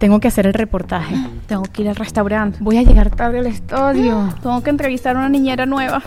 Tengo 0.00 0.18
que 0.18 0.28
hacer 0.28 0.46
el 0.46 0.54
reportaje. 0.54 1.14
Tengo 1.46 1.64
que 1.64 1.82
ir 1.82 1.90
al 1.90 1.94
restaurante. 1.94 2.56
Voy 2.62 2.78
a 2.78 2.82
llegar 2.82 3.14
tarde 3.14 3.40
al 3.40 3.46
estudio. 3.46 4.34
Tengo 4.42 4.62
que 4.62 4.70
entrevistar 4.70 5.14
a 5.14 5.18
una 5.18 5.28
niñera 5.28 5.66
nueva. 5.66 6.02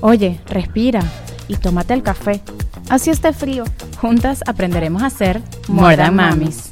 Oye, 0.00 0.40
respira 0.46 1.02
y 1.48 1.56
tómate 1.56 1.92
el 1.92 2.04
café. 2.04 2.40
Así 2.88 3.10
esté 3.10 3.32
frío. 3.32 3.64
Juntas 4.00 4.44
aprenderemos 4.46 5.02
a 5.02 5.10
ser 5.10 5.42
More 5.66 5.96
Than 5.96 6.14
Mamis. 6.14 6.70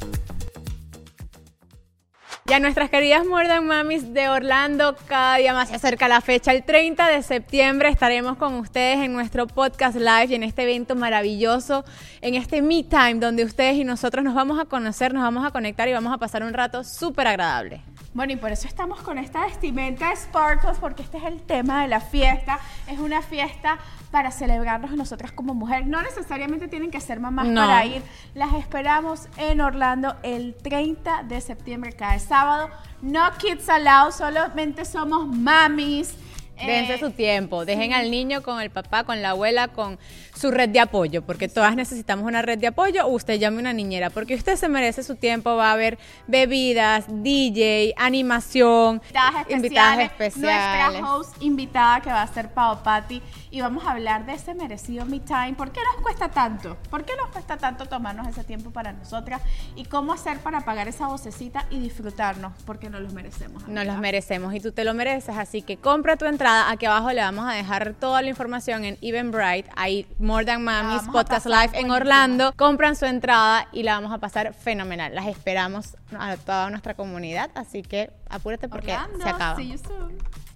Ya 2.47 2.59
nuestras 2.59 2.91
queridas 2.91 3.25
Mordan 3.25 3.65
Mamis 3.65 4.13
de 4.13 4.29
Orlando, 4.29 4.95
cada 5.07 5.37
día 5.37 5.55
más 5.55 5.69
se 5.69 5.77
acerca 5.77 6.07
la 6.07 6.21
fecha. 6.21 6.51
El 6.53 6.63
30 6.63 7.07
de 7.07 7.23
septiembre 7.23 7.89
estaremos 7.89 8.37
con 8.37 8.53
ustedes 8.53 8.99
en 8.99 9.13
nuestro 9.13 9.47
podcast 9.47 9.95
live 9.97 10.27
y 10.29 10.35
en 10.35 10.43
este 10.43 10.61
evento 10.61 10.95
maravilloso, 10.95 11.85
en 12.21 12.35
este 12.35 12.61
Me 12.61 12.83
Time, 12.83 13.15
donde 13.15 13.43
ustedes 13.43 13.77
y 13.77 13.83
nosotros 13.83 14.23
nos 14.23 14.35
vamos 14.35 14.59
a 14.59 14.65
conocer, 14.65 15.11
nos 15.11 15.23
vamos 15.23 15.43
a 15.43 15.49
conectar 15.49 15.87
y 15.89 15.93
vamos 15.93 16.13
a 16.13 16.19
pasar 16.19 16.43
un 16.43 16.53
rato 16.53 16.83
súper 16.83 17.25
agradable. 17.25 17.81
Bueno, 18.15 18.31
y 18.31 18.37
por 18.37 18.53
eso 18.53 18.65
estamos 18.65 19.01
con 19.01 19.17
esta 19.17 19.45
vestimenta 19.45 20.15
Sparkles, 20.15 20.77
porque 20.79 21.03
este 21.03 21.17
es 21.17 21.25
el 21.25 21.41
tema 21.41 21.81
de 21.81 21.89
la 21.89 21.99
fiesta. 21.99 22.61
Es 22.87 22.97
una 22.97 23.21
fiesta 23.21 23.77
para 24.09 24.31
celebrarnos 24.31 24.91
nosotras 24.91 25.33
como 25.33 25.53
mujer. 25.53 25.85
No 25.85 26.01
necesariamente 26.01 26.69
tienen 26.69 26.91
que 26.91 27.01
ser 27.01 27.19
mamás 27.19 27.45
para 27.49 27.85
ir. 27.85 28.01
Las 28.33 28.53
esperamos 28.53 29.27
en 29.35 29.59
Orlando 29.59 30.15
el 30.23 30.55
30 30.55 31.23
de 31.23 31.41
septiembre, 31.41 31.91
cada 31.91 32.17
sábado. 32.19 32.69
No 33.01 33.21
kids 33.37 33.67
allowed, 33.67 34.13
solamente 34.13 34.85
somos 34.85 35.27
mamis. 35.27 36.15
Dense 36.55 36.93
eh, 36.93 36.99
su 36.99 37.11
tiempo, 37.11 37.65
dejen 37.65 37.91
al 37.91 38.09
niño 38.09 38.41
con 38.41 38.61
el 38.61 38.69
papá, 38.69 39.03
con 39.03 39.21
la 39.21 39.31
abuela, 39.31 39.67
con 39.67 39.99
su 40.35 40.51
red 40.51 40.69
de 40.69 40.79
apoyo, 40.79 41.21
porque 41.21 41.47
todas 41.47 41.75
necesitamos 41.75 42.25
una 42.25 42.41
red 42.41 42.59
de 42.59 42.67
apoyo 42.67 43.05
usted 43.15 43.39
llame 43.39 43.59
una 43.59 43.73
niñera, 43.73 44.09
porque 44.09 44.35
usted 44.35 44.55
se 44.55 44.69
merece 44.69 45.03
su 45.03 45.15
tiempo, 45.15 45.55
va 45.55 45.69
a 45.69 45.73
haber 45.73 45.97
bebidas, 46.27 47.05
DJ, 47.07 47.93
animación, 47.97 49.01
invitadas 49.49 49.99
especiales. 49.99 50.99
Nuestra 50.99 51.11
host 51.11 51.41
invitada 51.41 52.01
que 52.01 52.09
va 52.09 52.21
a 52.21 52.27
ser 52.27 52.49
Pao 52.49 52.83
Patti 52.83 53.21
y 53.51 53.61
vamos 53.61 53.85
a 53.85 53.91
hablar 53.91 54.25
de 54.25 54.33
ese 54.33 54.53
merecido 54.53 55.05
me 55.05 55.19
time. 55.19 55.53
¿Por 55.53 55.71
qué 55.71 55.79
nos 55.93 56.03
cuesta 56.03 56.29
tanto? 56.29 56.77
¿Por 56.89 57.05
qué 57.05 57.13
nos 57.15 57.29
cuesta 57.29 57.57
tanto 57.57 57.85
tomarnos 57.85 58.27
ese 58.27 58.43
tiempo 58.43 58.71
para 58.71 58.91
nosotras? 58.93 59.41
¿Y 59.75 59.85
cómo 59.85 60.13
hacer 60.13 60.39
para 60.39 60.61
pagar 60.61 60.87
esa 60.87 61.07
vocecita 61.07 61.65
y 61.69 61.79
disfrutarnos? 61.79 62.53
Porque 62.65 62.89
nos 62.89 63.01
los 63.01 63.13
merecemos. 63.13 63.67
Nos 63.67 63.85
los 63.85 63.97
merecemos 63.97 64.53
y 64.53 64.59
tú 64.59 64.71
te 64.71 64.83
lo 64.83 64.93
mereces, 64.93 65.37
así 65.37 65.61
que 65.61 65.77
compra 65.77 66.17
tu 66.17 66.25
entrada. 66.25 66.69
Aquí 66.69 66.85
abajo 66.85 67.11
le 67.11 67.21
vamos 67.21 67.47
a 67.47 67.53
dejar 67.53 67.93
toda 67.93 68.21
la 68.21 68.29
información 68.29 68.83
en 68.83 68.97
Eventbrite. 69.01 69.69
Ahí 69.75 70.05
More 70.25 70.43
Than 70.43 70.63
Mamis 70.63 71.03
Podcast 71.11 71.45
Live 71.45 71.69
en 71.73 71.91
Orlando. 71.91 72.51
Compran 72.55 72.95
su 72.95 73.05
entrada 73.05 73.67
y 73.71 73.83
la 73.83 73.93
vamos 73.93 74.11
a 74.11 74.17
pasar 74.17 74.55
fenomenal. 74.55 75.13
Las 75.13 75.27
esperamos 75.27 75.97
a 76.17 76.35
toda 76.37 76.71
nuestra 76.71 76.95
comunidad, 76.95 77.51
así 77.53 77.83
que 77.83 78.11
apúrate 78.27 78.67
porque 78.67 78.97
se 79.21 79.29
acaba. 79.29 79.55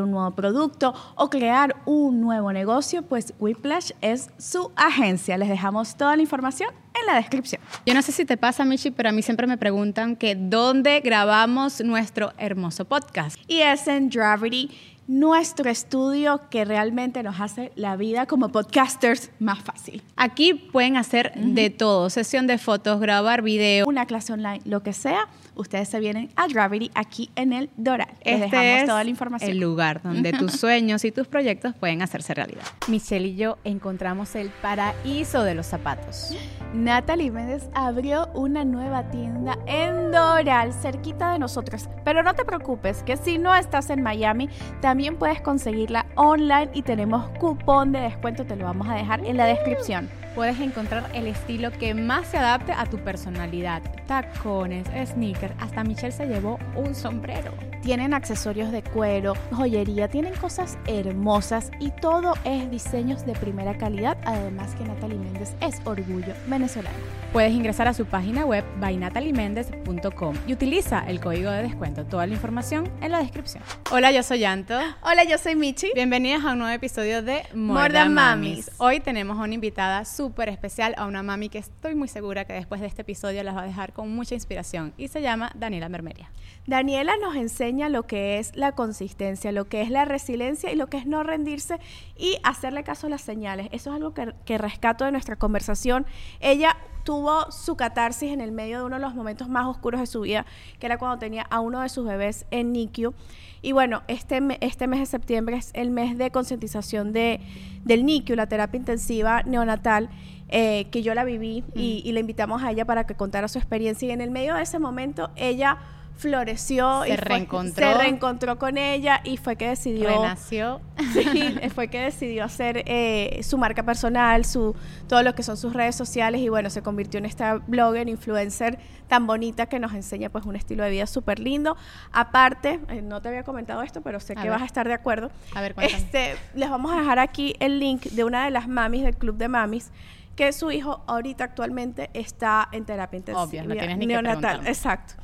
un 0.00 0.10
nuevo 0.10 0.30
producto 0.32 0.94
o 1.16 1.30
crear 1.30 1.76
un 1.84 2.20
nuevo 2.20 2.52
negocio, 2.52 3.02
pues 3.02 3.34
Whiplash 3.38 3.92
es 4.00 4.30
su 4.38 4.70
agencia. 4.76 5.38
Les 5.38 5.48
dejamos 5.48 5.96
toda 5.96 6.14
la 6.16 6.22
información 6.22 6.70
en 7.00 7.06
la 7.06 7.14
descripción. 7.14 7.60
Yo 7.86 7.94
no 7.94 8.02
sé 8.02 8.12
si 8.12 8.24
te 8.24 8.36
pasa, 8.36 8.64
Michi, 8.64 8.90
pero 8.90 9.08
a 9.08 9.12
mí 9.12 9.22
siempre 9.22 9.46
me 9.46 9.56
preguntan 9.56 10.16
que 10.16 10.34
dónde 10.34 11.00
grabamos 11.00 11.80
nuestro 11.80 12.32
hermoso 12.38 12.84
podcast. 12.84 13.36
Y 13.48 13.60
es 13.60 13.88
en 13.88 14.10
Gravity 14.10 14.70
nuestro 15.08 15.70
estudio 15.70 16.42
que 16.50 16.66
realmente 16.66 17.22
nos 17.22 17.40
hace 17.40 17.72
la 17.76 17.96
vida 17.96 18.26
como 18.26 18.50
podcasters 18.50 19.30
más 19.40 19.58
fácil. 19.58 20.02
Aquí 20.16 20.52
pueden 20.52 20.98
hacer 20.98 21.32
de 21.34 21.70
todo, 21.70 22.10
sesión 22.10 22.46
de 22.46 22.58
fotos, 22.58 23.00
grabar 23.00 23.40
video. 23.42 23.86
Una 23.88 24.04
clase 24.04 24.34
online, 24.34 24.60
lo 24.66 24.82
que 24.82 24.92
sea, 24.92 25.28
ustedes 25.58 25.88
se 25.88 26.00
vienen 26.00 26.30
a 26.36 26.48
Gravity 26.48 26.90
aquí 26.94 27.30
en 27.36 27.52
el 27.52 27.70
Doral. 27.76 28.08
Les 28.24 28.42
este 28.42 28.56
dejamos 28.56 28.86
toda 28.86 29.04
la 29.04 29.10
información. 29.10 29.50
El 29.50 29.60
lugar 29.60 30.02
donde 30.02 30.32
tus 30.32 30.52
sueños 30.52 31.04
y 31.04 31.12
tus 31.12 31.26
proyectos 31.26 31.74
pueden 31.74 32.02
hacerse 32.02 32.34
realidad. 32.34 32.64
Michelle 32.88 33.28
y 33.28 33.36
yo 33.36 33.58
encontramos 33.64 34.34
el 34.34 34.50
paraíso 34.50 35.42
de 35.42 35.54
los 35.54 35.66
zapatos. 35.66 36.34
Natalie 36.74 37.30
Méndez 37.30 37.70
abrió 37.74 38.28
una 38.34 38.64
nueva 38.64 39.10
tienda 39.10 39.58
en 39.66 40.10
Doral, 40.10 40.72
cerquita 40.74 41.32
de 41.32 41.38
nosotros. 41.38 41.88
Pero 42.04 42.22
no 42.22 42.34
te 42.34 42.44
preocupes, 42.44 43.02
que 43.02 43.16
si 43.16 43.38
no 43.38 43.54
estás 43.54 43.90
en 43.90 44.02
Miami, 44.02 44.48
también 44.80 44.98
también 44.98 45.16
puedes 45.16 45.40
conseguirla 45.40 46.06
online 46.16 46.70
y 46.74 46.82
tenemos 46.82 47.28
cupón 47.38 47.92
de 47.92 48.00
descuento, 48.00 48.44
te 48.44 48.56
lo 48.56 48.64
vamos 48.64 48.88
a 48.88 48.94
dejar 48.94 49.24
en 49.24 49.36
la 49.36 49.44
descripción. 49.44 50.10
Puedes 50.38 50.60
encontrar 50.60 51.10
el 51.14 51.26
estilo 51.26 51.72
que 51.72 51.94
más 51.94 52.28
se 52.28 52.38
adapte 52.38 52.70
a 52.70 52.86
tu 52.86 52.98
personalidad. 52.98 53.82
Tacones, 54.06 54.86
sneakers, 55.10 55.52
hasta 55.58 55.82
Michelle 55.82 56.12
se 56.12 56.26
llevó 56.26 56.60
un 56.76 56.94
sombrero. 56.94 57.52
Tienen 57.82 58.14
accesorios 58.14 58.70
de 58.70 58.82
cuero, 58.84 59.34
joyería, 59.50 60.06
tienen 60.06 60.34
cosas 60.34 60.78
hermosas 60.86 61.72
y 61.80 61.90
todo 61.90 62.34
es 62.44 62.70
diseños 62.70 63.26
de 63.26 63.32
primera 63.32 63.76
calidad, 63.78 64.16
además 64.24 64.76
que 64.76 64.84
Natalie 64.84 65.18
Méndez 65.18 65.56
es 65.60 65.80
orgullo 65.84 66.34
venezolano. 66.46 66.96
Puedes 67.32 67.52
ingresar 67.52 67.88
a 67.88 67.94
su 67.94 68.06
página 68.06 68.44
web 68.46 68.64
bynatalieméndez.com 68.80 70.36
y 70.46 70.52
utiliza 70.52 71.04
el 71.08 71.20
código 71.20 71.50
de 71.50 71.62
descuento. 71.64 72.04
Toda 72.04 72.26
la 72.26 72.34
información 72.34 72.88
en 73.00 73.10
la 73.10 73.18
descripción. 73.18 73.62
Hola, 73.90 74.12
yo 74.12 74.22
soy 74.22 74.44
Anto. 74.44 74.78
Hola, 75.02 75.24
yo 75.24 75.36
soy 75.36 75.56
Michi. 75.56 75.90
Bienvenidas 75.94 76.44
a 76.44 76.52
un 76.52 76.60
nuevo 76.60 76.74
episodio 76.74 77.22
de 77.22 77.42
More, 77.54 78.08
Mamis. 78.08 78.70
Hoy 78.78 79.00
tenemos 79.00 79.36
una 79.36 79.52
invitada 79.52 80.04
súper 80.04 80.27
especial, 80.48 80.94
a 80.96 81.06
una 81.06 81.22
mami 81.22 81.48
que 81.48 81.58
estoy 81.58 81.94
muy 81.94 82.08
segura 82.08 82.44
que 82.44 82.52
después 82.52 82.80
de 82.80 82.86
este 82.86 83.02
episodio 83.02 83.42
las 83.42 83.56
va 83.56 83.62
a 83.62 83.66
dejar 83.66 83.92
con 83.92 84.14
mucha 84.14 84.34
inspiración 84.34 84.92
y 84.96 85.08
se 85.08 85.22
llama 85.22 85.50
Daniela 85.54 85.88
Mermeria. 85.88 86.30
Daniela 86.66 87.14
nos 87.20 87.36
enseña 87.36 87.88
lo 87.88 88.04
que 88.04 88.38
es 88.38 88.54
la 88.56 88.72
consistencia, 88.72 89.52
lo 89.52 89.66
que 89.66 89.82
es 89.82 89.90
la 89.90 90.04
resiliencia 90.04 90.70
y 90.72 90.76
lo 90.76 90.88
que 90.88 90.98
es 90.98 91.06
no 91.06 91.22
rendirse 91.22 91.78
y 92.16 92.38
hacerle 92.42 92.84
caso 92.84 93.06
a 93.06 93.10
las 93.10 93.22
señales. 93.22 93.68
Eso 93.72 93.90
es 93.90 93.96
algo 93.96 94.14
que, 94.14 94.34
que 94.44 94.58
rescato 94.58 95.04
de 95.04 95.12
nuestra 95.12 95.36
conversación. 95.36 96.06
Ella 96.40 96.76
tuvo 97.08 97.50
su 97.50 97.74
catarsis 97.74 98.30
en 98.32 98.42
el 98.42 98.52
medio 98.52 98.80
de 98.80 98.84
uno 98.84 98.96
de 98.96 99.00
los 99.00 99.14
momentos 99.14 99.48
más 99.48 99.66
oscuros 99.66 99.98
de 99.98 100.06
su 100.06 100.20
vida, 100.20 100.44
que 100.78 100.84
era 100.84 100.98
cuando 100.98 101.18
tenía 101.18 101.42
a 101.48 101.60
uno 101.60 101.80
de 101.80 101.88
sus 101.88 102.06
bebés 102.06 102.44
en 102.50 102.72
NICU. 102.72 103.14
Y 103.62 103.72
bueno, 103.72 104.02
este, 104.08 104.40
este 104.60 104.86
mes 104.86 105.00
de 105.00 105.06
septiembre 105.06 105.56
es 105.56 105.70
el 105.72 105.88
mes 105.88 106.18
de 106.18 106.30
concientización 106.30 107.14
de, 107.14 107.40
del 107.84 108.04
NICU, 108.04 108.34
la 108.34 108.46
terapia 108.46 108.76
intensiva 108.76 109.42
neonatal, 109.44 110.10
eh, 110.48 110.86
que 110.90 111.02
yo 111.02 111.14
la 111.14 111.24
viví 111.24 111.64
y, 111.74 112.02
y, 112.04 112.12
le 112.12 112.20
invitamos 112.20 112.62
a 112.62 112.70
ella 112.70 112.84
para 112.84 113.06
que 113.06 113.14
contara 113.14 113.48
su 113.48 113.58
experiencia. 113.58 114.08
Y 114.08 114.10
en 114.12 114.20
el 114.20 114.30
medio 114.30 114.54
de 114.54 114.62
ese 114.62 114.78
momento, 114.78 115.30
ella 115.36 115.78
floreció 116.18 117.04
se 117.04 117.12
y 117.12 117.16
reencontró. 117.16 117.86
se 117.86 117.94
reencontró 117.98 118.58
con 118.58 118.76
ella 118.76 119.20
y 119.24 119.36
fue 119.36 119.56
que 119.56 119.68
decidió 119.68 120.08
renació. 120.08 120.80
Sí, 121.12 121.54
fue 121.74 121.88
que 121.88 122.00
decidió 122.00 122.44
hacer 122.44 122.82
eh, 122.86 123.40
su 123.42 123.56
marca 123.56 123.84
personal 123.84 124.44
su 124.44 124.74
todo 125.06 125.22
lo 125.22 125.34
que 125.34 125.44
son 125.44 125.56
sus 125.56 125.72
redes 125.72 125.94
sociales 125.94 126.40
y 126.40 126.48
bueno 126.48 126.70
se 126.70 126.82
convirtió 126.82 127.18
en 127.18 127.24
esta 127.24 127.54
blogger 127.66 128.08
influencer 128.08 128.78
tan 129.06 129.26
bonita 129.26 129.66
que 129.66 129.78
nos 129.78 129.94
enseña 129.94 130.28
pues 130.28 130.44
un 130.44 130.56
estilo 130.56 130.82
de 130.82 130.90
vida 130.90 131.06
súper 131.06 131.38
lindo 131.38 131.76
aparte 132.12 132.80
eh, 132.88 133.00
no 133.00 133.22
te 133.22 133.28
había 133.28 133.44
comentado 133.44 133.82
esto 133.82 134.00
pero 134.00 134.18
sé 134.18 134.34
que 134.34 134.50
vas 134.50 134.62
a 134.62 134.66
estar 134.66 134.88
de 134.88 134.94
acuerdo. 134.94 135.30
A 135.54 135.60
ver 135.60 135.74
este 135.78 136.34
les 136.54 136.68
vamos 136.68 136.92
a 136.92 136.98
dejar 136.98 137.20
aquí 137.20 137.54
el 137.60 137.78
link 137.78 138.02
de 138.02 138.24
una 138.24 138.44
de 138.44 138.50
las 138.50 138.66
mamis 138.66 139.04
del 139.04 139.16
club 139.16 139.36
de 139.36 139.48
mamis 139.48 139.92
que 140.38 140.52
su 140.52 140.70
hijo 140.70 141.02
ahorita 141.08 141.42
actualmente 141.42 142.10
está 142.14 142.68
en 142.70 142.84
terapia 142.84 143.18
intensiva. 143.18 143.42
Obvio, 143.42 143.64
no 143.64 143.74
tienes 143.74 143.98
ni 143.98 144.06
neonatal 144.06 144.64
exacto. 144.68 145.14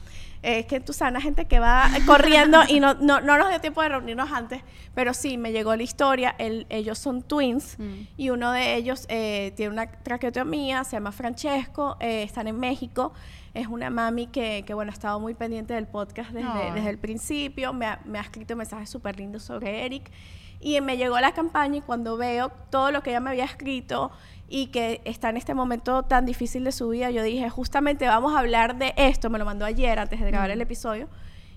Es 0.43 0.67
que 0.67 0.81
tú 0.81 0.93
sabes, 0.93 1.13
una 1.13 1.21
gente 1.21 1.45
que 1.45 1.61
va 1.61 1.89
corriendo 2.07 2.59
y 2.69 2.81
no, 2.81 2.95
no, 2.95 3.21
no, 3.21 3.39
nos 3.39 3.49
dio 3.49 3.61
tiempo 3.61 3.81
de 3.81 3.91
reunirnos 3.91 4.33
antes, 4.33 4.63
pero 4.93 5.15
sí, 5.15 5.39
me 5.39 5.53
llegó 5.53 5.77
la 5.77 5.85
historia, 5.85 6.35
ellos 6.37 6.99
son 6.99 7.23
twins 7.23 7.79
mm. 7.79 7.93
y 8.17 8.31
uno 8.31 8.51
de 8.51 8.75
ellos 8.75 9.07
eh, 9.09 9.53
tiene 9.55 9.73
una 9.73 9.87
traqueotomía, 9.87 10.83
se 10.83 10.97
llama 10.97 11.13
Francesco, 11.13 11.97
eh, 12.01 12.25
están 12.25 12.49
en 12.49 12.59
México, 12.59 13.13
es 13.55 13.69
una 13.69 13.91
mami 13.91 14.27
que, 14.27 14.65
que, 14.67 14.75
bueno, 14.75 14.91
ha 14.91 14.95
estado 14.95 15.21
muy 15.21 15.35
pendiente 15.35 15.75
del 15.75 15.87
podcast 15.87 16.33
desde, 16.33 16.73
desde 16.75 16.91
el 16.91 16.99
principio, 16.99 17.73
me 17.73 17.87
ha, 17.87 18.01
me 18.05 18.19
ha 18.19 18.23
escrito 18.23 18.57
mensajes 18.57 18.91
súper 18.91 19.17
lindos 19.17 19.45
sobre 19.45 19.87
Eric 19.87 20.11
Y 20.65 20.81
me 20.81 20.97
llegó 20.97 21.21
la 21.21 21.33
campaña 21.33 21.77
y 21.77 21.81
cuando 21.83 22.17
veo 22.17 22.51
todo 22.71 22.91
lo 22.91 23.03
que 23.03 23.11
ella 23.11 23.21
me 23.21 23.29
había 23.29 23.45
escrito 23.45 24.11
y 24.49 24.69
que 24.69 25.03
está 25.05 25.29
en 25.29 25.37
este 25.37 25.53
momento 25.53 26.05
tan 26.05 26.25
difícil 26.25 26.65
de 26.65 26.73
su 26.73 26.89
vida, 26.89 27.11
yo 27.11 27.23
dije, 27.23 27.51
justamente 27.51 28.07
vamos 28.07 28.35
a 28.35 28.39
hablar 28.39 28.77
de 28.77 28.95
esto, 28.97 29.29
me 29.29 29.39
lo 29.39 29.45
mandó 29.45 29.67
ayer 29.67 29.99
antes 29.99 30.21
de 30.21 30.27
grabar 30.27 30.51
el 30.51 30.63
episodio, 30.63 31.09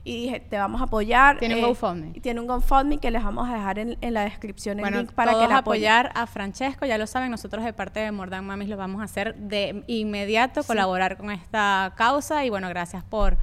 y 0.03 0.23
dije, 0.23 0.41
te 0.41 0.57
vamos 0.57 0.81
a 0.81 0.85
apoyar. 0.85 1.37
Tiene 1.37 1.55
un 1.55 1.61
eh, 1.61 1.67
GoFundMe. 1.67 2.11
y 2.15 2.19
Tiene 2.19 2.41
un 2.41 2.47
GoFundMe 2.47 2.97
que 2.97 3.09
les 3.09 3.23
vamos 3.23 3.49
a 3.49 3.53
dejar 3.53 3.79
en, 3.79 3.97
en 4.01 4.13
la 4.13 4.23
descripción 4.23 4.77
el 4.79 4.83
Bueno, 4.83 4.99
link 4.99 5.13
para 5.13 5.31
todos 5.31 5.45
que 5.45 5.53
la 5.53 5.59
apoyar 5.59 6.11
a 6.13 6.27
Francesco, 6.27 6.85
ya 6.85 6.97
lo 6.97 7.07
saben, 7.07 7.31
nosotros 7.31 7.63
de 7.63 7.71
parte 7.71 8.01
de 8.01 8.11
Mordan 8.11 8.45
Mamis 8.45 8.67
lo 8.67 8.75
vamos 8.75 8.99
a 8.99 9.05
hacer 9.05 9.35
de 9.35 9.83
inmediato, 9.87 10.63
colaborar 10.65 11.15
con 11.15 11.31
esta 11.31 11.93
causa 11.95 12.43
y 12.43 12.49
bueno, 12.49 12.67
gracias 12.67 13.05
por 13.05 13.37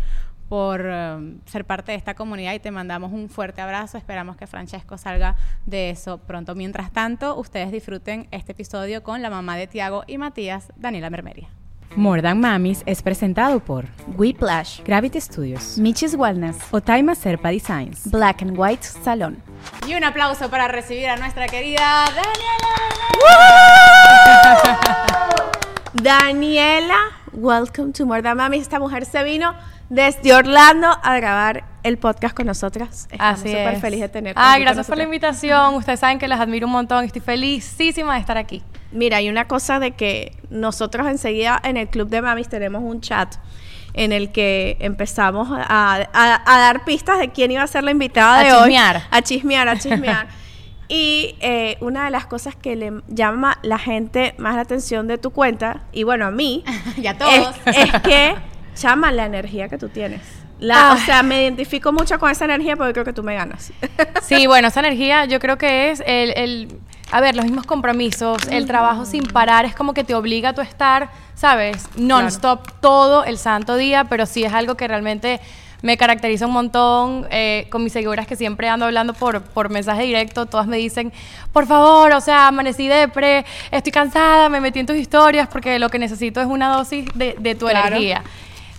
por 0.54 0.82
um, 0.82 1.40
ser 1.46 1.64
parte 1.64 1.90
de 1.90 1.98
esta 1.98 2.14
comunidad 2.14 2.54
y 2.54 2.60
te 2.60 2.70
mandamos 2.70 3.12
un 3.12 3.28
fuerte 3.28 3.60
abrazo. 3.60 3.98
Esperamos 3.98 4.36
que 4.36 4.46
Francesco 4.46 4.96
salga 4.96 5.34
de 5.66 5.90
eso 5.90 6.18
pronto. 6.18 6.54
Mientras 6.54 6.92
tanto, 6.92 7.36
ustedes 7.36 7.72
disfruten 7.72 8.28
este 8.30 8.52
episodio 8.52 9.02
con 9.02 9.20
la 9.20 9.30
mamá 9.30 9.56
de 9.56 9.66
Tiago 9.66 10.04
y 10.06 10.16
Matías, 10.16 10.72
Daniela 10.76 11.10
Mermeria. 11.10 11.48
More 11.96 12.22
Than 12.22 12.38
Mamis 12.38 12.84
es 12.86 13.02
presentado 13.02 13.58
por 13.58 13.86
Whiplash, 14.16 14.80
Gravity 14.84 15.20
Studios, 15.20 15.76
Michis 15.76 16.14
Wellness, 16.14 16.56
Otaima 16.70 17.16
Serpa 17.16 17.48
Designs. 17.48 18.08
Black 18.12 18.42
and 18.42 18.56
White 18.56 18.84
Salon. 18.84 19.42
Y 19.88 19.96
un 19.96 20.04
aplauso 20.04 20.50
para 20.50 20.68
recibir 20.68 21.08
a 21.08 21.16
nuestra 21.16 21.48
querida 21.48 22.04
Daniela. 22.14 22.68
Daniela, 25.94 26.98
welcome 27.32 27.92
to 27.92 28.06
More 28.06 28.22
Than 28.22 28.36
Mami. 28.36 28.58
Esta 28.58 28.78
mujer 28.78 29.04
se 29.04 29.24
vino 29.24 29.52
desde 29.88 30.34
Orlando 30.34 30.88
a 31.02 31.16
grabar 31.16 31.64
el 31.82 31.98
podcast 31.98 32.34
con 32.34 32.46
nosotras. 32.46 33.06
Estamos 33.10 33.40
Así 33.40 33.48
súper 33.48 33.74
es. 33.74 33.80
feliz 33.80 34.00
de 34.00 34.08
tenerte. 34.08 34.40
Con 34.40 34.60
gracias 34.60 34.86
por 34.86 34.96
la 34.96 35.04
invitación. 35.04 35.74
Ustedes 35.74 36.00
saben 36.00 36.18
que 36.18 36.28
las 36.28 36.40
admiro 36.40 36.66
un 36.66 36.72
montón. 36.72 37.04
Estoy 37.04 37.20
felicísima 37.20 38.14
de 38.14 38.20
estar 38.20 38.38
aquí. 38.38 38.62
Mira, 38.92 39.18
hay 39.18 39.28
una 39.28 39.46
cosa 39.46 39.78
de 39.78 39.90
que 39.92 40.36
nosotros 40.50 41.06
enseguida 41.08 41.60
en 41.64 41.76
el 41.76 41.88
Club 41.88 42.08
de 42.08 42.22
Mamis 42.22 42.48
tenemos 42.48 42.82
un 42.82 43.00
chat 43.00 43.34
en 43.92 44.12
el 44.12 44.32
que 44.32 44.76
empezamos 44.80 45.48
a, 45.52 46.08
a- 46.12 46.42
a 46.54 46.58
dar 46.58 46.84
pistas 46.84 47.18
de 47.18 47.30
quién 47.30 47.50
iba 47.52 47.62
a 47.62 47.66
ser 47.66 47.84
la 47.84 47.90
invitada 47.90 48.38
A 48.38 48.44
de 48.44 48.52
hoy. 48.52 48.58
chismear. 48.64 49.02
A 49.10 49.22
chismear, 49.22 49.68
a 49.68 49.78
chismear. 49.78 50.26
y 50.88 51.36
eh, 51.40 51.76
una 51.80 52.04
de 52.06 52.10
las 52.10 52.26
cosas 52.26 52.56
que 52.56 52.76
le 52.76 52.92
llama 53.08 53.58
la 53.62 53.78
gente 53.78 54.34
más 54.38 54.54
la 54.56 54.62
atención 54.62 55.06
de 55.06 55.18
tu 55.18 55.30
cuenta, 55.30 55.82
y 55.92 56.02
bueno, 56.04 56.26
a 56.26 56.30
mí, 56.30 56.64
Y 56.96 57.06
a 57.06 57.16
todos. 57.18 57.54
Es, 57.66 57.76
es 57.94 58.00
que 58.02 58.34
llama 58.76 59.12
la 59.12 59.24
energía 59.26 59.68
que 59.68 59.78
tú 59.78 59.88
tienes. 59.88 60.20
La, 60.60 60.90
o 60.90 60.94
Ay. 60.94 61.00
sea, 61.00 61.22
me 61.22 61.42
identifico 61.42 61.92
mucho 61.92 62.18
con 62.18 62.30
esa 62.30 62.44
energía 62.44 62.76
porque 62.76 62.92
creo 62.92 63.04
que 63.04 63.12
tú 63.12 63.22
me 63.22 63.34
ganas. 63.34 63.72
Sí, 64.22 64.46
bueno, 64.46 64.68
esa 64.68 64.80
energía 64.80 65.24
yo 65.26 65.38
creo 65.40 65.58
que 65.58 65.90
es 65.90 66.02
el, 66.06 66.32
el- 66.36 66.78
a 67.12 67.20
ver, 67.20 67.36
los 67.36 67.44
mismos 67.44 67.66
compromisos, 67.66 68.38
el 68.50 68.66
trabajo 68.66 69.04
sin 69.04 69.24
parar, 69.24 69.66
es 69.66 69.74
como 69.74 69.92
que 69.92 70.02
te 70.04 70.14
obliga 70.14 70.48
a 70.50 70.52
tu 70.54 70.62
estar, 70.62 71.10
¿sabes? 71.34 71.86
Non-stop 71.96 72.66
todo 72.80 73.24
el 73.24 73.36
santo 73.38 73.76
día, 73.76 74.04
pero 74.04 74.24
sí 74.26 74.42
es 74.42 74.52
algo 74.52 74.74
que 74.76 74.88
realmente 74.88 75.38
me 75.82 75.98
caracteriza 75.98 76.46
un 76.46 76.52
montón 76.54 77.26
eh, 77.30 77.66
con 77.70 77.84
mis 77.84 77.92
seguidoras 77.92 78.26
que 78.26 78.36
siempre 78.36 78.68
ando 78.70 78.86
hablando 78.86 79.12
por, 79.12 79.42
por 79.42 79.68
mensaje 79.68 80.04
directo, 80.04 80.46
todas 80.46 80.66
me 80.66 80.78
dicen, 80.78 81.12
por 81.52 81.66
favor, 81.66 82.12
o 82.12 82.20
sea, 82.22 82.48
amanecí 82.48 82.88
depre, 82.88 83.44
estoy 83.70 83.92
cansada, 83.92 84.48
me 84.48 84.60
metí 84.60 84.78
en 84.80 84.86
tus 84.86 84.96
historias 84.96 85.46
porque 85.46 85.78
lo 85.78 85.90
que 85.90 85.98
necesito 85.98 86.40
es 86.40 86.46
una 86.46 86.68
dosis 86.74 87.04
de, 87.14 87.36
de 87.38 87.54
tu 87.54 87.66
Claro. 87.66 87.88
energía. 87.88 88.22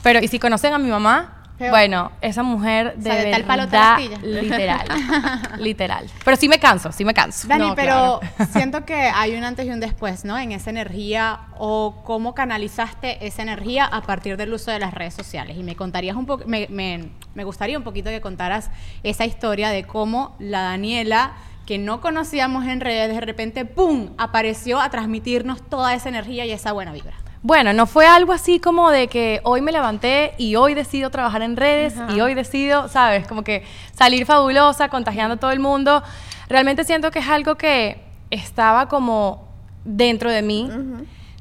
Pero, 0.05 0.19
y 0.23 0.27
si 0.29 0.39
conocen 0.39 0.73
a 0.73 0.77
mi 0.77 0.89
mamá, 0.89 1.41
Peor. 1.57 1.71
bueno, 1.71 2.11
esa 2.21 2.43
mujer 2.43 2.93
O 2.95 3.01
de 3.01 3.03
sea, 3.03 3.15
de 3.15 3.31
tal 3.31 3.43
palo, 3.45 3.67
tal 3.67 4.01
literal, 4.21 4.87
literal. 5.57 6.05
Pero 6.23 6.37
sí 6.37 6.47
me 6.49 6.59
canso, 6.59 6.91
sí 6.91 7.03
me 7.05 7.13
canso. 7.13 7.47
Dani, 7.47 7.69
No, 7.69 7.75
pero 7.75 8.19
siento 8.51 8.85
que 8.85 8.93
hay 8.93 9.35
un 9.35 9.43
antes 9.43 9.65
y 9.65 9.69
un 9.71 9.79
después, 9.79 10.25
¿no? 10.25 10.37
En 10.37 10.51
esa 10.51 10.69
energía 10.69 11.39
o 11.57 12.03
cómo 12.05 12.35
canalizaste 12.35 13.25
esa 13.25 13.41
energía 13.41 13.85
a 13.85 14.01
partir 14.01 14.37
del 14.37 14.53
uso 14.53 14.69
de 14.69 14.79
las 14.79 14.93
redes 14.93 15.13
sociales. 15.13 15.57
Y 15.57 15.63
me 15.63 15.75
contarías 15.75 16.15
un 16.15 16.25
poco, 16.25 16.43
me, 16.45 16.67
me- 16.69 17.09
me 17.33 17.43
gustaría 17.43 17.77
un 17.77 17.83
poquito 17.83 18.09
que 18.09 18.21
contaras 18.21 18.69
esa 19.03 19.25
historia 19.25 19.69
de 19.69 19.85
cómo 19.85 20.35
la 20.39 20.61
Daniela 20.61 21.33
que 21.65 21.77
no 21.79 21.99
conocíamos 21.99 22.65
en 22.67 22.79
redes, 22.79 23.11
de 23.11 23.21
repente, 23.21 23.65
¡pum!, 23.65 24.09
apareció 24.19 24.79
a 24.79 24.89
transmitirnos 24.91 25.67
toda 25.67 25.95
esa 25.95 26.09
energía 26.09 26.45
y 26.45 26.51
esa 26.51 26.73
buena 26.73 26.91
vibra. 26.91 27.15
Bueno, 27.45 27.73
no 27.73 27.85
fue 27.85 28.07
algo 28.07 28.33
así 28.33 28.59
como 28.59 28.89
de 28.89 29.07
que 29.07 29.39
hoy 29.43 29.61
me 29.61 29.71
levanté 29.71 30.33
y 30.39 30.55
hoy 30.55 30.73
decido 30.73 31.11
trabajar 31.11 31.43
en 31.43 31.55
redes 31.55 31.93
y 32.09 32.19
hoy 32.19 32.33
decido, 32.33 32.87
¿sabes? 32.87 33.27
Como 33.27 33.43
que 33.43 33.61
salir 33.93 34.25
fabulosa, 34.25 34.89
contagiando 34.89 35.35
a 35.35 35.37
todo 35.37 35.51
el 35.51 35.59
mundo. 35.59 36.01
Realmente 36.49 36.83
siento 36.85 37.11
que 37.11 37.19
es 37.19 37.27
algo 37.27 37.53
que 37.53 38.01
estaba 38.31 38.87
como 38.87 39.47
dentro 39.83 40.31
de 40.31 40.41
mí, 40.41 40.71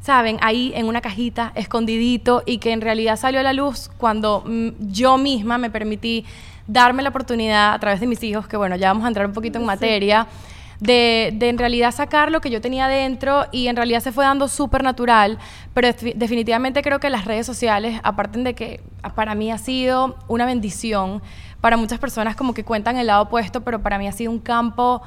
¿saben? 0.02 0.36
Ahí 0.42 0.74
en 0.76 0.88
una 0.88 1.00
cajita, 1.00 1.52
escondidito 1.54 2.42
y 2.44 2.58
que 2.58 2.72
en 2.72 2.82
realidad 2.82 3.16
salió 3.16 3.40
a 3.40 3.42
la 3.42 3.54
luz 3.54 3.90
cuando 3.96 4.42
mm, 4.44 4.68
yo 4.80 5.16
misma 5.16 5.56
me 5.56 5.70
permití 5.70 6.26
darme 6.66 7.02
la 7.02 7.08
oportunidad 7.08 7.72
a 7.72 7.78
través 7.78 8.00
de 8.00 8.06
mis 8.06 8.22
hijos, 8.22 8.46
que 8.46 8.58
bueno, 8.58 8.76
ya 8.76 8.88
vamos 8.88 9.06
a 9.06 9.08
entrar 9.08 9.24
un 9.24 9.32
poquito 9.32 9.58
en 9.58 9.64
materia 9.64 10.26
de, 10.80 11.30
de 11.34 11.48
en 11.48 11.58
realidad 11.58 11.92
sacar 11.92 12.30
lo 12.30 12.40
que 12.40 12.50
yo 12.50 12.60
tenía 12.60 12.88
dentro 12.88 13.46
y 13.52 13.68
en 13.68 13.76
realidad 13.76 14.00
se 14.00 14.12
fue 14.12 14.24
dando 14.24 14.48
súper 14.48 14.82
natural, 14.82 15.38
pero 15.72 15.88
defi- 15.88 16.14
definitivamente 16.14 16.82
creo 16.82 17.00
que 17.00 17.10
las 17.10 17.24
redes 17.24 17.46
sociales, 17.46 18.00
aparte 18.02 18.42
de 18.42 18.54
que 18.54 18.80
para 19.14 19.34
mí 19.34 19.50
ha 19.52 19.58
sido 19.58 20.16
una 20.28 20.46
bendición, 20.46 21.22
para 21.60 21.76
muchas 21.76 21.98
personas 21.98 22.36
como 22.36 22.52
que 22.54 22.64
cuentan 22.64 22.96
el 22.96 23.06
lado 23.06 23.22
opuesto, 23.22 23.62
pero 23.62 23.80
para 23.82 23.98
mí 23.98 24.06
ha 24.06 24.12
sido 24.12 24.30
un 24.30 24.38
campo 24.38 25.02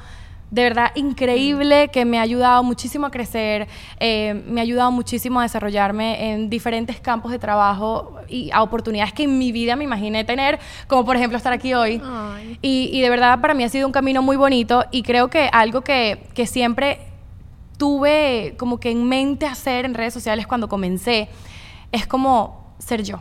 de 0.50 0.62
verdad 0.62 0.92
increíble 0.94 1.88
que 1.88 2.04
me 2.04 2.18
ha 2.18 2.22
ayudado 2.22 2.62
muchísimo 2.62 3.06
a 3.06 3.10
crecer, 3.10 3.68
eh, 4.00 4.42
me 4.46 4.60
ha 4.60 4.62
ayudado 4.62 4.90
muchísimo 4.90 5.40
a 5.40 5.42
desarrollarme 5.42 6.32
en 6.32 6.48
diferentes 6.48 7.00
campos 7.00 7.30
de 7.32 7.38
trabajo 7.38 8.16
y 8.28 8.50
a 8.52 8.62
oportunidades 8.62 9.12
que 9.12 9.24
en 9.24 9.38
mi 9.38 9.52
vida 9.52 9.76
me 9.76 9.84
imaginé 9.84 10.24
tener, 10.24 10.58
como 10.86 11.04
por 11.04 11.16
ejemplo 11.16 11.36
estar 11.36 11.52
aquí 11.52 11.74
hoy. 11.74 12.00
Y, 12.62 12.90
y 12.92 13.00
de 13.00 13.10
verdad 13.10 13.40
para 13.40 13.54
mí 13.54 13.64
ha 13.64 13.68
sido 13.68 13.86
un 13.86 13.92
camino 13.92 14.22
muy 14.22 14.36
bonito 14.36 14.84
y 14.90 15.02
creo 15.02 15.28
que 15.28 15.50
algo 15.52 15.82
que, 15.82 16.26
que 16.34 16.46
siempre 16.46 17.00
tuve 17.76 18.54
como 18.58 18.80
que 18.80 18.90
en 18.90 19.04
mente 19.08 19.46
hacer 19.46 19.84
en 19.84 19.94
redes 19.94 20.12
sociales 20.12 20.46
cuando 20.46 20.68
comencé 20.68 21.28
es 21.92 22.06
como 22.06 22.74
ser 22.78 23.02
yo. 23.02 23.20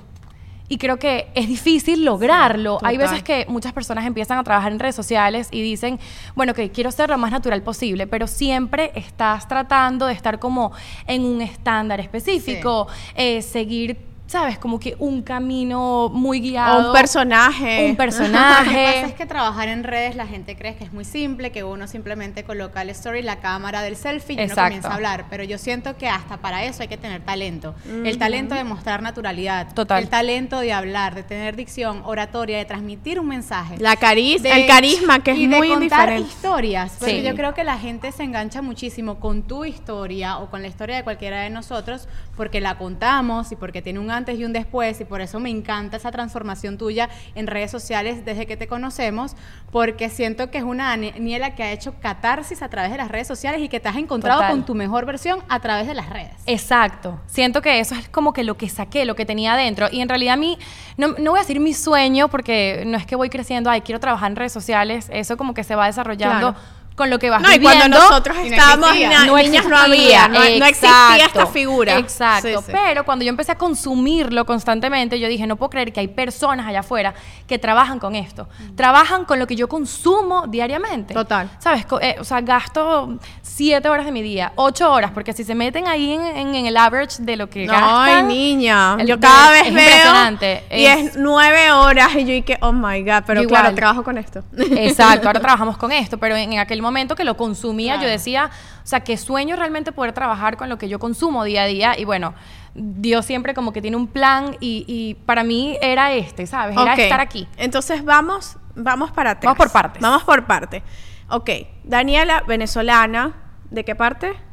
Y 0.70 0.78
creo 0.78 0.98
que 0.98 1.28
es 1.34 1.48
difícil 1.48 2.04
lograrlo. 2.04 2.80
Hay 2.84 2.98
veces 2.98 3.24
que 3.24 3.46
muchas 3.48 3.72
personas 3.74 4.06
empiezan 4.06 4.38
a 4.38 4.44
trabajar 4.44 4.72
en 4.72 4.80
redes 4.80 4.96
sociales 4.96 5.48
y 5.52 5.62
dicen, 5.62 6.00
bueno, 6.36 6.54
que 6.54 6.72
quiero 6.72 6.92
ser 6.92 7.10
lo 7.10 7.18
más 7.18 7.32
natural 7.32 7.62
posible, 7.62 8.06
pero 8.08 8.28
siempre 8.28 8.92
estás 8.96 9.48
tratando 9.48 10.06
de 10.08 10.14
estar 10.14 10.40
como 10.40 10.74
en 11.06 11.24
un 11.24 11.42
estándar 11.42 12.00
específico, 12.00 12.88
eh, 13.16 13.42
seguir, 13.42 13.98
¿sabes? 14.28 14.58
Como 14.60 14.80
que 14.80 14.96
un 15.00 15.22
camino 15.22 16.10
muy 16.14 16.40
guiado. 16.42 16.78
O 16.84 16.88
un 16.88 16.94
personaje. 16.94 17.80
Un 17.80 17.84
Lo 17.88 17.92
que 17.92 17.96
personaje. 17.96 18.86
pasa 18.94 19.08
es 19.08 19.14
que 19.14 19.26
trabajar 19.26 19.68
en 19.70 19.84
redes 19.84 20.16
la 20.16 20.28
gente 20.28 20.56
cree 20.56 20.76
que 20.76 20.84
es 20.84 20.94
muy 20.94 21.06
simple, 21.06 21.52
que 21.52 21.64
uno 21.64 21.88
simplemente 21.88 22.44
coloca 22.44 22.82
el 22.82 22.90
story, 22.92 23.22
la 23.22 23.38
cámara 23.38 23.82
del 23.82 23.96
selfie 23.96 24.36
y 24.40 24.46
uno 24.46 24.56
comienza 24.56 24.90
a 24.90 24.96
hablar. 24.96 25.26
Pero 25.30 25.44
yo 25.44 25.58
siento 25.58 25.98
que 25.98 26.08
hasta 26.10 26.38
para 26.38 26.64
eso 26.66 26.82
hay 26.84 26.88
que 26.88 26.98
tener 26.98 27.22
talento. 27.24 27.74
El 27.86 28.18
talento 28.18 28.54
de 28.56 28.64
mostrar 28.64 29.02
naturalidad. 29.02 29.74
Total. 29.74 30.04
El 30.04 30.10
talento 30.10 30.60
de 30.60 30.74
hablar, 30.74 31.16
de 31.16 31.24
tener 31.24 31.56
dicción, 31.56 32.02
oratoria, 32.06 32.58
de 32.58 32.66
transmitir 32.66 33.20
un 33.20 33.28
mensaje. 33.28 33.78
La 33.80 33.96
cariz, 33.96 34.44
De- 34.44 34.52
el 34.52 34.68
carisma, 34.68 35.20
que 35.20 35.32
es 35.32 35.38
y 35.38 35.48
de 35.48 35.58
contar 35.58 35.80
diferente. 35.80 36.30
historias. 36.30 36.96
Porque 37.00 37.20
Sí. 37.22 37.24
yo 37.24 37.36
creo 37.36 37.54
que 37.54 37.64
la 37.64 37.78
gente 37.78 38.12
se 38.12 38.24
engancha 38.24 38.62
muchísimo 38.62 39.20
con 39.20 39.44
tu 39.44 39.66
historia 39.66 40.38
o 40.40 40.50
con 40.50 40.62
la 40.62 40.68
historia 40.68 40.96
de 40.98 41.04
cualquiera 41.04 41.42
de 41.42 41.50
nosotros 41.50 42.08
porque 42.36 42.62
la 42.62 42.78
contamos 42.78 43.52
y 43.52 43.56
porque 43.56 43.82
tiene 43.82 44.00
un 44.00 44.12
antes 44.18 44.38
y 44.38 44.46
un 44.46 44.54
después 44.54 45.00
y 45.00 45.06
por 45.06 45.22
eso 45.22 45.40
me 45.40 45.50
encanta 45.50 45.98
esa 45.98 46.12
transformación 46.12 46.78
tuya 46.78 47.10
en 47.36 47.48
redes 47.48 47.72
sociales 47.72 48.26
desde 48.26 48.46
que 48.46 48.58
te 48.58 48.68
conocemos 48.68 49.36
porque 49.72 50.10
siento 50.10 50.50
que 50.50 50.58
es 50.58 50.64
una 50.64 50.90
Daniela 50.90 51.56
que 51.56 51.64
ha 51.64 51.72
hecho 51.72 51.96
catarsis 52.02 52.62
a 52.62 52.70
través 52.70 52.92
de 52.92 52.98
las 52.98 53.10
redes 53.10 53.28
sociales 53.28 53.62
y 53.62 53.70
que 53.70 53.80
te 53.80 53.90
has 53.90 53.98
encontrado 53.98 54.40
Total. 54.40 54.52
con 54.52 54.66
tu 54.66 54.76
mejor 54.76 55.06
versión 55.06 55.40
a 55.50 55.60
través 55.60 55.88
de 55.88 55.94
las 55.94 56.10
redes. 56.10 56.34
Exacto. 56.46 57.20
Siento 57.28 57.62
que 57.62 57.80
eso 57.80 57.96
es 57.96 58.10
como 58.10 58.34
que 58.34 58.44
lo 58.44 58.58
que 58.58 58.70
saqué, 58.70 59.06
lo 59.06 59.16
que 59.16 59.26
tenía 59.26 59.54
adentro. 59.54 59.88
Y 59.92 60.02
en 60.02 60.10
realidad 60.10 60.34
a 60.34 60.38
mí, 60.38 60.58
no, 60.98 61.10
no 61.20 61.32
voy 61.32 61.40
a 61.40 61.42
decir 61.42 61.60
mi 61.60 61.74
sueño, 61.74 62.30
porque 62.30 62.84
no 62.86 62.98
es 62.98 63.06
que 63.06 63.16
voy 63.16 63.30
creciendo, 63.30 63.70
ay, 63.70 63.82
quiero 63.82 64.00
trabajar 64.00 64.32
en 64.32 64.36
redes 64.36 64.54
sociales. 64.54 65.10
Eso 65.12 65.38
como 65.38 65.54
que 65.54 65.64
se 65.64 65.76
va 65.76 65.86
desarrollando 65.88 66.54
Claro. 66.54 66.77
Con 66.98 67.10
lo 67.10 67.20
que 67.20 67.30
vas 67.30 67.42
No, 67.42 67.54
y 67.54 67.60
cuando 67.60 67.88
nosotros 67.88 68.36
estábamos 68.44 68.90
no 68.90 68.94
niñas 68.96 69.66
no 69.68 69.78
había, 69.78 70.28
no, 70.28 70.40
no 70.40 70.66
existía 70.66 71.26
esta 71.28 71.46
figura. 71.46 71.98
Exacto. 71.98 72.48
Sí, 72.48 72.56
sí. 72.66 72.72
Pero 72.74 73.06
cuando 73.06 73.24
yo 73.24 73.30
empecé 73.30 73.54
a 73.54 73.58
consumirlo 73.58 74.46
constantemente, 74.46 75.20
yo 75.20 75.28
dije, 75.30 75.46
no 75.48 75.56
puedo 75.58 75.70
creer 75.70 75.94
que 75.94 76.00
hay 76.00 76.08
personas 76.10 76.66
allá 76.68 76.80
afuera 76.80 77.14
que 77.48 77.60
trabajan 77.60 78.00
con 78.00 78.16
esto. 78.16 78.50
Trabajan 78.76 79.24
con 79.26 79.38
lo 79.38 79.46
que 79.48 79.56
yo 79.56 79.70
consumo 79.70 80.48
diariamente. 80.48 81.14
Total. 81.14 81.50
¿Sabes? 81.60 81.86
Eh, 82.02 82.16
o 82.20 82.24
sea, 82.24 82.42
gasto 82.42 83.18
siete 83.44 83.88
horas 83.90 84.06
de 84.08 84.12
mi 84.12 84.24
día, 84.24 84.52
ocho 84.56 84.92
horas, 84.92 85.12
porque 85.14 85.34
si 85.34 85.44
se 85.44 85.54
meten 85.54 85.88
ahí 85.88 86.14
en, 86.14 86.26
en- 86.26 86.56
en 86.56 86.66
el 86.66 86.76
average 86.78 87.18
de 87.22 87.36
lo 87.38 87.48
que 87.48 87.68
No, 87.68 87.74
gastan... 87.74 88.10
ay, 88.10 88.24
niña. 88.24 88.98
yo 89.06 89.20
cada 89.20 89.56
es 89.60 89.66
vez 89.66 89.74
veo. 89.76 89.84
impresionante. 89.86 90.64
Y 90.72 90.86
es, 90.86 91.16
nueve 91.16 91.72
horas. 91.72 92.16
Y 92.16 92.26
yo, 92.40 92.44
que, 92.46 92.58
oh 92.62 92.72
my 92.74 93.04
God. 93.04 93.24
Pero 93.28 93.44
Yo 93.44 93.48
claro, 93.48 93.66
igual. 93.68 93.76
trabajo 93.76 94.04
con 94.04 94.18
esto. 94.18 94.44
Exacto, 94.58 95.28
ahora 95.28 95.40
trabajamos 95.40 95.78
con 95.78 95.92
esto, 95.92 96.18
pero 96.18 96.36
en, 96.36 96.54
en 96.54 96.60
aquel 96.60 96.82
momento 96.82 96.87
que 97.16 97.24
lo 97.24 97.38
consumía, 97.38 98.02
yo 98.02 98.08
decía, 98.08 98.50
o 98.84 98.88
sea, 98.88 99.02
qué 99.02 99.18
sueño 99.18 99.56
realmente 99.56 99.92
poder 99.92 100.14
trabajar 100.14 100.58
con 100.58 100.70
lo 100.70 100.78
que 100.78 100.90
yo 100.90 101.00
consumo 101.00 101.44
día 101.44 101.64
a 101.64 101.66
día. 101.66 102.00
Y 102.00 102.06
bueno, 102.06 102.34
Dios 102.74 103.26
siempre 103.26 103.54
como 103.54 103.74
que 103.74 103.82
tiene 103.82 103.98
un 103.98 104.08
plan 104.08 104.56
y, 104.60 104.86
y 104.88 105.16
para 105.26 105.44
mí 105.44 105.78
era 105.82 106.14
este, 106.14 106.48
¿sabes? 106.48 106.78
Era 106.78 106.96
estar 106.96 107.20
aquí. 107.20 107.48
Entonces 107.58 108.04
vamos, 108.04 108.58
vamos 108.76 109.12
para 109.12 109.32
atrás. 109.32 109.46
Vamos 109.46 109.58
por 109.58 109.72
partes. 109.72 110.02
Vamos 110.02 110.24
por 110.24 110.46
partes. 110.46 110.84
Ok, 111.30 111.50
Daniela, 111.84 112.44
venezolana, 112.48 113.34
¿de 113.70 113.84
qué 113.84 113.96
parte? 113.96 114.47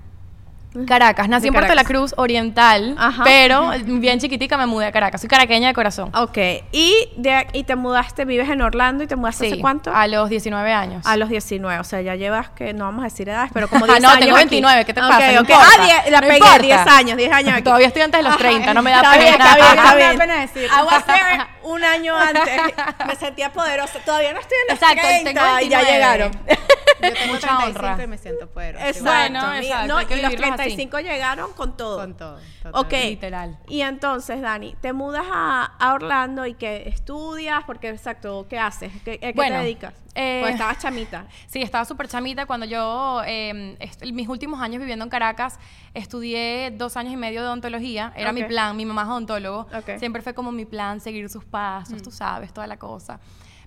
Caracas, 0.86 1.28
nací 1.28 1.42
De 1.42 1.48
en 1.48 1.54
Puerto 1.54 1.68
de 1.70 1.76
la. 1.76 1.84
Cruz 1.84 2.14
Oriental, 2.16 2.96
Ajá. 2.98 3.22
pero 3.24 3.70
bien 3.84 4.18
chiquitica 4.18 4.56
me 4.56 4.66
mudé 4.66 4.86
a 4.86 4.92
Caracas. 4.92 5.20
Soy 5.20 5.28
caraqueña 5.28 5.68
de 5.68 5.74
corazón. 5.74 6.10
Ok, 6.16 6.36
y, 6.72 7.08
de, 7.16 7.46
y 7.52 7.62
te 7.64 7.76
mudaste, 7.76 8.24
vives 8.24 8.48
en 8.50 8.60
Orlando 8.60 9.04
y 9.04 9.06
te 9.06 9.14
mudaste 9.16 9.46
hace 9.46 9.54
Sí, 9.56 9.60
cuánto? 9.60 9.94
A 9.94 10.06
los 10.08 10.28
19 10.28 10.72
años. 10.72 11.06
A 11.06 11.16
los 11.16 11.28
19, 11.28 11.78
o 11.78 11.84
sea, 11.84 12.00
ya 12.00 12.16
llevas 12.16 12.50
que, 12.50 12.72
no 12.74 12.86
vamos 12.86 13.02
a 13.02 13.04
decir 13.04 13.28
edades, 13.28 13.50
pero 13.54 13.68
como 13.68 13.84
Ah, 13.88 13.88
10 13.88 14.02
no, 14.02 14.08
años 14.08 14.20
tengo 14.20 14.36
aquí. 14.36 14.44
29, 14.46 14.84
¿qué 14.84 14.94
te 14.94 15.00
pasa? 15.00 15.32
No 15.32 15.40
ok. 15.42 15.48
importa, 15.50 15.66
Ah, 15.78 15.84
die- 16.04 16.10
la 16.10 16.20
no 16.20 16.26
pegué, 16.26 16.36
importa. 16.38 16.58
10 16.58 16.86
años, 16.88 17.16
10 17.18 17.32
años 17.32 17.52
aquí. 17.54 17.62
Todavía 17.62 17.86
estoy 17.86 18.02
antes 18.02 18.18
de 18.22 18.28
los 18.28 18.36
30, 18.38 18.74
no 18.74 18.82
me 18.82 18.90
da 18.90 18.96
está 18.96 19.10
pena. 19.12 19.22
bien, 19.22 19.34
está 19.40 19.54
bien, 19.54 19.66
está 19.68 19.84
No 19.84 19.94
me 19.94 20.00
da 20.02 20.08
bien. 20.08 20.18
pena 20.18 20.40
decir. 20.40 20.68
There 21.06 21.46
un 21.62 21.84
año 21.84 22.16
antes. 22.16 22.60
Me 23.06 23.14
sentía 23.16 23.52
poderosa. 23.52 23.98
Todavía 24.04 24.32
no 24.32 24.40
estoy 24.40 24.56
en 24.68 24.74
los 24.74 24.82
Exacto, 24.82 25.06
30 25.06 25.32
tengo 25.32 25.60
y 25.60 25.68
ya 25.68 25.78
29. 25.78 25.92
llegaron. 25.92 26.32
Yo 27.02 27.12
tengo 27.12 27.34
Mucha 27.34 27.56
35 27.58 27.78
honra. 27.86 28.04
y 28.04 28.06
me 28.06 28.18
siento 28.18 28.48
poderosa. 28.48 28.88
Exacto. 28.88 29.10
Bueno, 29.10 29.50
mi- 29.52 29.66
exacto, 29.66 29.86
no, 29.88 30.00
y 30.00 30.04
los 30.04 30.10
vivirlos 30.10 30.50
así. 30.50 30.56
35 30.56 31.00
llegaron 31.00 31.52
con 31.52 31.76
todo. 31.76 31.98
Con 31.98 32.14
todo. 32.16 32.36
Ok. 32.72 32.72
total. 32.84 33.08
Literal. 33.10 33.58
Y 33.68 33.80
entonces, 33.82 34.40
Dani, 34.40 34.76
te 34.80 34.92
mudas 34.92 35.24
a, 35.30 35.64
a 35.78 35.94
Orlando 35.94 36.46
y 36.46 36.54
que 36.54 36.88
estudias, 36.88 37.64
porque 37.64 37.88
exacto, 37.90 38.46
¿qué 38.48 38.58
haces? 38.58 38.92
¿Qué, 39.04 39.18
qué 39.18 39.32
Bueno, 39.34 39.56
te 39.56 39.62
dedicas? 39.62 39.94
eh, 40.14 40.38
pues 40.42 40.52
estabas 40.54 40.78
chamita. 40.78 41.26
Sí, 41.46 41.60
estaba 41.62 41.84
súper 41.84 42.06
chamita. 42.08 42.46
Cuando 42.46 42.66
yo, 42.66 43.22
eh, 43.26 43.76
mis 44.12 44.28
últimos 44.28 44.60
años 44.60 44.78
viviendo 44.80 45.04
en 45.04 45.10
Caracas, 45.10 45.58
estudié 45.94 46.70
dos 46.76 46.96
años 46.96 47.12
y 47.12 47.16
medio 47.16 47.40
de 47.42 47.46
odontología. 47.48 48.12
Era 48.16 48.32
mi 48.32 48.42
Ok. 48.42 48.48
plan, 48.48 48.76
mi 48.76 48.84
mamá 48.86 49.02
es 49.02 49.08
odontólogo. 49.08 49.66
Ok. 49.76 49.98
Siempre 49.98 50.22
fue 50.22 50.34
como 50.34 50.52
mi 50.52 50.64
plan, 50.64 51.00
seguir 51.00 51.28
sus 51.28 51.44
Mm. 51.44 51.50
pasos, 51.50 52.02
tú 52.02 52.10
sabes, 52.10 52.52
toda 52.52 52.66
la 52.66 52.76
cosa. 52.78 53.20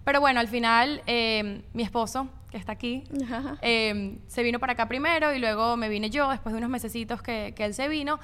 Pero 0.08 0.22
bueno, 0.22 0.40
al 0.40 0.48
final, 0.48 1.02
eh, 1.06 1.64
mi 1.74 1.84
esposo, 1.84 2.30
que 2.50 2.56
está 2.56 2.72
aquí, 2.72 3.04
eh, 3.62 4.18
se 4.28 4.42
vino 4.42 4.58
para 4.58 4.72
acá 4.72 4.88
primero 4.88 5.34
y 5.34 5.40
luego 5.40 5.76
me 5.76 5.90
vine 5.90 6.10
yo 6.10 6.30
después 6.30 6.54
de 6.54 6.60
unos 6.60 6.70
mesecitos 6.70 7.22
que, 7.22 7.54
que 7.58 7.66
él 7.66 7.74
se 7.74 7.90
vino. 7.90 8.18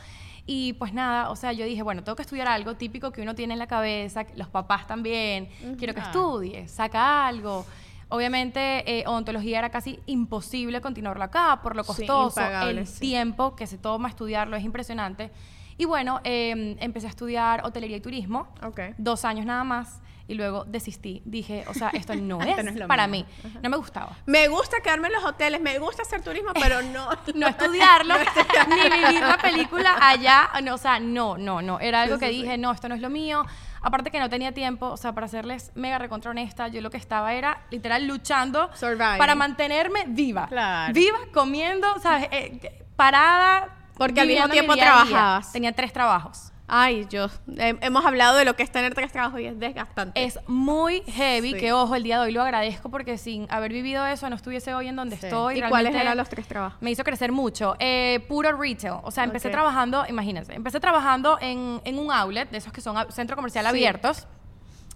Y 0.45 0.71
pues 0.79 0.93
nada, 0.93 1.29
o 1.29 1.35
sea, 1.35 1.51
yo 1.51 1.65
dije, 1.65 1.81
bueno, 1.81 2.01
tengo 2.01 2.15
que 2.15 2.21
estudiar 2.21 2.47
algo 2.47 2.75
típico 2.75 3.11
que 3.11 3.21
uno 3.21 3.35
tiene 3.35 3.51
en 3.51 3.59
la 3.59 3.67
cabeza, 3.67 4.25
los 4.37 4.47
papás 4.47 4.87
también, 4.87 5.49
quiero 5.77 5.93
que 5.93 5.99
estudies, 5.99 6.71
saca 6.71 7.27
algo. 7.27 7.65
Obviamente, 8.07 8.99
eh, 8.99 9.03
odontología 9.05 9.59
era 9.59 9.69
casi 9.69 9.99
imposible 10.05 10.79
continuarlo 10.79 11.25
acá 11.25 11.59
por 11.61 11.75
lo 11.75 11.83
Sí, 11.83 11.89
costoso, 12.05 12.39
impagable, 12.39 12.79
el 12.79 12.87
sí. 12.87 13.01
tiempo 13.01 13.57
que 13.57 13.67
se 13.67 13.77
toma 13.77 14.07
estudiarlo 14.07 14.55
es 14.55 14.63
impresionante. 14.63 15.31
Y 15.77 15.83
bueno, 15.83 16.21
eh, 16.23 16.77
empecé 16.79 17.07
a 17.07 17.09
estudiar 17.09 17.65
hotelería 17.65 17.97
y 17.97 17.99
turismo, 17.99 18.47
Ok. 18.63 18.79
dos 18.97 19.25
años 19.25 19.45
nada 19.45 19.65
más, 19.65 19.99
y 20.27 20.35
luego 20.35 20.63
desistí. 20.65 21.21
Dije, 21.25 21.65
o 21.67 21.73
sea, 21.73 21.89
esto 21.89 22.15
no 22.15 22.41
es, 22.41 22.47
Esto 22.49 22.63
no 22.63 22.71
es 22.71 22.87
para 22.87 23.07
mí, 23.07 23.25
no 23.61 23.69
me 23.69 23.77
gustaba. 23.77 24.17
Me 24.25 24.47
gusta 24.47 24.77
quedarme 24.81 25.07
en 25.07 25.13
los 25.13 25.23
hoteles, 25.25 25.59
me 25.61 25.77
gusta 25.79 26.01
hacer 26.03 26.21
turismo, 26.21 26.51
pero 26.53 26.81
no. 26.81 27.09
no 27.35 27.47
estudiarlo, 27.47 28.15
ni 28.69 28.89
vivir 28.89 29.21
la 29.21 29.37
película 29.37 29.97
allá, 30.01 30.49
no, 30.63 30.75
o 30.75 30.77
sea, 30.77 30.99
no, 30.99 31.37
no, 31.37 31.61
no, 31.61 31.79
era 31.79 32.01
algo 32.03 32.15
Sí, 32.15 32.19
que 32.21 32.29
sí, 32.31 32.41
dije, 32.43 32.57
no, 32.57 32.71
esto 32.71 32.87
no 32.89 32.95
es 32.95 33.01
lo 33.01 33.09
mío, 33.09 33.45
aparte 33.81 34.11
que 34.11 34.19
no 34.19 34.29
tenía 34.29 34.53
tiempo, 34.53 34.87
o 34.87 34.97
sea, 34.97 35.11
para 35.13 35.27
serles 35.27 35.71
mega 35.75 35.97
recontra 35.99 36.31
honesta, 36.31 36.67
yo 36.69 36.79
lo 36.81 36.89
que 36.89 36.97
estaba 36.97 37.33
era 37.33 37.61
literal 37.69 38.07
luchando 38.07 38.69
Surviving. 38.75 39.17
para 39.17 39.35
mantenerme 39.35 40.05
viva, 40.07 40.47
Claro. 40.47 40.93
viva, 40.93 41.17
comiendo, 41.33 41.87
¿sabes? 41.99 42.27
Eh, 42.31 42.81
parada. 42.95 43.75
Porque 43.97 44.21
al 44.21 44.27
mismo 44.27 44.47
tiempo 44.49 44.75
trabajabas. 44.75 45.51
Tenía 45.51 45.71
tres 45.73 45.91
trabajos. 45.93 46.52
Ay, 46.67 47.05
yo. 47.09 47.27
he- 47.57 47.77
hemos 47.81 48.05
hablado 48.05 48.37
de 48.37 48.45
lo 48.45 48.55
que 48.55 48.63
es 48.63 48.71
tener 48.71 48.93
tres 48.95 49.11
trabajos 49.11 49.39
y 49.41 49.45
es 49.45 49.59
desgastante. 49.59 50.23
Es 50.23 50.39
muy 50.47 51.01
heavy, 51.07 51.51
Sí. 51.53 51.57
que 51.59 51.73
ojo, 51.73 51.93
el 51.95 52.03
día 52.03 52.17
de 52.19 52.25
hoy 52.27 52.31
lo 52.31 52.41
agradezco 52.41 52.89
porque 52.89 53.17
sin 53.17 53.47
haber 53.51 53.73
vivido 53.73 54.05
eso 54.07 54.29
no 54.29 54.35
estuviese 54.35 54.73
hoy 54.73 54.87
en 54.87 54.95
donde 54.95 55.17
Sí. 55.17 55.25
estoy. 55.25 55.59
¿Y 55.59 55.61
cuáles 55.63 55.93
eran 55.93 56.17
los 56.17 56.29
tres 56.29 56.47
trabajos? 56.47 56.81
Me 56.81 56.91
hizo 56.91 57.03
crecer 57.03 57.31
mucho. 57.31 57.75
Eh, 57.79 58.25
puro 58.27 58.53
retail. 58.53 58.95
O 59.03 59.11
sea, 59.11 59.23
empecé 59.25 59.49
trabajando, 59.49 60.05
imagínense, 60.07 60.53
empecé 60.53 60.79
trabajando 60.79 61.37
en, 61.41 61.81
en 61.83 61.99
un 61.99 62.11
outlet, 62.11 62.49
de 62.49 62.57
esos 62.57 62.71
que 62.71 62.81
son 62.81 62.97
a- 62.97 63.11
centro 63.11 63.35
comercial 63.35 63.65
Sí. 63.65 63.69
abiertos. 63.69 64.27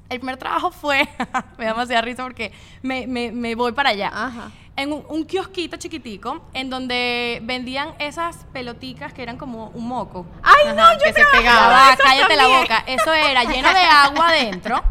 El 0.10 0.20
primer 0.20 0.38
trabajo 0.38 0.72
fue, 0.72 1.08
me 1.58 1.66
da 1.66 1.72
demasiada 1.72 2.02
risa 2.02 2.24
porque 2.24 2.52
me, 2.82 3.08
me- 3.08 3.32
me 3.32 3.56
voy 3.56 3.72
para 3.74 3.90
allá. 3.90 4.10
Ajá. 4.14 4.52
En 4.76 4.94
un, 4.94 5.04
un 5.10 5.26
kiosquito 5.26 5.76
chiquitico, 5.78 6.46
en 6.54 6.70
donde 6.70 7.40
vendían 7.44 7.94
esas 8.00 8.46
peloticas 8.54 9.12
que 9.12 9.24
eran 9.24 9.36
como 9.38 9.70
un 9.70 9.88
moco. 9.88 10.26
Ay, 10.44 10.74
no, 10.76 10.82
Ajá, 10.84 10.94
yo 10.94 11.00
que 11.06 11.14
se 11.14 11.24
pegaba. 11.32 11.94
eso 11.94 12.04
cállate 12.04 12.36
la 12.36 12.44
también. 12.44 12.62
boca. 12.62 12.84
Eso 12.86 13.14
era 13.14 13.44
lleno 13.44 13.70
de 13.74 13.80
agua 13.80 14.30
adentro. 14.30 14.84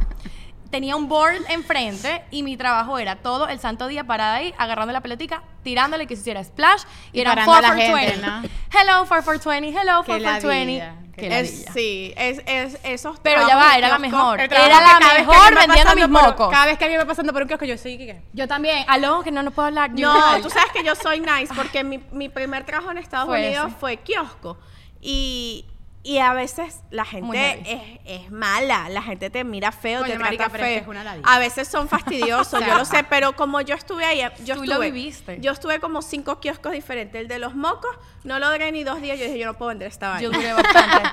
Tenía 0.70 0.96
un 0.96 1.08
board 1.08 1.36
enfrente 1.48 2.24
y 2.32 2.42
mi 2.42 2.56
trabajo 2.56 2.98
era 2.98 3.16
todo 3.16 3.46
el 3.48 3.60
santo 3.60 3.86
día 3.86 4.02
parada 4.02 4.34
ahí, 4.34 4.52
agarrando 4.58 4.92
la 4.92 5.00
pelotica, 5.00 5.44
tirándole 5.62 6.08
que 6.08 6.16
se 6.16 6.22
hiciera 6.22 6.42
splash 6.42 6.82
y, 7.12 7.18
Y 7.18 7.20
eran 7.20 7.36
parando 7.36 7.52
a 7.52 7.60
4 7.60 7.68
la 7.68 7.74
for 7.92 7.98
gente, 8.00 8.20
20. 8.20 8.26
¿no? 8.26 8.42
Hello, 8.78 9.04
4 9.06 9.22
for 9.22 9.38
20, 9.40 9.68
hello, 9.68 10.02
4 10.04 10.18
Qué 10.18 10.40
for 10.40 10.50
20. 10.50 11.05
Es- 11.16 11.64
sí, 11.72 12.12
es, 12.16 12.42
es, 12.46 12.78
esos 12.84 13.18
Pero 13.20 13.46
ya 13.48 13.56
va, 13.56 13.76
era 13.76 13.88
la 13.88 13.98
mejor. 13.98 14.40
Era 14.40 14.48
que 14.48 14.54
la 14.54 14.98
que 14.98 15.22
mejor 15.22 15.54
vendiendo 15.54 15.94
mis 15.94 16.08
mocos. 16.08 16.50
Cada 16.50 16.66
vez 16.66 16.78
que 16.78 16.84
alguien 16.84 17.00
va 17.00 17.06
pasando 17.06 17.32
por 17.32 17.42
un 17.42 17.48
kiosco, 17.48 17.64
yo 17.64 17.78
soy 17.78 17.96
¿qué? 17.96 18.22
Yo 18.32 18.46
también. 18.46 18.84
Aló, 18.88 19.22
que 19.22 19.30
no, 19.30 19.42
no 19.42 19.50
puedo 19.50 19.68
hablar. 19.68 19.90
No, 19.92 20.40
tú 20.42 20.50
sabes 20.50 20.70
que 20.72 20.84
yo 20.84 20.94
soy 20.94 21.20
nice 21.20 21.52
porque 21.54 21.82
mi, 21.84 21.98
mi 22.12 22.28
primer 22.28 22.64
trabajo 22.64 22.90
en 22.90 22.98
Estados 23.06 23.26
Fue 23.28 23.46
Unidos 23.46 23.68
ese. 23.68 23.76
fue 23.78 23.96
kiosco. 23.98 24.58
Y, 25.00 25.64
y 26.06 26.18
a 26.18 26.32
veces 26.34 26.82
la 26.90 27.04
gente 27.04 27.60
es, 27.66 27.80
es 28.04 28.30
mala, 28.30 28.88
la 28.88 29.02
gente 29.02 29.28
te 29.28 29.42
mira 29.42 29.72
feo, 29.72 30.04
te 30.04 30.16
trata 30.16 30.50
feo. 30.50 30.84
A 31.24 31.38
veces 31.40 31.66
son 31.66 31.88
fastidiosos, 31.88 32.60
yo 32.66 32.78
lo 32.78 32.84
sé, 32.84 33.02
pero 33.10 33.34
como 33.34 33.60
yo 33.60 33.74
estuve 33.74 34.04
ahí, 34.04 34.20
yo 34.44 34.54
Tú 34.54 34.62
estuve, 34.62 34.66
lo 34.68 34.78
viviste. 34.78 35.38
yo 35.40 35.50
estuve 35.50 35.80
como 35.80 36.02
cinco 36.02 36.38
kioscos 36.38 36.70
diferentes. 36.70 37.20
El 37.20 37.26
de 37.26 37.40
los 37.40 37.56
mocos, 37.56 37.90
no 38.22 38.38
lo 38.38 38.48
duré 38.52 38.70
ni 38.70 38.84
dos 38.84 39.02
días, 39.02 39.18
yo 39.18 39.24
dije, 39.24 39.36
yo 39.40 39.46
no 39.46 39.54
puedo 39.54 39.70
vender 39.70 39.88
esta 39.88 40.20
Yo 40.20 40.30
vaina. 40.30 40.52
duré 40.54 40.62
bastante. 40.62 41.08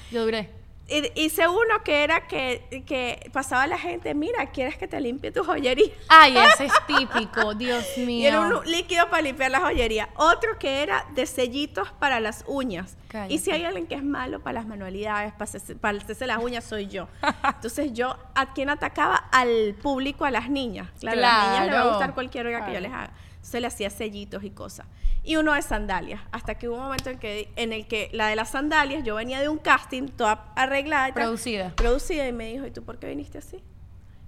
Yo 0.10 0.24
duré. 0.24 0.63
Y- 0.86 1.12
Hice 1.22 1.48
uno 1.48 1.82
que 1.82 2.04
era 2.04 2.26
que, 2.26 2.84
que 2.86 3.30
pasaba 3.32 3.66
la 3.66 3.78
gente, 3.78 4.12
mira, 4.14 4.46
¿quieres 4.50 4.76
que 4.76 4.86
te 4.86 5.00
limpie 5.00 5.30
tu 5.32 5.42
joyería? 5.42 5.90
Ay, 6.08 6.36
ese 6.54 6.66
es 6.66 6.72
típico, 6.86 7.54
Dios 7.54 7.84
mío. 7.96 8.22
Y 8.22 8.26
era 8.26 8.40
un 8.40 8.64
líquido 8.70 9.08
para 9.08 9.22
limpiar 9.22 9.50
la 9.50 9.60
joyería. 9.60 10.10
Otro 10.16 10.58
que 10.58 10.82
era 10.82 11.06
de 11.14 11.24
sellitos 11.26 11.90
para 11.92 12.20
las 12.20 12.44
uñas. 12.46 12.96
Cállate. 13.08 13.32
Y 13.32 13.38
si 13.38 13.50
hay 13.50 13.64
alguien 13.64 13.86
que 13.86 13.94
es 13.94 14.04
malo 14.04 14.40
para 14.40 14.54
las 14.60 14.66
manualidades, 14.66 15.32
para 15.32 15.44
hacerse, 15.44 15.74
para 15.74 15.96
hacerse 15.98 16.26
las 16.26 16.38
uñas, 16.38 16.64
soy 16.64 16.86
yo. 16.88 17.08
Entonces 17.44 17.92
yo, 17.94 18.16
¿a 18.34 18.52
quién 18.52 18.68
atacaba? 18.68 19.16
Al 19.32 19.74
público, 19.80 20.24
a 20.26 20.30
las 20.30 20.50
niñas. 20.50 20.88
Claro, 21.00 21.18
a 21.18 21.20
las 21.22 21.48
niñas 21.48 21.66
les 21.66 21.74
va 21.74 21.80
a 21.80 21.88
gustar 21.88 22.14
cualquier 22.14 22.46
hora 22.48 22.66
que 22.66 22.74
yo 22.74 22.80
les 22.80 22.92
haga. 22.92 23.10
Se 23.44 23.60
le 23.60 23.66
hacía 23.66 23.90
sellitos 23.90 24.42
y 24.42 24.50
cosas. 24.50 24.86
Y 25.22 25.36
uno 25.36 25.52
de 25.52 25.60
sandalias. 25.62 26.20
Hasta 26.32 26.54
que 26.56 26.68
hubo 26.68 26.76
un 26.76 26.82
momento 26.84 27.10
en, 27.10 27.18
que, 27.18 27.50
en 27.56 27.72
el 27.72 27.86
que 27.86 28.08
la 28.12 28.28
de 28.28 28.36
las 28.36 28.50
sandalias, 28.50 29.04
yo 29.04 29.14
venía 29.16 29.40
de 29.40 29.48
un 29.48 29.58
casting 29.58 30.08
toda 30.08 30.52
arreglada. 30.56 31.10
y 31.10 31.12
tal, 31.12 31.24
Producida. 31.24 31.72
producida 31.76 32.26
y 32.26 32.32
me 32.32 32.46
dijo, 32.52 32.66
¿y 32.66 32.70
tú 32.70 32.82
por 32.82 32.98
qué 32.98 33.08
viniste 33.08 33.38
así? 33.38 33.58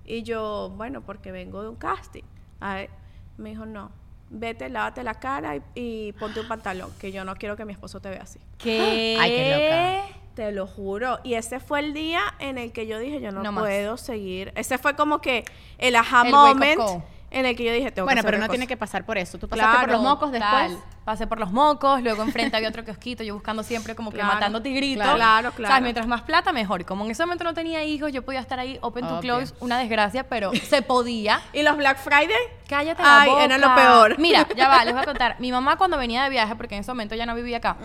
Y 0.04 0.22
yo, 0.22 0.70
bueno, 0.76 1.00
porque 1.02 1.32
vengo 1.32 1.62
de 1.62 1.68
un 1.70 1.76
casting. 1.76 2.22
A 2.60 2.74
ver, 2.76 2.90
me 3.38 3.50
dijo, 3.50 3.66
no, 3.66 3.90
vete, 4.30 4.68
lávate 4.68 5.02
la 5.02 5.14
cara 5.14 5.56
y, 5.56 5.62
y 5.74 6.12
ponte 6.12 6.40
un 6.40 6.48
pantalón, 6.48 6.90
que 6.98 7.10
yo 7.12 7.24
no 7.24 7.34
quiero 7.36 7.56
que 7.56 7.64
mi 7.64 7.72
esposo 7.72 8.00
te 8.00 8.10
vea 8.10 8.22
así. 8.22 8.38
¿Qué? 8.58 9.16
Ay, 9.20 9.30
qué 9.30 9.50
loca. 10.06 10.18
Te 10.34 10.52
lo 10.52 10.66
juro. 10.66 11.18
Y 11.24 11.32
ese 11.34 11.60
fue 11.60 11.80
el 11.80 11.94
día 11.94 12.20
en 12.38 12.58
el 12.58 12.70
que 12.72 12.86
yo 12.86 12.98
dije, 12.98 13.20
yo 13.22 13.32
no, 13.32 13.42
No 13.42 13.52
más. 13.52 13.64
puedo 13.64 13.96
seguir. 13.96 14.52
Ese 14.54 14.76
fue 14.76 14.94
como 14.94 15.20
que 15.22 15.44
el 15.78 15.96
aha 15.96 16.26
El 16.26 16.32
wake 16.34 16.34
up 16.34 16.54
moment 16.54 16.78
call. 16.80 17.02
En 17.30 17.46
el 17.46 17.56
que 17.56 17.64
yo 17.64 17.72
dije, 17.72 17.90
tengo 17.90 18.06
Bueno, 18.06 18.16
que 18.16 18.20
hacer 18.20 18.26
pero 18.30 18.38
no 18.38 18.44
otra 18.44 18.52
tiene 18.52 18.66
que 18.66 18.76
pasar 18.76 19.04
por 19.04 19.18
eso. 19.18 19.38
Tú 19.38 19.48
pasaste 19.48 19.70
por 19.70 19.84
Claro, 19.86 19.92
los 19.92 20.02
mocos 20.02 20.32
Tal. 20.32 20.78
Pasé 21.06 21.28
por 21.28 21.38
los 21.38 21.52
mocos, 21.52 22.02
luego 22.02 22.22
enfrente 22.24 22.56
había 22.56 22.68
otro 22.68 22.84
kiosquito, 22.84 23.22
yo 23.22 23.32
buscando 23.32 23.62
siempre 23.62 23.94
como 23.94 24.10
que 24.10 24.16
Claro, 24.16 24.34
matando 24.34 24.60
tigritos. 24.60 25.04
claro, 25.04 25.16
claro, 25.16 25.52
claro. 25.52 25.70
¿Sabes? 25.70 25.82
Mientras 25.84 26.06
más 26.08 26.22
plata, 26.22 26.52
mejor. 26.52 26.80
Y 26.80 26.84
como 26.84 27.04
en 27.04 27.12
ese 27.12 27.22
momento 27.24 27.44
no 27.44 27.54
tenía 27.54 27.84
hijos, 27.84 28.10
yo 28.12 28.22
podía 28.24 28.40
estar 28.40 28.58
ahí 28.58 28.76
open 28.82 29.06
to 29.06 29.18
Obvio. 29.18 29.36
close, 29.38 29.54
una 29.60 29.78
desgracia, 29.78 30.28
pero 30.28 30.50
se 30.52 30.82
podía. 30.82 31.40
¿Y 31.52 31.62
los 31.62 31.76
Black 31.76 31.98
Friday? 31.98 32.36
Cállate 32.68 33.02
la 33.04 33.20
Ay, 33.22 33.30
boca. 33.30 33.44
era 33.44 33.56
lo 33.56 33.72
peor. 33.76 34.18
Mira, 34.18 34.48
ya 34.56 34.68
va, 34.68 34.84
les 34.84 34.94
voy 34.94 35.02
a 35.04 35.06
contar. 35.12 35.36
Mi 35.38 35.52
mamá 35.52 35.76
cuando 35.76 35.96
venía 35.96 36.24
de 36.24 36.28
viaje, 36.30 36.56
porque 36.56 36.74
en 36.74 36.80
ese 36.80 36.90
momento 36.90 37.14
ya 37.14 37.24
no 37.24 37.36
vivía 37.36 37.58
acá, 37.58 37.76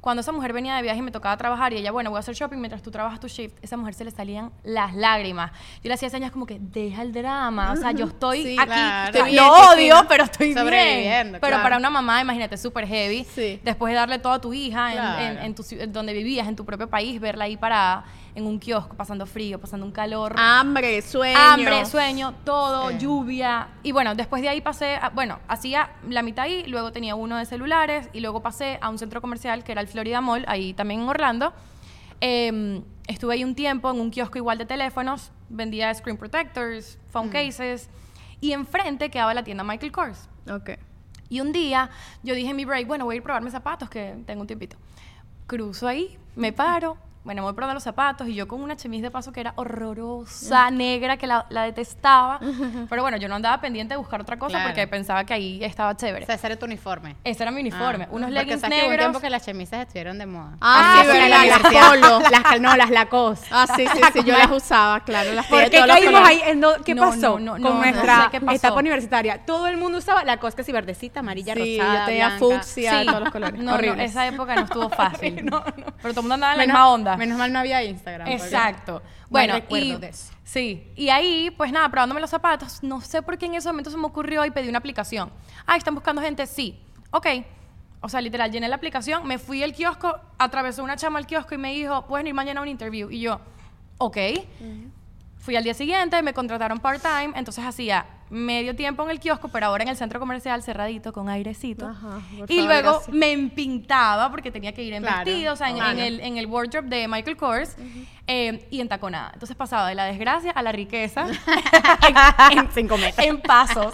Cuando 0.00 0.22
esa 0.22 0.32
mujer 0.32 0.54
venía 0.54 0.74
de 0.76 0.80
viaje 0.80 0.98
y 1.00 1.02
me 1.02 1.10
tocaba 1.10 1.36
trabajar 1.36 1.74
y 1.74 1.76
ella, 1.76 1.90
bueno, 1.92 2.08
voy 2.08 2.16
a 2.16 2.20
hacer 2.20 2.34
shopping 2.34 2.56
mientras 2.56 2.80
tú 2.80 2.90
trabajas 2.90 3.20
tu 3.20 3.28
shift, 3.28 3.54
esa 3.62 3.76
mujer 3.76 3.92
se 3.92 4.06
le 4.06 4.10
salían 4.10 4.50
las 4.64 4.94
lágrimas. 4.94 5.52
Yo 5.84 5.88
le 5.88 5.92
hacía 5.94 6.08
señas 6.08 6.32
como 6.32 6.46
que, 6.46 6.56
deja 6.58 7.02
el 7.02 7.12
drama, 7.12 7.72
o 7.72 7.76
sea, 7.76 7.92
yo 7.92 8.06
estoy 8.06 8.42
Sí, 8.42 8.56
aquí, 8.58 8.66
claro. 8.72 9.10
o 9.10 9.12
sea, 9.12 9.20
Estoy 9.26 9.30
bien, 9.32 9.36
lo 9.44 9.52
odio, 9.72 10.06
pero 10.08 10.24
estoy 10.24 10.54
bien. 10.54 11.32
Pero 11.32 11.40
claro. 11.40 11.62
para 11.62 11.76
una 11.76 11.90
mamá, 11.90 12.22
imagínate, 12.22 12.39
súper 12.56 12.86
heavy, 12.86 13.24
Sí. 13.24 13.60
después 13.62 13.90
de 13.92 13.96
darle 13.96 14.18
todo 14.18 14.32
a 14.32 14.40
tu 14.40 14.52
hija 14.52 14.88
en- 14.92 14.98
Claro. 14.98 15.22
en, 15.22 15.38
en 15.46 15.54
tu 15.54 15.64
en 15.70 15.92
donde 15.92 16.12
vivías, 16.12 16.46
en 16.48 16.56
tu 16.56 16.64
propio 16.64 16.88
país, 16.88 17.20
verla 17.20 17.44
ahí 17.44 17.56
parada 17.56 18.04
en 18.34 18.46
un 18.46 18.58
kiosco, 18.60 18.96
pasando 18.96 19.26
frío, 19.26 19.60
pasando 19.60 19.84
un 19.84 19.92
calor. 19.92 20.34
Hambre, 20.38 21.02
sueño. 21.02 21.36
Hambre, 21.38 21.84
sueño, 21.86 22.34
todo, 22.44 22.90
Sí. 22.90 22.98
lluvia. 22.98 23.68
Y 23.82 23.92
bueno, 23.92 24.14
después 24.14 24.40
de 24.42 24.48
ahí 24.48 24.60
pasé, 24.60 24.96
a- 24.96 25.10
bueno, 25.10 25.38
hacía 25.48 25.90
la 26.08 26.22
mitad 26.22 26.44
ahí, 26.44 26.64
luego 26.66 26.92
tenía 26.92 27.14
uno 27.16 27.36
de 27.36 27.44
celulares 27.46 28.08
y 28.12 28.20
luego 28.20 28.40
pasé 28.42 28.78
a 28.80 28.88
un 28.88 28.98
centro 28.98 29.20
comercial 29.20 29.64
que 29.64 29.72
era 29.72 29.80
el 29.80 29.88
Florida 29.88 30.20
Mall, 30.20 30.44
ahí 30.48 30.72
también 30.74 31.00
en 31.00 31.08
Orlando. 31.08 31.52
Em, 32.20 32.82
estuve 33.06 33.34
ahí 33.34 33.44
un 33.44 33.54
tiempo 33.54 33.90
en 33.90 33.98
un 34.00 34.10
kiosco 34.10 34.38
igual 34.38 34.58
de 34.58 34.66
teléfonos, 34.66 35.32
vendía 35.48 35.92
screen 35.94 36.18
protectors, 36.18 36.98
phone 37.10 37.28
Mm. 37.28 37.32
cases 37.32 37.88
y 38.40 38.52
enfrente 38.52 39.10
quedaba 39.10 39.32
la 39.34 39.42
tienda 39.42 39.64
Michael 39.64 39.90
Kors. 39.92 40.28
Ok. 40.50 40.70
Y 41.30 41.40
un 41.40 41.52
día 41.52 41.88
yo 42.22 42.34
dije 42.34 42.50
en 42.50 42.56
mi 42.56 42.66
break, 42.66 42.86
bueno, 42.86 43.06
voy 43.06 43.14
a 43.14 43.16
ir 43.16 43.22
a 43.22 43.24
probarme 43.24 43.50
zapatos 43.50 43.88
que 43.88 44.16
tengo 44.26 44.42
un 44.42 44.46
tiempito. 44.46 44.76
Cruzo 45.46 45.88
ahí, 45.88 46.18
me 46.36 46.52
paro, 46.52 46.98
me 47.24 47.40
voy 47.40 47.52
probando 47.52 47.74
los 47.74 47.82
zapatos 47.82 48.26
y 48.28 48.34
yo 48.34 48.48
con 48.48 48.62
una 48.62 48.76
chemise 48.76 49.02
de 49.04 49.10
paso 49.10 49.30
que 49.32 49.40
era 49.40 49.52
horrorosa, 49.56 50.70
negra, 50.70 51.16
que 51.16 51.26
la, 51.26 51.46
la 51.50 51.62
detestaba. 51.64 52.40
Pero 52.88 53.02
bueno, 53.02 53.16
yo 53.18 53.28
no 53.28 53.34
andaba 53.36 53.60
pendiente 53.60 53.94
de 53.94 53.98
buscar 53.98 54.20
otra 54.22 54.38
cosa 54.38 54.50
Claro. 54.54 54.68
porque 54.70 54.86
pensaba 54.88 55.24
que 55.24 55.34
ahí 55.34 55.62
estaba 55.62 55.96
chévere. 55.96 56.24
O 56.24 56.26
sea, 56.26 56.34
ese 56.34 56.46
era 56.46 56.56
tu 56.56 56.66
uniforme. 56.66 57.16
Ese 57.24 57.42
era 57.42 57.52
mi 57.52 57.60
uniforme, 57.60 58.04
Ah, 58.04 58.08
unos 58.10 58.28
porque 58.30 58.44
leggings 58.44 58.60
sabes 58.62 58.74
que 58.78 58.80
hubo 58.80 58.86
un 58.86 58.90
negros. 58.92 59.04
tiempo 59.06 59.20
que 59.20 59.30
las 59.30 59.44
chemisas 59.44 59.80
estuvieron 59.80 60.18
de 60.18 60.26
moda. 60.26 60.56
Ah, 60.60 61.02
sí, 61.04 61.10
sí, 61.10 61.16
en 61.16 61.30
la 61.30 61.44
las 61.44 61.56
universidad. 61.58 61.88
polo. 61.90 62.20
Las, 62.30 62.42
cal- 62.42 62.62
no, 62.62 62.76
las 62.76 62.90
Lacoste. 62.90 63.46
Ah, 63.50 63.66
sí, 63.76 63.86
sí, 63.86 64.00
sí, 64.12 64.20
yo 64.24 64.36
las 64.38 64.50
usaba, 64.50 65.00
claro. 65.00 65.32
Las 65.32 65.46
¿Por 65.46 65.68
qué 65.70 65.80
caímos 65.86 66.20
ahí? 66.26 66.40
en 66.46 66.60
no- 66.60 66.74
¿Qué 66.84 66.94
No, 66.94 67.02
pasó 67.10 67.38
no, 67.38 67.38
no, 67.38 67.52
con 67.52 67.62
no, 67.62 67.68
no 67.70 67.74
nuestra 67.80 68.24
sé 68.24 68.28
qué 68.30 68.40
pasó. 68.40 68.56
etapa 68.56 68.76
universitaria? 68.80 69.44
Todo 69.44 69.68
el 69.68 69.76
mundo 69.76 69.98
usaba 69.98 70.24
la 70.24 70.38
cosa 70.38 70.56
que 70.56 70.64
si 70.64 70.72
verdecita, 70.72 71.20
amarilla, 71.20 71.54
Sí, 71.54 71.78
rosada, 71.78 72.00
yo 72.00 72.06
tenía 72.06 72.26
blanca. 72.28 72.44
fucsia, 72.44 72.98
de 73.00 73.04
todos 73.06 73.20
los 73.20 73.30
colores. 73.30 73.60
No, 73.60 73.76
esa 73.78 74.26
época 74.26 74.54
no 74.54 74.62
estuvo 74.62 74.88
fácil. 74.88 75.44
No, 75.44 75.60
no. 75.60 75.64
Pero 76.02 76.14
todo 76.14 76.20
el 76.20 76.22
mundo 76.22 76.34
andaba 76.34 76.52
en 76.54 76.58
la 76.58 76.64
misma 76.64 76.88
onda. 76.90 77.09
Menos 77.16 77.38
mal 77.38 77.52
no 77.52 77.58
había 77.58 77.82
Instagram. 77.82 78.28
Exacto. 78.28 79.02
Bueno, 79.28 79.54
y, 79.68 79.96
de 79.96 80.08
eso. 80.08 80.32
sí. 80.44 80.90
Y 80.96 81.08
ahí, 81.08 81.50
pues 81.56 81.72
nada, 81.72 81.88
probándome 81.88 82.20
los 82.20 82.30
zapatos, 82.30 82.82
no 82.82 83.00
sé 83.00 83.22
por 83.22 83.38
qué 83.38 83.46
en 83.46 83.54
ese 83.54 83.68
momento 83.68 83.90
se 83.90 83.96
me 83.96 84.06
ocurrió 84.06 84.44
y 84.44 84.50
pedí 84.50 84.68
una 84.68 84.78
aplicación. 84.78 85.30
Ah, 85.66 85.76
¿están 85.76 85.94
buscando 85.94 86.20
gente? 86.20 86.46
Sí. 86.46 86.78
Ok. 87.10 87.26
O 88.02 88.08
sea, 88.08 88.20
literal, 88.20 88.50
llené 88.50 88.68
la 88.68 88.76
aplicación, 88.76 89.26
me 89.26 89.38
fui 89.38 89.62
al 89.62 89.72
kiosco, 89.74 90.18
atravesó 90.38 90.82
una 90.82 90.96
chama 90.96 91.18
al 91.18 91.26
kiosco 91.26 91.54
y 91.54 91.58
me 91.58 91.74
dijo, 91.74 92.06
pueden 92.06 92.26
ir 92.26 92.34
mañana 92.34 92.60
a 92.60 92.62
un 92.62 92.68
interview. 92.68 93.10
Y 93.10 93.20
yo, 93.20 93.40
ok. 93.98 94.16
Fui 95.38 95.56
al 95.56 95.64
día 95.64 95.74
siguiente, 95.74 96.22
me 96.22 96.32
contrataron 96.32 96.80
part-time, 96.80 97.32
entonces 97.36 97.64
hacía 97.64 98.06
medio 98.30 98.74
tiempo 98.76 99.02
en 99.02 99.10
el 99.10 99.20
kiosco, 99.20 99.48
pero 99.48 99.66
ahora 99.66 99.82
en 99.82 99.88
el 99.90 99.96
centro 99.96 100.20
comercial 100.20 100.62
cerradito, 100.62 101.12
con 101.12 101.28
airecito. 101.28 101.86
Ajá, 101.88 102.20
y 102.32 102.36
favor, 102.38 102.64
luego 102.64 102.90
gracias. 102.92 103.14
me 103.14 103.32
empintaba 103.32 104.30
porque 104.30 104.50
tenía 104.50 104.72
que 104.72 104.82
ir 104.82 104.92
en 104.94 105.02
Claro, 105.02 105.24
vestido, 105.24 105.52
o 105.52 105.56
sea, 105.56 105.70
en, 105.70 105.78
en 105.78 105.98
el, 105.98 106.20
en 106.20 106.36
el 106.38 106.46
wardrobe 106.46 106.88
de 106.88 107.08
Michael 107.08 107.36
Kors 107.36 107.76
eh, 108.26 108.66
y 108.70 108.80
en 108.80 108.88
taconada. 108.88 109.30
Entonces 109.34 109.56
pasaba 109.56 109.88
de 109.88 109.94
la 109.96 110.04
desgracia 110.04 110.52
a 110.52 110.62
la 110.62 110.72
riqueza 110.72 111.26
en 112.52 112.68
cinco 112.72 112.96
meses. 112.96 113.24
en 113.24 113.40
pasos. 113.40 113.92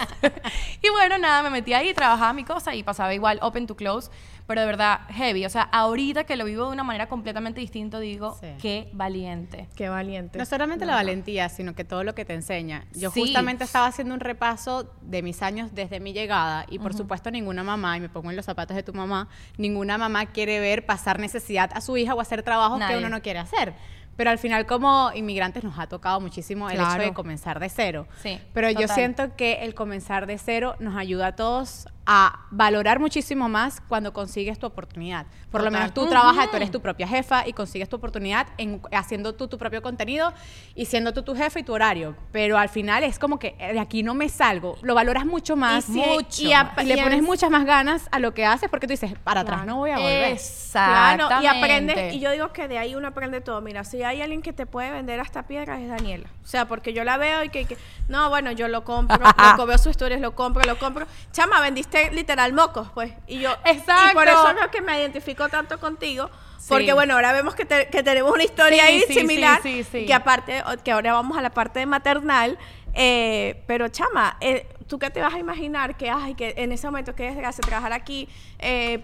y 0.81 0.89
bueno, 0.89 1.17
nada, 1.17 1.43
me 1.43 1.49
metí 1.49 1.73
ahí, 1.73 1.93
trabajaba 1.93 2.33
mi 2.33 2.43
cosa 2.43 2.75
y 2.75 2.83
pasaba 2.83 3.13
igual 3.13 3.39
open 3.41 3.67
to 3.67 3.75
close, 3.75 4.09
pero 4.45 4.61
de 4.61 4.67
verdad 4.67 5.01
heavy. 5.09 5.45
O 5.45 5.49
sea, 5.49 5.63
ahorita 5.63 6.23
que 6.25 6.35
lo 6.35 6.45
vivo 6.45 6.65
de 6.67 6.71
una 6.73 6.83
manera 6.83 7.07
completamente 7.07 7.59
distinta, 7.59 7.99
digo, 7.99 8.37
Sí. 8.39 8.47
qué 8.61 8.89
valiente. 8.93 9.67
Qué 9.75 9.89
valiente. 9.89 10.37
No 10.37 10.45
solamente 10.45 10.85
la 10.85 10.95
valentía, 10.95 11.49
sino 11.49 11.73
que 11.75 11.83
todo 11.83 12.03
lo 12.03 12.13
que 12.15 12.23
te 12.25 12.33
enseña. 12.33 12.85
Yo 12.93 13.11
Sí. 13.11 13.21
justamente 13.21 13.63
estaba 13.63 13.87
haciendo 13.87 14.13
un 14.13 14.19
repaso 14.27 14.93
de 15.01 15.21
mis 15.23 15.41
años 15.41 15.73
desde 15.73 15.99
mi 15.99 16.13
llegada 16.13 16.65
y 16.69 16.77
por 16.79 16.93
supuesto 16.93 17.31
ninguna 17.31 17.63
mamá, 17.63 17.97
y 17.97 18.01
me 18.01 18.09
pongo 18.09 18.29
en 18.29 18.35
los 18.35 18.45
zapatos 18.45 18.75
de 18.75 18.83
tu 18.83 18.93
mamá, 18.93 19.27
ninguna 19.57 19.97
mamá 19.97 20.27
quiere 20.27 20.59
ver 20.59 20.85
pasar 20.85 21.19
necesidad 21.19 21.71
a 21.73 21.81
su 21.81 21.97
hija 21.97 22.13
o 22.13 22.21
hacer 22.21 22.43
trabajos 22.43 22.79
Nadie. 22.79 22.93
que 22.93 22.99
uno 22.99 23.09
no 23.09 23.21
quiere 23.21 23.39
hacer. 23.39 23.73
Pero 24.15 24.31
al 24.31 24.39
final 24.39 24.65
como 24.65 25.11
inmigrantes 25.13 25.63
nos 25.63 25.77
ha 25.77 25.87
tocado 25.87 26.19
muchísimo 26.19 26.69
el 26.69 26.79
hecho 26.79 26.97
de 26.99 27.13
comenzar 27.13 27.59
de 27.59 27.69
cero. 27.69 28.07
Sí, 28.21 28.39
Pero 28.53 28.69
yo 28.71 28.87
siento 28.87 29.35
que 29.35 29.63
el 29.63 29.75
comenzar 29.75 30.25
de 30.25 30.37
cero 30.37 30.75
nos 30.79 30.95
ayuda 30.97 31.27
a 31.27 31.35
todos 31.35 31.87
a 32.09 32.39
valorar 32.51 32.99
muchísimo 33.01 33.49
más 33.49 33.81
cuando 33.81 34.13
consigues 34.13 34.57
tu 34.57 34.65
oportunidad. 34.65 35.25
Por 35.51 35.59
lo 35.61 35.67
Total. 35.67 35.79
menos 35.81 35.93
tú 35.93 36.07
trabajas, 36.07 36.49
tú 36.49 36.55
eres 36.55 36.71
tu 36.71 36.81
propia 36.81 37.05
jefa 37.07 37.45
y 37.45 37.51
consigues 37.51 37.89
tu 37.89 37.97
oportunidad 37.97 38.47
en, 38.57 38.81
haciendo 38.93 39.35
tú 39.35 39.49
tu 39.49 39.57
propio 39.57 39.81
contenido 39.81 40.33
y 40.73 40.85
siendo 40.85 41.13
tú 41.13 41.23
tu 41.23 41.35
jefe 41.35 41.59
y 41.59 41.63
tu 41.63 41.73
horario. 41.73 42.15
Pero 42.31 42.57
al 42.57 42.69
final 42.69 43.03
es 43.03 43.19
como 43.19 43.37
que 43.39 43.55
eh, 43.59 43.73
de 43.73 43.79
aquí 43.81 44.03
no 44.03 44.13
me 44.13 44.29
salgo. 44.29 44.77
Lo 44.83 44.95
valoras 44.95 45.25
mucho 45.25 45.57
más. 45.57 45.89
Y 45.89 45.91
mucho. 45.91 46.43
y 46.43 46.53
a- 46.53 46.73
le 46.81 46.93
y 46.95 47.01
pones 47.01 47.17
es- 47.19 47.23
muchas 47.23 47.49
más 47.49 47.65
ganas 47.65 48.07
a 48.11 48.19
lo 48.19 48.33
que 48.33 48.45
haces 48.45 48.69
porque 48.69 48.87
tú 48.87 48.91
dices, 48.91 49.13
para 49.25 49.41
atrás 49.41 49.65
no 49.65 49.75
voy 49.75 49.91
a 49.91 49.97
volver. 49.97 50.31
Exactamente. 50.31 51.25
Claro, 51.27 51.43
y 51.43 51.47
aprendes, 51.47 52.13
y 52.13 52.19
yo 52.19 52.31
digo 52.31 52.53
que 52.53 52.69
de 52.69 52.77
ahí 52.77 52.95
uno 52.95 53.09
aprende 53.09 53.41
todo. 53.41 53.59
Mira, 53.59 53.83
si 53.83 54.03
hay 54.03 54.21
alguien 54.21 54.41
que 54.41 54.53
te 54.53 54.65
puede 54.65 54.91
vender 54.91 55.19
hasta 55.19 55.43
piedras 55.43 55.81
es 55.81 55.89
Daniela. 55.89 56.29
O 56.43 56.47
sea, 56.47 56.67
porque 56.69 56.93
yo 56.93 57.03
la 57.03 57.17
veo 57.17 57.43
y 57.43 57.49
que, 57.49 57.65
que- 57.65 57.77
no, 58.07 58.29
bueno, 58.29 58.51
yo 58.53 58.69
lo 58.69 58.85
compro, 58.85 59.17
lo 59.57 59.65
veo 59.65 59.77
sus 59.77 59.87
historias, 59.91 60.21
lo 60.21 60.35
compro, 60.35 60.63
lo 60.63 60.79
compro. 60.79 61.05
Chama, 61.33 61.59
vendiste 61.59 61.96
literal 62.11 62.53
mocos, 62.53 62.89
pues. 62.93 63.13
Y 63.27 63.39
yo, 63.39 63.51
Exacto. 63.65 64.11
y 64.11 64.13
por 64.13 64.27
eso 64.27 64.45
creo 64.55 64.71
que 64.71 64.81
me 64.81 64.97
identifico 64.99 65.49
tanto 65.49 65.79
contigo. 65.79 66.29
Sí. 66.57 66.65
Porque 66.69 66.91
bueno, 66.93 67.13
ahora 67.13 67.33
vemos 67.33 67.55
que, 67.55 67.65
te- 67.65 67.87
que 67.87 68.01
tenemos 68.03 68.31
una 68.33 68.43
historia 68.43 68.83
Sí, 68.83 68.89
ahí 68.89 69.03
sí, 69.07 69.13
similar. 69.13 69.59
sí, 69.61 69.83
sí, 69.83 69.89
sí. 70.01 70.05
Que 70.05 70.13
aparte, 70.13 70.63
que 70.83 70.91
ahora 70.91 71.13
vamos 71.13 71.37
a 71.37 71.41
la 71.41 71.49
parte 71.51 71.79
de 71.79 71.85
maternal. 71.85 72.57
eh, 72.99 73.63
pero 73.67 73.87
chama, 73.89 74.37
eh, 74.41 74.65
¿tú 74.87 74.97
qué 74.97 75.11
te 75.11 75.21
vas 75.21 75.33
a 75.33 75.37
imaginar 75.37 75.95
que, 75.97 76.09
ay, 76.09 76.33
que 76.33 76.55
en 76.57 76.71
ese 76.71 76.87
momento 76.87 77.13
que 77.13 77.23
desgracia 77.23 77.61
trabajar 77.61 77.93
aquí, 77.93 78.27
eh, 78.57 79.03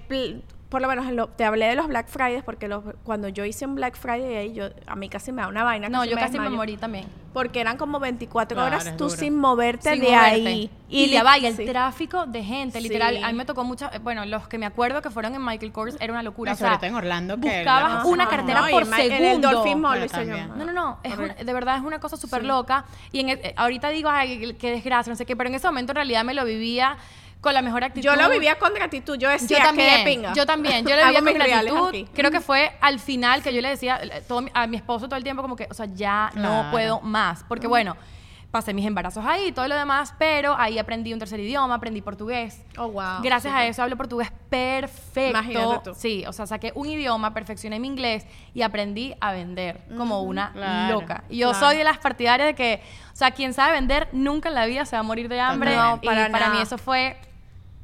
por 0.73 0.81
lo 0.81 0.87
menos 0.87 1.05
en 1.07 1.15
lo- 1.15 1.27
te 1.27 1.45
hablé 1.45 1.67
de 1.67 1.75
los 1.75 1.87
Black 1.87 2.07
Fridays 2.07 2.43
porque 2.43 2.67
los- 2.67 2.83
cuando 3.03 3.27
yo 3.29 3.45
hice 3.45 3.67
un 3.67 3.75
Black 3.75 3.95
Friday 3.95 4.35
ahí, 4.37 4.53
yo, 4.53 4.69
a 4.87 4.95
mí 4.95 5.07
casi 5.07 5.31
me 5.31 5.43
da 5.43 5.47
una 5.47 5.63
vaina. 5.63 5.87
No, 5.87 6.03
yo 6.03 6.15
casi 6.17 6.39
me 6.39 6.49
morí 6.49 6.77
también. 6.77 7.05
Porque 7.31 7.61
eran 7.61 7.77
como 7.77 7.99
24 7.99 8.55
Claro, 8.55 8.75
horas 8.77 8.97
tú 8.97 9.05
duro. 9.05 9.15
sin 9.15 9.35
moverte 9.37 9.91
Sin 9.93 10.01
de 10.01 10.09
moverte. 10.11 10.47
ahí. 10.47 10.69
Y, 10.89 11.09
ya 11.11 11.19
li- 11.21 11.25
va, 11.25 11.37
y 11.37 11.45
el 11.45 11.55
sí. 11.55 11.65
tráfico 11.65 12.25
de 12.25 12.43
gente, 12.43 12.81
literal. 12.81 13.15
Sí. 13.17 13.23
A 13.23 13.27
mí 13.27 13.33
me 13.33 13.45
tocó 13.45 13.63
mucho, 13.63 13.87
bueno, 14.01 14.25
los 14.25 14.47
que 14.47 14.57
me 14.57 14.65
acuerdo 14.65 15.01
que 15.03 15.11
fueron 15.11 15.35
en 15.35 15.45
Michael 15.45 15.71
Kors 15.71 15.95
era 15.99 16.11
una 16.11 16.23
locura. 16.23 16.51
Y 16.51 16.53
o 16.53 16.57
sea, 16.57 16.67
sobre 16.69 16.77
todo 16.79 16.87
en 16.87 16.95
Orlando, 16.95 17.39
que 17.39 17.55
buscabas 17.57 18.05
una 18.05 18.27
cartera 18.27 18.61
No, 18.61 18.67
por 18.69 18.85
Ma- 18.87 18.99
en 19.01 19.11
el 19.11 19.17
segundo. 19.19 19.51
Dolphin 19.51 19.79
Mall 19.79 20.07
Bueno. 20.11 20.55
No, 20.55 20.65
no, 20.65 20.71
no, 20.73 20.99
es 21.03 21.45
de 21.45 21.53
verdad 21.53 21.77
es 21.77 21.83
una 21.83 21.99
cosa 21.99 22.17
súper 22.17 22.43
loca. 22.43 22.85
Y 23.11 23.19
en, 23.19 23.29
e- 23.29 23.53
ahorita 23.57 23.89
digo, 23.89 24.09
ay, 24.09 24.55
qué 24.59 24.71
desgracia, 24.71 25.11
no 25.11 25.15
sé 25.17 25.25
qué, 25.27 25.35
pero 25.35 25.49
en 25.49 25.55
ese 25.55 25.67
momento 25.67 25.91
en 25.91 25.97
realidad 25.97 26.23
me 26.23 26.33
lo 26.33 26.45
vivía 26.45 26.97
con 27.43 27.53
la 27.53 27.61
mejor 27.61 27.83
actitud. 27.83 28.05
Yo 28.05 28.15
lo 28.15 28.29
vivía 28.29 28.57
con 28.57 28.73
gratitud. 28.73 29.17
Yo 29.17 29.29
decía, 29.29 29.57
Yo 29.57 29.61
"Qué 29.61 29.63
también, 29.67 29.97
de 29.97 30.03
pinga". 30.11 30.33
yo 30.33 30.45
también, 30.47 30.85
yo 30.87 30.95
le 30.95 31.03
Hago 31.03 31.21
vivía 31.21 31.59
con 31.61 31.91
gratitud. 31.91 32.09
Creo 32.15 32.31
que 32.31 32.39
fue 32.41 32.71
al 32.81 32.99
final 32.99 33.43
que 33.43 33.53
yo 33.53 33.61
le 33.61 33.69
decía 33.69 33.99
eh, 34.01 34.23
todo 34.27 34.45
a 34.53 34.65
mi 34.65 34.77
esposo 34.77 35.05
todo 35.07 35.17
el 35.17 35.23
tiempo 35.23 35.41
como 35.43 35.55
que, 35.55 35.67
o 35.69 35.73
sea, 35.75 35.85
ya 35.93 36.31
no 36.35 36.69
puedo 36.71 37.01
más, 37.01 37.43
porque 37.47 37.67
bueno, 37.67 37.95
pasé 38.49 38.71
mis 38.73 38.85
embarazos 38.85 39.25
ahí 39.25 39.47
y 39.47 39.51
todo 39.51 39.67
lo 39.67 39.75
demás, 39.75 40.13
pero 40.19 40.55
ahí 40.59 40.77
aprendí 40.77 41.11
un 41.11 41.17
tercer 41.17 41.39
idioma, 41.39 41.73
aprendí 41.73 42.01
portugués. 42.03 42.61
Oh, 42.77 42.87
wow. 42.87 43.21
Gracias 43.23 43.51
a 43.51 43.65
eso 43.65 43.81
hablo 43.81 43.97
portugués 43.97 44.31
perfecto. 44.49 45.31
Imagínate 45.31 45.79
tú. 45.83 45.95
Sí, 45.95 46.23
o 46.27 46.31
sea, 46.33 46.45
saqué 46.45 46.71
un 46.75 46.87
idioma, 46.87 47.33
perfeccioné 47.33 47.79
mi 47.79 47.87
inglés 47.87 48.25
y 48.53 48.61
aprendí 48.61 49.15
a 49.19 49.31
vender 49.31 49.81
como 49.97 50.21
una 50.21 50.51
Claro, 50.53 51.01
loca. 51.01 51.23
Y 51.29 51.37
yo 51.39 51.49
claro. 51.49 51.65
soy 51.67 51.77
de 51.77 51.83
las 51.83 51.97
partidarias 51.97 52.47
de 52.47 52.53
que, 52.55 52.81
o 53.11 53.15
sea, 53.15 53.31
quien 53.31 53.53
sabe 53.55 53.73
vender 53.73 54.07
nunca 54.13 54.49
en 54.49 54.55
la 54.55 54.65
vida 54.67 54.85
se 54.85 54.95
va 54.95 54.99
a 54.99 55.03
morir 55.03 55.29
de 55.29 55.39
hambre. 55.39 55.75
No, 55.75 55.99
y 56.01 56.05
para 56.05 56.29
para 56.29 56.45
nada. 56.45 56.55
mí 56.55 56.61
eso 56.61 56.77
fue 56.77 57.17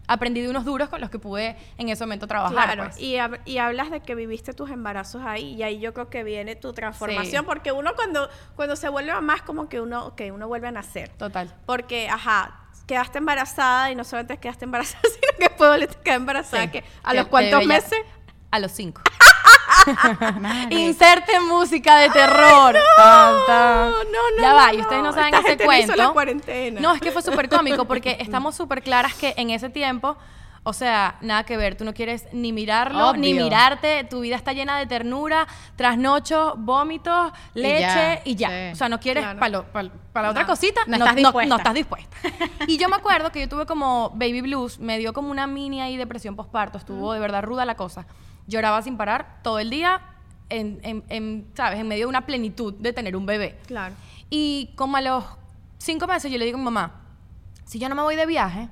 aprendí 0.09 0.41
de 0.41 0.49
unos 0.49 0.65
duros 0.65 0.89
con 0.89 0.99
los 0.99 1.09
que 1.09 1.19
pude 1.19 1.55
en 1.77 1.87
ese 1.89 2.03
momento 2.03 2.27
trabajar. 2.27 2.53
Claro, 2.75 2.83
pues. 2.85 2.99
y, 2.99 3.13
hab- 3.15 3.39
y 3.45 3.59
hablas 3.59 3.91
de 3.91 4.01
que 4.01 4.15
viviste 4.15 4.53
tus 4.53 4.69
embarazos 4.71 5.21
ahí 5.25 5.53
y 5.53 5.63
ahí 5.63 5.79
yo 5.79 5.93
creo 5.93 6.09
que 6.09 6.23
viene 6.23 6.55
tu 6.55 6.73
transformación 6.73 7.43
Sí. 7.43 7.45
porque 7.45 7.71
uno 7.71 7.91
cuando 7.95 8.27
cuando 8.55 8.75
se 8.75 8.89
vuelve 8.89 9.13
mamá 9.13 9.35
es 9.35 9.41
como 9.43 9.69
que 9.69 9.79
uno 9.79 10.15
que 10.15 10.31
uno 10.31 10.47
vuelve 10.47 10.67
a 10.67 10.71
nacer. 10.71 11.09
Total. 11.17 11.53
Porque, 11.65 12.09
ajá, 12.09 12.55
quedaste 12.87 13.19
embarazada 13.19 13.91
y 13.91 13.95
no 13.95 14.03
solamente 14.03 14.37
quedaste 14.37 14.65
embarazada, 14.69 15.03
sino 15.03 15.37
que 15.37 15.43
después 15.43 15.69
a 15.69 15.77
quedar 16.03 16.17
embarazada. 16.17 16.63
Sí. 16.63 16.69
Que, 16.69 16.83
¿A 17.03 17.11
Que 17.11 17.17
los 17.17 17.25
te 17.29 17.31
veía- 17.59 17.67
meses? 17.67 17.99
A 18.51 18.59
los 18.59 18.71
cinco. 18.71 19.01
Inserte 20.69 21.39
música 21.39 21.97
de 21.99 22.09
terror. 22.09 22.75
Tan, 22.97 23.35
tan. 23.47 23.89
no, 23.91 23.97
no, 24.03 24.41
Ya 24.41 24.49
no, 24.49 24.55
va, 24.55 24.73
y 24.73 24.77
no. 24.77 24.83
ustedes 24.83 25.03
no 25.03 25.13
saben 25.13 25.33
ese 25.35 25.55
no 25.57 25.65
cuento. 25.65 25.95
la 25.95 26.09
cuarentena. 26.09 26.81
No, 26.81 26.93
es 26.93 27.01
que 27.01 27.11
fue 27.11 27.21
súper 27.21 27.49
cómico 27.49 27.85
porque 27.85 28.17
estamos 28.19 28.55
súper 28.55 28.81
claras 28.83 29.13
que 29.13 29.33
en 29.37 29.49
ese 29.51 29.69
tiempo, 29.69 30.17
O 30.63 30.73
sea, 30.73 31.15
nada 31.21 31.45
que 31.45 31.55
ver. 31.57 31.75
Tú 31.77 31.85
no 31.85 31.93
quieres 31.93 32.27
ni 32.33 32.51
mirarlo, 32.51 33.13
ni 33.13 33.33
mirarte. 33.33 34.03
Tu 34.03 34.19
vida 34.19 34.35
está 34.35 34.51
llena 34.53 34.77
de 34.77 34.85
ternura, 34.87 35.47
trasnochos, 35.77 36.53
vómitos, 36.57 37.31
Y 37.55 37.61
leche 37.61 37.81
ya, 37.81 38.21
y 38.25 38.35
ya. 38.35 38.49
sí. 38.49 38.73
O 38.73 38.75
sea, 38.75 38.89
no 38.89 38.99
quieres 38.99 39.23
Claro. 39.23 39.65
para 39.71 40.25
la 40.27 40.29
otra 40.31 40.43
No. 40.43 40.47
cosita. 40.47 40.81
No 40.85 40.97
estás 40.97 41.15
dispuesta. 41.15 41.49
no 41.49 41.55
estás 41.57 41.73
dispuesta. 41.73 42.17
y 42.67 42.77
yo 42.77 42.89
me 42.89 42.97
acuerdo 42.97 43.31
que 43.31 43.39
yo 43.39 43.47
tuve 43.49 43.65
como 43.65 44.09
baby 44.15 44.41
blues. 44.41 44.79
Me 44.79 44.97
dio 44.97 45.13
como 45.13 45.31
una 45.31 45.47
mini 45.47 45.81
ahí 45.81 45.95
depresión 45.95 46.35
postparto. 46.35 46.77
Estuvo 46.77 47.13
de 47.13 47.19
verdad 47.21 47.41
ruda 47.41 47.63
la 47.65 47.75
cosa. 47.75 48.05
Lloraba 48.49 48.81
sin 48.81 48.97
parar 48.97 49.37
todo 49.43 49.59
el 49.59 49.69
día, 49.69 50.01
en, 50.49 50.79
en- 50.83 51.03
en, 51.09 51.47
¿sabes? 51.55 51.79
En 51.79 51.87
medio 51.87 52.05
de 52.05 52.09
una 52.09 52.25
plenitud 52.25 52.73
de 52.73 52.91
tener 52.91 53.15
un 53.15 53.25
bebé. 53.25 53.57
Claro. 53.67 53.93
Y 54.29 54.71
como 54.75 54.97
a 54.97 55.01
los 55.01 55.23
cinco 55.77 56.07
meses 56.07 56.31
yo 56.31 56.37
le 56.37 56.45
digo 56.45 56.57
a 56.57 56.59
mi 56.59 56.65
mamá, 56.65 57.01
si 57.65 57.79
yo 57.79 57.87
no 57.87 57.95
me 57.95 58.01
voy 58.01 58.15
de 58.15 58.25
viaje, 58.25 58.67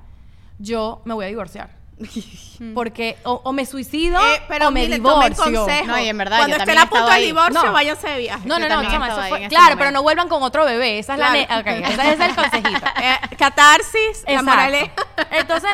yo 0.58 1.00
me 1.04 1.14
voy 1.14 1.24
a 1.24 1.28
divorciar. 1.28 1.78
Porque 2.74 3.16
o, 3.24 3.40
o 3.44 3.52
me 3.52 3.66
suicido 3.66 4.20
Eh, 4.20 4.42
pero 4.48 4.68
o 4.68 4.70
me 4.70 4.82
mire, 4.82 4.94
divorcio. 4.96 5.36
consejo. 5.36 5.86
No, 5.86 5.98
y 5.98 6.08
en 6.08 6.18
verdad, 6.18 6.38
Cuando 6.38 6.56
yo 6.56 6.62
estén 6.62 6.76
también 6.76 6.78
he 6.78 6.80
a 6.80 6.90
punto 6.90 7.04
estado 7.04 7.18
del 7.20 7.26
divorcio, 7.26 7.62
No. 7.64 7.72
váyanse 7.72 8.08
de 8.08 8.18
viaje. 8.18 8.46
No, 8.48 8.58
no, 8.58 8.64
no, 8.64 8.68
también 8.68 8.92
chama, 8.92 9.08
eso 9.08 9.16
fue- 9.28 9.38
ese 9.40 9.48
claro, 9.48 9.62
momento. 9.64 9.78
pero 9.78 9.90
no 9.92 10.02
vuelvan 10.02 10.28
con 10.28 10.42
otro 10.42 10.64
bebé. 10.64 10.98
Esa 11.00 11.14
es 11.14 11.18
la... 11.20 11.30
Claro. 11.32 11.64
ne- 11.64 11.80
ok, 11.82 11.88
ese 11.88 12.12
es 12.12 12.20
el 12.20 12.34
consejito. 12.36 12.86
Eh, 13.02 13.36
catarsis, 13.36 14.24
la 14.26 14.32
Exacto. 14.32 14.44
moraleja. 14.44 14.92
Entonces, 15.32 15.70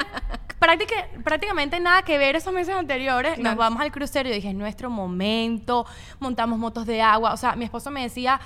práctica- 0.64 1.06
prácticamente 1.22 1.78
nada 1.80 2.02
que 2.02 2.18
ver 2.18 2.36
esos 2.36 2.52
meses 2.52 2.74
anteriores. 2.74 3.38
Nos 3.38 3.56
vamos 3.56 3.80
al 3.80 3.90
crucero 3.92 4.28
y 4.28 4.32
yo 4.32 4.36
dije, 4.36 4.48
es 4.50 4.54
nuestro 4.54 4.90
momento, 4.90 5.86
montamos 6.20 6.58
motos 6.58 6.86
de 6.86 7.02
agua. 7.02 7.32
O 7.32 7.36
sea, 7.36 7.54
mi 7.56 7.64
esposo 7.64 7.90
me 7.90 8.02
decía, 8.02 8.40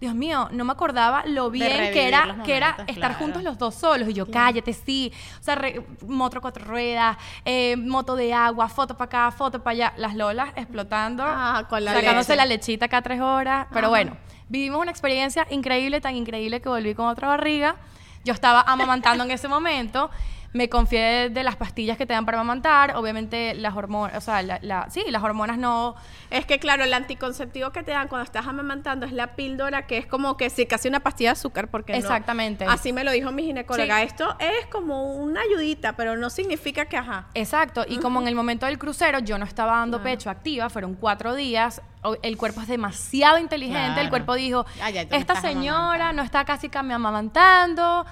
Dios 0.00 0.14
mío, 0.14 0.48
no 0.52 0.64
me 0.64 0.70
acordaba 0.72 1.24
lo 1.26 1.50
bien 1.50 1.92
que 1.92 2.06
era, 2.06 2.42
que 2.44 2.56
era 2.56 2.70
estar 2.86 2.94
claro. 2.94 3.14
juntos 3.16 3.42
los 3.42 3.58
dos 3.58 3.74
solos. 3.74 4.08
Y 4.08 4.12
yo, 4.12 4.30
cállate, 4.30 4.72
sí. 4.72 5.12
O 5.40 5.42
sea, 5.42 5.56
re- 5.56 5.84
moto 6.06 6.40
cuatro 6.40 6.64
ruedas, 6.64 7.16
eh, 7.44 7.76
moto 7.76 8.14
de 8.14 8.32
agua, 8.32 8.68
foto 8.68 8.96
para 8.96 9.06
acá, 9.06 9.30
foto 9.36 9.60
para 9.62 9.72
allá. 9.72 9.92
Las 9.96 10.14
lolas 10.14 10.50
explotando, 10.54 11.24
Ah, 11.26 11.66
con 11.68 11.84
la 11.84 11.94
sacándose 11.94 12.30
leche. 12.32 12.36
la 12.36 12.46
lechita 12.46 12.86
cada 12.88 13.02
tres 13.02 13.20
horas. 13.20 13.66
Pero 13.70 13.86
Ajá. 13.86 13.88
bueno, 13.88 14.16
vivimos 14.48 14.80
una 14.80 14.92
experiencia 14.92 15.48
increíble, 15.50 16.00
tan 16.00 16.14
increíble 16.14 16.60
que 16.62 16.68
volví 16.68 16.94
con 16.94 17.06
otra 17.06 17.26
barriga. 17.26 17.74
Yo 18.24 18.32
estaba 18.34 18.60
amamantando 18.62 19.24
en 19.24 19.32
ese 19.32 19.48
momento. 19.48 20.10
Me 20.54 20.68
confié 20.70 21.00
de, 21.00 21.28
de 21.30 21.42
las 21.42 21.56
pastillas 21.56 21.98
que 21.98 22.06
te 22.06 22.14
dan 22.14 22.24
para 22.24 22.38
amamantar. 22.40 22.96
Obviamente 22.96 23.54
las 23.54 23.76
hormonas, 23.76 24.16
o 24.16 24.20
sea, 24.20 24.42
la, 24.42 24.58
la- 24.62 24.88
sí, 24.90 25.02
las 25.08 25.22
hormonas 25.22 25.58
no... 25.58 25.94
Es 26.30 26.46
que 26.46 26.58
claro, 26.58 26.84
el 26.84 26.94
anticonceptivo 26.94 27.70
que 27.70 27.82
te 27.82 27.90
dan 27.92 28.08
cuando 28.08 28.24
estás 28.24 28.46
amamantando 28.46 29.04
es 29.06 29.12
la 29.12 29.34
píldora 29.36 29.86
que 29.86 29.98
es 29.98 30.06
como 30.06 30.36
que 30.38 30.48
sí, 30.50 30.64
casi 30.66 30.88
una 30.88 31.00
pastilla 31.00 31.30
de 31.30 31.32
azúcar 31.32 31.68
porque 31.68 31.92
no- 31.92 31.98
Exactamente. 31.98 32.64
Así 32.66 32.92
me 32.94 33.04
lo 33.04 33.12
dijo 33.12 33.30
mi 33.30 33.42
ginecóloga. 33.44 33.98
Sí. 33.98 34.02
Esto 34.06 34.36
es 34.38 34.66
como 34.66 35.14
una 35.16 35.42
ayudita, 35.42 35.96
pero 35.96 36.16
no 36.16 36.30
significa 36.30 36.86
que 36.86 36.96
ajá. 36.96 37.26
Exacto, 37.34 37.84
y 37.86 37.98
como 37.98 38.20
en 38.22 38.28
el 38.28 38.34
momento 38.34 38.64
del 38.66 38.78
crucero 38.78 39.18
yo 39.18 39.36
no 39.38 39.44
estaba 39.44 39.72
dando 39.78 40.02
pecho 40.02 40.30
activa, 40.30 40.70
fueron 40.70 40.94
cuatro 40.94 41.34
días, 41.34 41.82
el 42.22 42.36
cuerpo 42.38 42.62
es 42.62 42.68
demasiado 42.68 43.38
inteligente, 43.38 44.00
el 44.00 44.08
cuerpo 44.08 44.34
dijo, 44.34 44.64
Ah, 44.82 44.90
me 44.92 45.16
esta 45.16 45.36
señora 45.40 45.74
amamantando". 45.74 46.12
no 46.14 46.22
está 46.22 46.44
casi 46.44 46.68
casi 46.68 46.90
amamantando, 46.92 48.06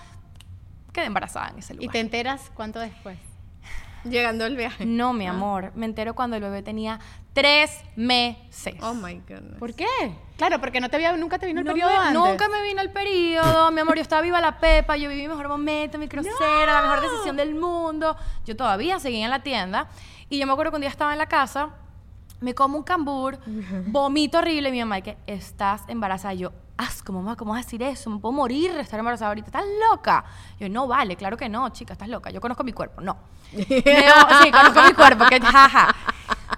quedé 0.97 1.07
embarazada 1.07 1.51
en 1.51 1.59
ese 1.61 1.75
¿Y 1.75 1.77
lugar. 1.77 1.93
te 1.93 2.01
enteras 2.01 2.51
cuánto 2.55 2.81
después? 2.81 3.19
Llegando 4.05 4.45
el 4.47 4.57
viaje. 4.57 4.85
No, 4.87 5.13
mi 5.13 5.27
amor, 5.27 5.73
me 5.75 5.87
entero 5.87 6.15
cuando 6.15 6.37
el 6.37 6.43
bebé 6.43 6.63
tenía 6.63 6.99
tres 7.33 7.71
meses. 7.97 8.75
Oh 8.81 8.95
my 8.95 9.15
goodness. 9.29 9.59
¿Por 9.59 9.75
qué? 9.75 9.87
Claro, 10.37 10.61
porque 10.61 10.81
no 10.81 10.89
te 10.89 10.97
había, 10.97 11.17
nunca 11.17 11.39
te 11.39 11.47
vino 11.47 11.61
el 11.61 11.67
No 11.67 11.73
periodo 11.73 11.91
me- 11.91 11.97
antes. 11.99 12.15
Nunca 12.15 12.49
me 12.49 12.63
vino 12.63 12.81
el 12.81 12.91
periodo, 12.91 13.71
mi 13.73 13.81
amor, 13.81 13.97
yo 13.97 14.03
estaba 14.03 14.23
viva 14.23 14.41
la 14.41 14.59
pepa, 14.59 14.97
yo 14.97 15.09
viví 15.09 15.23
mi 15.23 15.29
mejor 15.29 15.49
momento, 15.49 15.99
mi 15.99 16.09
crucero, 16.09 16.67
la 16.67 16.83
mejor 16.83 17.01
decisión 17.03 17.37
del 17.37 17.55
mundo. 17.55 18.17
Yo 18.45 18.57
todavía 18.57 18.99
seguía 19.01 19.25
en 19.25 19.31
la 19.31 19.43
tienda 19.43 19.89
y 20.31 20.39
yo 20.39 20.47
me 20.47 20.53
acuerdo 20.53 20.73
que 20.73 20.77
un 20.77 20.81
día 20.83 20.91
estaba 20.91 21.13
en 21.13 21.19
la 21.19 21.27
casa, 21.27 21.71
me 22.41 22.55
como 22.55 22.77
un 22.79 22.85
cambur, 22.85 23.39
vomito 23.87 24.39
horrible 24.39 24.69
y 24.69 24.73
mi 24.73 24.81
mamá, 24.81 24.99
y 24.99 25.03
que 25.03 25.17
estás 25.27 25.83
embarazada. 25.89 26.35
Y 26.35 26.39
yo, 26.39 26.53
asco, 26.77 27.13
mamá, 27.13 27.37
¿cómo 27.37 27.53
vas 27.53 27.63
a 27.63 27.65
decir 27.65 27.83
eso? 27.83 28.11
Me 28.11 28.19
puedo 28.19 28.33
morir 28.33 28.73
de 28.73 28.81
estar 28.81 28.99
embarazada 28.99 29.29
ahorita, 29.29 29.47
¿estás 29.47 29.65
loca? 29.91 30.25
Yo, 30.61 30.69
no, 30.69 30.87
vale, 30.87 31.17
claro 31.17 31.37
que 31.37 31.49
no, 31.49 31.69
chica, 31.71 31.93
estás 31.95 32.09
loca, 32.09 32.31
yo 32.31 32.41
conozco 32.41 32.65
mi 32.65 32.73
cuerpo, 32.73 33.01
no. 33.01 33.17
Voy- 33.53 33.65
sí, 34.43 34.51
conozco 34.53 34.83
mi 34.83 34.93
cuerpo, 34.95 35.25
que 35.27 35.41
jaja. 35.41 35.95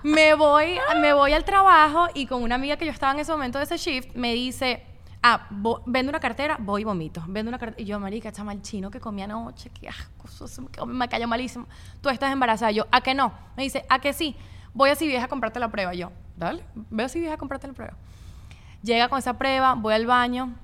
Me 0.02 0.35
voy, 0.35 0.78
me 1.00 1.12
voy 1.12 1.33
al 1.33 1.44
trabajo 1.44 2.09
y 2.14 2.26
con 2.26 2.42
una 2.42 2.54
amiga 2.57 2.76
que 2.76 2.85
yo 2.87 2.92
estaba 2.92 3.12
en 3.12 3.20
ese 3.20 3.33
momento 3.33 3.59
de 3.59 3.64
ese 3.64 3.76
shift, 3.78 4.14
me 4.14 4.33
dice, 4.33 4.85
ah, 5.22 5.46
vo- 5.50 5.83
vendo 5.87 6.11
una 6.11 6.20
cartera, 6.20 6.57
voy 6.61 6.83
y 6.83 6.85
vomito. 6.85 7.22
Vendo 7.26 7.48
una 7.48 7.59
cartera. 7.59 7.83
Y 7.83 7.87
yo, 7.87 7.98
marica, 7.98 8.31
chama, 8.33 8.52
el 8.52 8.62
chino 8.62 8.90
que 8.90 9.00
comí 9.00 9.22
anoche, 9.22 9.70
qué 9.70 9.88
asco, 9.88 10.87
me, 10.87 11.09
cayó 11.09 11.26
malísimo. 11.26 11.66
Tú 12.00 12.09
estás 12.11 12.33
embarazada. 12.33 12.70
Yo, 12.70 12.87
¿a 12.92 13.00
que 13.00 13.14
no? 13.14 13.33
Me 13.57 13.64
dice, 13.64 13.85
¿a 13.88 13.98
que 13.98 14.12
sí? 14.12 14.37
Voy 14.74 14.90
así 14.90 15.07
vieja 15.07 15.24
a 15.24 15.28
comprarte 15.28 15.59
la 15.59 15.68
prueba. 15.68 15.94
Yo, 15.94 16.12
dale, 16.37 16.62
ve 16.90 17.04
así 17.04 17.18
vieja 17.18 17.35
a 17.35 17.38
comprarte 17.38 17.66
la 17.66 17.72
prueba. 17.72 17.94
Llega 18.83 19.09
con 19.09 19.19
esa 19.19 19.35
prueba, 19.35 19.75
voy 19.75 19.95
al 19.95 20.07
baño. 20.07 20.55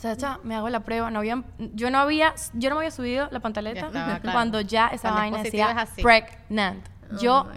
Chacha, 0.00 0.38
me 0.44 0.54
hago 0.54 0.68
la 0.68 0.80
prueba. 0.80 1.10
No 1.10 1.18
había, 1.20 1.42
yo 1.74 1.90
no 1.90 1.98
había, 1.98 2.34
yo 2.52 2.68
no 2.70 2.76
me 2.76 2.80
había 2.82 2.90
subido 2.90 3.24
la 3.32 3.38
Ya 3.38 3.40
pantaleta 3.40 3.88
claro. 3.90 4.20
cuando 4.32 4.60
ya 4.60 4.88
esa 4.88 5.10
Cuando 5.10 5.20
vaina 5.20 5.42
decía 5.42 5.86
pregnant. 6.02 6.84
Yo, 7.20 7.40
Oh 7.40 7.44
God. 7.44 7.52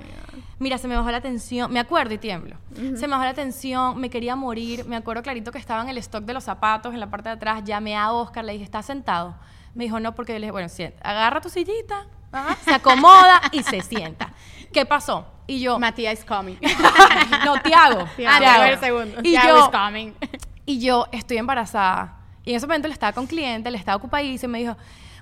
mira, 0.59 0.77
se 0.77 0.87
me 0.87 0.95
bajó 0.95 1.11
la 1.11 1.21
tensión. 1.21 1.71
Me 1.71 1.79
acuerdo 1.79 2.13
y 2.13 2.17
tiemblo. 2.17 2.55
Se 2.73 3.05
me 3.07 3.07
bajó 3.07 3.25
la 3.25 3.33
tensión, 3.33 3.99
me 3.99 4.09
quería 4.09 4.35
morir. 4.35 4.85
Me 4.85 4.95
acuerdo 4.95 5.21
clarito 5.23 5.51
que 5.51 5.57
estaba 5.59 5.81
en 5.83 5.89
el 5.89 5.97
stock 5.97 6.23
de 6.23 6.33
los 6.33 6.43
zapatos, 6.45 6.93
en 6.93 6.99
la 6.99 7.09
parte 7.11 7.29
de 7.29 7.35
atrás. 7.35 7.63
Llamé 7.65 7.95
a 7.97 8.11
Oscar, 8.13 8.45
le 8.45 8.53
dije, 8.53 8.63
¿estás 8.63 8.85
sentado? 8.85 9.35
Me 9.75 9.83
dijo, 9.83 9.99
no, 9.99 10.15
porque 10.15 10.31
yo 10.33 10.39
le 10.39 10.45
dije, 10.45 10.51
bueno, 10.51 10.69
sienta. 10.69 11.07
Agarra 11.07 11.41
tu 11.41 11.49
sillita, 11.49 12.05
ajá, 12.31 12.55
se 12.63 12.73
acomoda 12.73 13.41
y 13.51 13.61
se 13.63 13.81
sienta. 13.81 14.33
¿Qué 14.71 14.85
pasó? 14.85 15.25
Y 15.47 15.59
yo, 15.59 15.77
Matías 15.79 16.19
is 16.19 16.25
coming. 16.25 16.57
no, 17.45 17.61
Tiago. 17.63 18.07
Tiago, 18.15 18.63
el 18.63 18.79
segundo. 18.79 19.19
Y 19.19 19.31
Tiago 19.31 19.57
yo, 19.57 19.65
is 19.65 19.69
coming. 19.69 20.13
y 20.65 20.79
yo 20.79 21.07
estoy 21.11 21.37
embarazada. 21.37 22.17
Y 22.45 22.51
en 22.51 22.57
ese 22.57 22.67
momento 22.67 22.87
le 22.87 22.93
estaba 22.93 23.13
con 23.13 23.27
cliente, 23.27 23.69
le 23.69 23.77
estaba 23.77 23.97
ocupadísimo 23.97 24.51
y 24.51 24.53
me 24.53 24.59
dijo, 24.59 24.77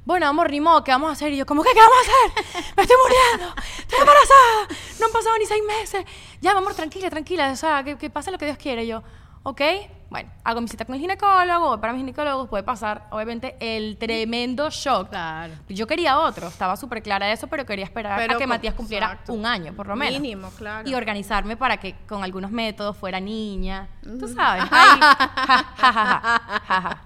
bueno, 0.06 0.28
amor, 0.28 0.50
ni 0.52 0.62
modo, 0.62 0.84
¿qué 0.84 0.92
vamos 0.92 1.10
a 1.10 1.14
hacer? 1.14 1.34
Y 1.34 1.38
yo, 1.38 1.46
¿cómo 1.46 1.64
que 1.64 1.72
qué 1.74 1.80
vamos 1.80 1.98
a 1.98 2.02
hacer? 2.02 2.64
Me 2.78 2.84
estoy 2.84 2.98
muriendo, 3.04 3.56
estoy 3.78 4.00
embarazada, 4.00 4.68
no 5.00 5.06
han 5.08 5.12
pasado 5.12 5.38
ni 5.38 5.46
seis 5.46 5.64
meses. 5.68 6.06
Ya, 6.42 6.52
amor, 6.52 6.74
tranquila, 6.74 7.10
tranquila, 7.10 7.52
o 7.52 7.56
sea, 7.56 7.84
que, 7.84 7.98
que 7.98 8.10
pase 8.10 8.32
lo 8.32 8.38
que 8.38 8.46
Dios 8.46 8.58
quiere. 8.58 8.86
Y 8.86 8.88
yo, 8.88 9.04
ok, 9.44 9.62
bueno, 10.10 10.30
hago 10.43 10.60
mi 10.60 10.67
cita 10.67 10.86
con 10.86 10.95
el 10.95 11.02
ginecólogo, 11.02 11.67
voy 11.69 11.78
para 11.78 11.93
mi 11.93 12.00
ginecólogo, 12.00 12.48
puede 12.48 12.63
pasar, 12.63 13.06
obviamente, 13.12 13.56
el 13.60 13.95
tremendo 13.98 14.69
shock. 14.72 15.10
Claro. 15.10 15.54
Yo 15.69 15.86
quería 15.86 16.17
otro, 16.19 16.48
estaba 16.48 16.76
súper 16.78 17.04
clara 17.04 17.28
de 17.28 17.34
eso, 17.34 17.45
pero 17.48 17.63
quería 17.65 17.86
esperar 17.86 18.17
Pero 18.17 18.34
a 18.34 18.38
que 18.38 18.43
con- 18.45 18.50
Matías 18.50 18.74
cumpliera 18.74 19.06
exacto. 19.08 19.34
un 19.34 19.45
año, 19.45 19.74
por 19.74 19.86
lo 19.88 19.95
menos. 19.95 20.19
Mínimo, 20.19 20.50
claro. 20.58 20.89
Y 20.89 20.95
organizarme 20.95 21.56
para 21.58 21.78
que 21.78 21.95
con 22.08 22.24
algunos 22.24 22.50
métodos 22.50 22.98
fuera 22.98 23.19
niña. 23.19 23.88
Tú 24.02 24.28
sabes. 24.28 24.63
Ahí, 24.72 25.00
ja, 25.00 25.74
ja, 25.78 26.62
ja. 26.67 27.00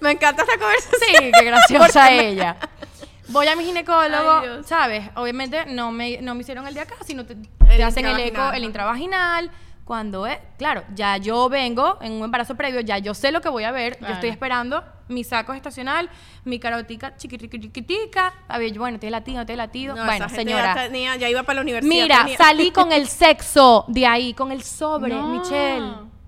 Me 0.00 0.12
encanta 0.12 0.42
esta 0.42 0.58
conversación. 0.58 1.00
Sí, 1.18 1.30
qué 1.38 1.44
graciosa 1.44 2.10
ella. 2.12 2.56
Voy 3.28 3.46
a 3.46 3.56
mi 3.56 3.64
ginecólogo, 3.64 4.30
Ay. 4.38 4.48
¿sabes? 4.64 5.10
Obviamente 5.16 5.66
no 5.66 5.92
me, 5.92 6.22
no 6.22 6.34
me 6.34 6.40
hicieron 6.40 6.66
el 6.66 6.72
de 6.72 6.80
acá, 6.80 6.94
sino 7.04 7.26
te, 7.26 7.34
te 7.34 7.84
hacen 7.84 8.06
el 8.06 8.18
eco, 8.20 8.52
el 8.52 8.64
intravaginal. 8.64 9.50
Cuando 9.88 10.26
es, 10.26 10.36
claro, 10.58 10.84
ya 10.94 11.16
yo 11.16 11.48
vengo 11.48 11.96
en 12.02 12.12
un 12.12 12.24
embarazo 12.24 12.54
previo, 12.54 12.80
ya 12.80 12.98
yo 12.98 13.14
sé 13.14 13.32
lo 13.32 13.40
que 13.40 13.48
voy 13.48 13.64
a 13.64 13.70
ver. 13.72 13.98
Yo 14.02 14.08
estoy 14.08 14.28
esperando 14.28 14.84
mi 15.08 15.24
saco 15.24 15.54
estacional, 15.54 16.10
mi 16.44 16.58
carotica 16.58 17.16
chiquitiquitica. 17.16 18.34
A 18.48 18.58
ver, 18.58 18.78
bueno, 18.78 18.98
tiene 18.98 19.12
latido, 19.12 19.46
tiene 19.46 19.56
latido. 19.56 19.96
No, 19.96 20.04
bueno, 20.04 20.28
señora. 20.28 20.74
Ya, 20.74 20.82
tenía, 20.88 21.16
ya 21.16 21.30
iba 21.30 21.42
para 21.42 21.54
la 21.54 21.60
universidad. 21.62 21.88
Mira, 22.02 22.18
tenía- 22.18 22.36
salí 22.36 22.70
con 22.70 22.92
el 22.92 23.08
sexo 23.08 23.86
de 23.88 24.04
ahí, 24.06 24.34
con 24.34 24.52
el 24.52 24.62
sobre, 24.62 25.14
No. 25.14 25.28
Michelle. 25.28 25.86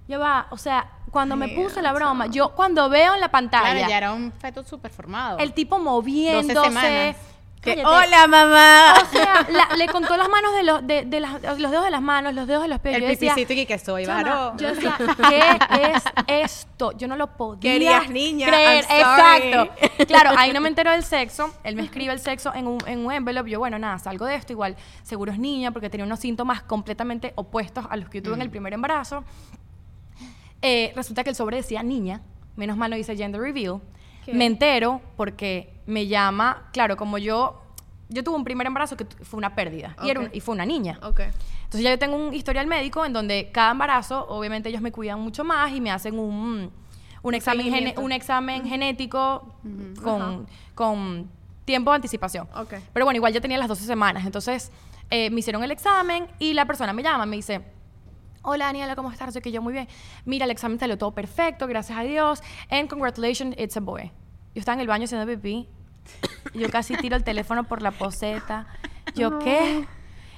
Ya 0.09 0.17
va, 0.17 0.47
o 0.49 0.57
sea, 0.57 0.91
cuando 1.11 1.37
me 1.37 1.49
puse 1.49 1.83
la 1.83 1.93
broma, 1.93 2.29
yo 2.29 2.55
cuando 2.55 2.89
veo 2.89 3.13
en 3.15 3.21
la 3.21 3.31
pantalla 3.31 3.73
Claro, 3.75 3.89
ya 3.91 3.97
era 3.99 4.13
un 4.15 4.33
feto 4.33 4.63
súper 4.65 4.91
formado. 4.91 5.37
el 5.39 5.53
tipo 5.53 5.79
moviéndose. 5.79 6.65
semanas. 6.71 7.17
Que. 7.61 7.85
Hola, 7.85 8.27
mamá. 8.27 8.95
O 9.03 9.13
sea, 9.13 9.47
la- 9.51 9.77
le 9.77 9.87
contó 9.89 10.17
las 10.17 10.31
manos 10.31 10.55
de 10.55 10.63
los, 10.63 10.87
de, 10.87 11.05
de 11.05 11.21
las- 11.21 11.43
los 11.59 11.71
dedos 11.71 11.85
de 11.85 11.91
las 11.91 12.01
manos, 12.01 12.33
los 12.33 12.47
dedos 12.47 12.63
de 12.63 12.69
los 12.69 12.79
pies. 12.81 12.95
el 12.97 13.03
yo 13.03 13.09
decía, 13.09 13.35
pipicito 13.35 13.61
y 13.61 13.67
que 13.67 13.79
soy 13.79 14.07
varón. 14.07 14.57
yo 14.57 14.69
decía, 14.75 14.97
¿qué 15.29 15.93
es 15.93 16.03
esto? 16.27 16.93
Yo 16.97 17.07
no 17.07 17.17
lo 17.17 17.37
podía 17.37 17.61
Querías 17.61 18.09
niña, 18.09 18.47
creer. 18.47 18.85
I'm 18.89 19.03
sorry. 19.03 19.49
Exacto. 19.51 20.05
Claro, 20.07 20.31
ahí 20.39 20.53
no 20.55 20.63
me 20.63 20.69
entero 20.69 20.91
del 20.91 21.05
sexo. 21.05 21.53
Él 21.63 21.77
me 21.77 21.83
escribe 21.83 22.15
el 22.15 22.21
sexo 22.21 22.55
en 22.55 22.67
un, 22.67 22.79
en 22.87 23.05
un 23.05 23.13
envelope. 23.13 23.51
Yo, 23.51 23.59
bueno, 23.59 23.79
nada, 23.79 23.99
salgo 23.99 24.25
de 24.25 24.37
esto. 24.37 24.55
Igual, 24.55 24.77
seguro 25.03 25.31
es 25.31 25.39
niña 25.39 25.71
porque 25.71 25.91
tenía 25.91 26.07
unos 26.07 26.21
síntomas 26.21 26.63
completamente 26.63 27.35
opuestos 27.35 27.85
a 27.91 27.97
los 27.99 28.09
que 28.09 28.19
yo 28.19 28.23
tuve 28.25 28.35
en 28.37 28.43
el 28.43 28.49
primer 28.51 28.73
embarazo. 28.73 29.23
Eh, 30.63 30.93
resulta 30.97 31.25
que 31.25 31.31
el 31.31 31.37
sobre 31.37 31.57
decía 31.59 31.83
niña. 31.83 32.23
Menos 32.57 32.77
mal 32.77 32.91
no 32.91 32.97
dice 32.97 33.17
gender 33.17 33.41
reveal. 33.41 33.81
¿Qué? 34.25 34.35
Me 34.35 34.45
entero 34.47 35.01
porque 35.17 35.80
me 35.91 36.07
llama, 36.07 36.69
claro, 36.73 36.97
como 36.97 37.19
yo, 37.19 37.61
yo 38.09 38.25
tuve 38.25 38.37
un 38.37 38.45
primer 38.45 38.67
embarazo 38.67 38.97
que 38.97 39.05
fue 39.23 39.39
una 39.39 39.55
pérdida 39.55 39.97
y, 40.03 40.11
era 40.11 40.21
un- 40.21 40.31
y 40.33 40.41
fue 40.41 40.55
una 40.55 40.65
niña. 40.67 40.99
Ok. 41.03 41.21
Entonces 41.21 41.83
ya 41.83 41.91
yo 41.91 41.99
tengo 41.99 42.17
un 42.17 42.35
historial 42.35 42.67
médico 42.67 43.05
en 43.05 43.13
donde 43.13 43.51
cada 43.53 43.71
embarazo, 43.73 44.27
obviamente 44.29 44.69
ellos 44.69 44.83
me 44.83 44.91
cuidan 44.91 45.21
mucho 45.21 45.45
más 45.45 45.71
y 45.73 45.81
me 45.81 45.91
hacen 45.93 46.19
un, 46.19 46.73
un, 47.23 47.35
examen, 47.35 47.67
gene- 47.71 47.95
un 47.99 48.11
examen 48.13 48.65
genético 48.67 49.55
con, 50.03 50.47
con 50.75 51.31
tiempo 51.65 51.91
de 51.93 51.97
anticipación. 51.97 52.49
Ok. 52.57 52.75
Pero 52.93 53.05
bueno, 53.07 53.17
igual 53.17 53.33
ya 53.33 53.41
tenía 53.41 53.59
las 53.59 53.69
12 53.69 53.85
semanas. 53.85 54.27
Entonces, 54.27 54.73
eh, 55.11 55.31
me 55.31 55.41
hicieron 55.41 55.63
el 55.63 55.71
examen 55.71 56.27
y 56.41 56.55
la 56.55 56.65
persona 56.67 56.93
me 56.93 57.03
llama, 57.05 57.25
me 57.27 57.37
dice, 57.37 57.61
hola 58.43 58.65
Daniela, 58.67 58.97
¿cómo 58.97 59.13
estás? 59.13 59.33
Sé 59.33 59.41
que 59.41 59.53
yo 59.53 59.63
muy 59.63 59.73
bien. 59.73 59.87
Mira, 60.25 60.47
el 60.47 60.51
examen 60.51 60.79
salió 60.81 60.99
todo 60.99 61.13
perfecto, 61.13 61.69
gracias 61.69 61.97
a 61.99 62.03
Dios. 62.03 62.43
And 62.71 62.89
congratulations, 62.89 63.55
it's 63.59 63.77
a 63.77 63.81
boy. 63.81 64.11
Yo 64.55 64.59
estaba 64.59 64.75
en 64.75 64.81
el 64.81 64.89
baño 64.89 65.05
haciendo 65.05 65.25
pipí. 65.27 65.69
Yo 66.55 66.69
casi 66.71 66.97
tiro 66.97 67.17
el 67.17 67.25
teléfono 67.25 67.65
por 67.65 67.83
la 67.83 67.91
poseta. 67.91 68.67
Yo, 69.15 69.39
¿qué? 69.39 69.87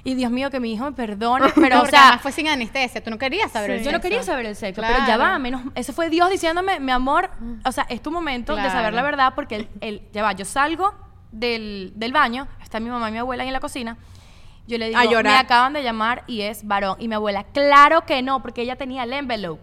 Y 0.04 0.14
Dios 0.14 0.30
mío, 0.32 0.50
que 0.50 0.58
mi 0.58 0.72
hijo 0.72 0.84
me 0.84 0.92
perdone, 0.92 1.46
pero, 1.54 1.76
No, 1.76 1.82
o 1.82 1.86
sea, 1.86 2.18
fue 2.20 2.32
sin 2.32 2.48
anestesia. 2.48 3.02
Tú 3.02 3.10
no 3.10 3.18
querías 3.18 3.52
saber 3.52 3.70
el 3.70 3.78
yo 3.84 3.92
no 3.92 3.98
sexo. 3.98 4.02
quería 4.02 4.22
saber 4.24 4.46
el 4.46 4.56
sexo, 4.56 4.82
pero 4.82 4.98
ya 5.06 5.16
va, 5.16 5.38
menos, 5.38 5.62
eso 5.76 5.92
fue 5.92 6.10
Dios 6.10 6.28
diciéndome, 6.28 6.80
mi 6.80 6.90
amor, 6.92 7.30
o 7.64 7.70
sea, 7.72 7.86
es 7.88 8.02
tu 8.02 8.10
momento 8.10 8.56
de 8.56 8.62
saber 8.72 8.94
la 8.94 9.02
verdad, 9.02 9.32
porque 9.36 9.56
el, 9.56 9.68
el- 9.80 10.02
ya 10.12 10.22
va, 10.24 10.32
yo 10.32 10.44
salgo 10.44 10.92
del, 11.30 11.92
del 11.94 12.12
baño, 12.12 12.48
está 12.60 12.80
mi 12.80 12.90
mamá 12.90 13.08
y 13.10 13.12
mi 13.12 13.18
abuela 13.18 13.44
ahí 13.44 13.48
en 13.48 13.52
la 13.52 13.60
cocina, 13.60 13.96
yo 14.66 14.76
le 14.78 14.86
digo, 14.88 14.98
me 15.22 15.36
acaban 15.38 15.72
de 15.72 15.82
llamar 15.84 16.24
y 16.26 16.42
es 16.42 16.66
varón, 16.66 16.96
y 16.98 17.06
mi 17.08 17.14
abuela, 17.14 17.44
claro 17.44 18.04
que 18.04 18.22
no, 18.22 18.42
porque 18.42 18.62
ella 18.62 18.74
tenía 18.76 19.04
el 19.04 19.12
envelope. 19.12 19.62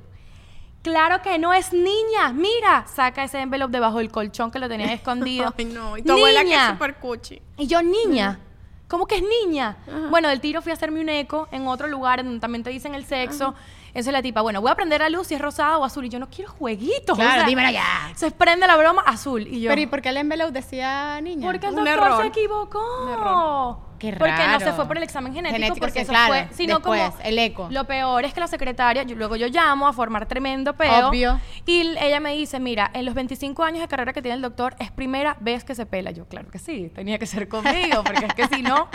Claro 0.81 1.21
que 1.21 1.37
no 1.39 1.53
es 1.53 1.73
niña, 1.73 2.31
mira, 2.33 2.85
saca 2.87 3.23
ese 3.23 3.39
envelope 3.41 3.71
debajo 3.71 3.97
del 3.97 4.09
colchón 4.11 4.49
que 4.49 4.59
lo 4.59 4.69
tenía 4.69 4.93
escondido. 4.93 5.53
Ay, 5.57 5.65
no. 5.65 5.97
Y 5.97 6.03
tu 6.03 6.13
abuela 6.13 6.39
que 6.41 6.45
es 6.47 6.51
Niña. 6.57 6.71
súper 6.71 6.95
cuchi. 6.95 7.41
Y 7.57 7.67
yo, 7.67 7.81
niña. 7.81 8.39
¿Cómo 8.87 9.05
que 9.05 9.17
es 9.17 9.23
niña? 9.23 9.77
Bueno, 10.09 10.29
del 10.29 10.41
tiro 10.41 10.61
fui 10.63 10.71
a 10.71 10.73
hacerme 10.73 10.99
un 10.99 11.09
eco 11.09 11.47
en 11.51 11.67
otro 11.67 11.87
lugar 11.87 12.23
donde 12.23 12.39
también 12.39 12.63
te 12.63 12.71
dicen 12.71 12.95
el 12.95 13.05
sexo. 13.05 13.53
Eso 13.93 14.09
es 14.09 14.13
la 14.13 14.21
tipa, 14.21 14.41
bueno, 14.41 14.61
voy 14.61 14.71
a 14.71 14.75
prender 14.75 15.01
la 15.01 15.09
luz 15.09 15.27
si 15.27 15.35
es 15.35 15.41
rosada 15.41 15.77
o 15.77 15.83
azul. 15.83 16.05
Y 16.05 16.09
yo 16.09 16.17
no 16.17 16.27
quiero 16.29 16.49
jueguitos. 16.51 17.15
Claro, 17.15 17.31
o 17.31 17.35
sea, 17.35 17.45
dímelo 17.45 17.69
ya. 17.71 18.11
Se 18.15 18.31
prende 18.31 18.65
la 18.65 18.77
broma 18.77 19.01
azul. 19.05 19.45
Y 19.47 19.61
yo, 19.61 19.69
Pero 19.69 19.81
¿y 19.81 19.85
por 19.87 20.01
qué 20.01 20.09
el 20.09 20.17
envelope 20.17 20.51
decía 20.53 21.19
niña? 21.21 21.45
porque 21.51 21.67
el 21.67 21.73
Un 21.73 21.83
doctor 21.83 22.03
error. 22.07 22.21
se 22.21 22.27
equivocó. 22.29 23.03
Un 23.03 23.09
error. 23.13 23.77
Qué 23.99 24.13
Porque 24.13 24.47
no 24.47 24.59
se 24.59 24.73
fue 24.73 24.87
por 24.87 24.97
el 24.97 25.03
examen 25.03 25.33
genético, 25.33 25.55
Genético, 25.55 25.79
porque 25.85 25.99
sí, 25.99 26.03
eso 26.03 26.11
claro. 26.11 26.27
fue, 26.33 26.47
sino 26.55 26.75
Después, 26.79 27.01
como 27.11 27.21
el 27.23 27.37
eco. 27.39 27.67
Lo 27.69 27.85
peor 27.85 28.23
es 28.25 28.33
que 28.33 28.39
la 28.39 28.47
secretaria, 28.47 29.03
yo- 29.03 29.15
luego 29.15 29.35
yo 29.35 29.47
llamo 29.47 29.87
a 29.87 29.93
formar 29.93 30.25
tremendo 30.25 30.73
peo. 30.75 31.09
Obvio. 31.09 31.39
Y 31.65 31.81
ella 31.99 32.19
me 32.19 32.33
dice, 32.35 32.59
mira, 32.59 32.89
en 32.93 33.05
los 33.05 33.13
25 33.13 33.63
años 33.63 33.81
de 33.81 33.87
carrera 33.87 34.13
que 34.13 34.21
tiene 34.21 34.35
el 34.35 34.41
doctor, 34.41 34.75
es 34.79 34.89
primera 34.91 35.35
vez 35.39 35.63
que 35.63 35.75
se 35.75 35.85
pela. 35.85 36.11
Yo, 36.11 36.25
claro 36.25 36.49
que 36.49 36.59
sí, 36.59 36.89
tenía 36.95 37.19
que 37.19 37.25
ser 37.25 37.47
conmigo, 37.49 38.03
porque 38.03 38.25
es 38.25 38.33
que 38.33 38.47
si 38.47 38.61
no... 38.61 38.87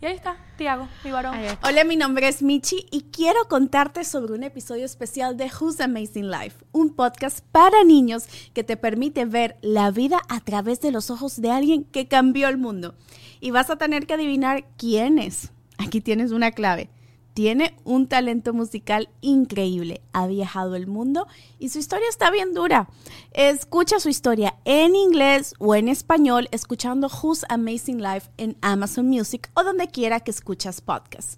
Y 0.00 0.06
ahí 0.06 0.14
está, 0.14 0.36
Tiago, 0.56 0.86
mi 1.02 1.10
varón. 1.10 1.34
Hola, 1.64 1.82
mi 1.82 1.96
nombre 1.96 2.28
es 2.28 2.40
Michi 2.40 2.86
y 2.92 3.06
quiero 3.10 3.48
contarte 3.48 4.04
sobre 4.04 4.34
un 4.34 4.44
episodio 4.44 4.84
especial 4.84 5.36
de 5.36 5.50
Who's 5.50 5.80
Amazing 5.80 6.30
Life, 6.30 6.64
un 6.70 6.94
podcast 6.94 7.40
para 7.50 7.82
niños 7.82 8.26
que 8.54 8.62
te 8.62 8.76
permite 8.76 9.24
ver 9.24 9.56
la 9.60 9.90
vida 9.90 10.20
a 10.28 10.38
través 10.38 10.80
de 10.80 10.92
los 10.92 11.10
ojos 11.10 11.40
de 11.40 11.50
alguien 11.50 11.82
que 11.82 12.06
cambió 12.06 12.46
el 12.46 12.58
mundo. 12.58 12.94
Y 13.40 13.50
vas 13.50 13.70
a 13.70 13.76
tener 13.76 14.06
que 14.06 14.14
adivinar 14.14 14.68
quién 14.76 15.18
es. 15.18 15.50
Aquí 15.78 16.00
tienes 16.00 16.30
una 16.30 16.52
clave. 16.52 16.90
Tiene 17.38 17.76
un 17.84 18.08
talento 18.08 18.52
musical 18.52 19.10
increíble, 19.20 20.02
ha 20.12 20.26
viajado 20.26 20.74
el 20.74 20.88
mundo 20.88 21.28
y 21.60 21.68
su 21.68 21.78
historia 21.78 22.08
está 22.08 22.32
bien 22.32 22.52
dura. 22.52 22.88
Escucha 23.30 24.00
su 24.00 24.08
historia 24.08 24.56
en 24.64 24.96
inglés 24.96 25.54
o 25.60 25.76
en 25.76 25.86
español 25.86 26.48
escuchando 26.50 27.06
Who's 27.06 27.46
Amazing 27.48 28.02
Life 28.02 28.28
en 28.38 28.56
Amazon 28.60 29.06
Music 29.06 29.52
o 29.54 29.62
donde 29.62 29.86
quiera 29.86 30.18
que 30.18 30.32
escuchas 30.32 30.80
podcasts. 30.80 31.36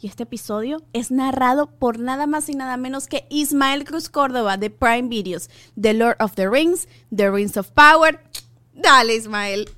Y 0.00 0.06
este 0.06 0.22
episodio 0.22 0.82
es 0.94 1.10
narrado 1.10 1.66
por 1.66 1.98
nada 1.98 2.26
más 2.26 2.48
y 2.48 2.54
nada 2.54 2.78
menos 2.78 3.06
que 3.06 3.26
Ismael 3.28 3.84
Cruz 3.84 4.08
Córdoba 4.08 4.56
de 4.56 4.70
Prime 4.70 5.08
Videos, 5.08 5.50
The 5.78 5.92
Lord 5.92 6.16
of 6.20 6.34
the 6.34 6.48
Rings, 6.48 6.88
The 7.14 7.30
Rings 7.30 7.58
of 7.58 7.72
Power. 7.72 8.24
Dale, 8.74 9.14
Ismael. 9.14 9.68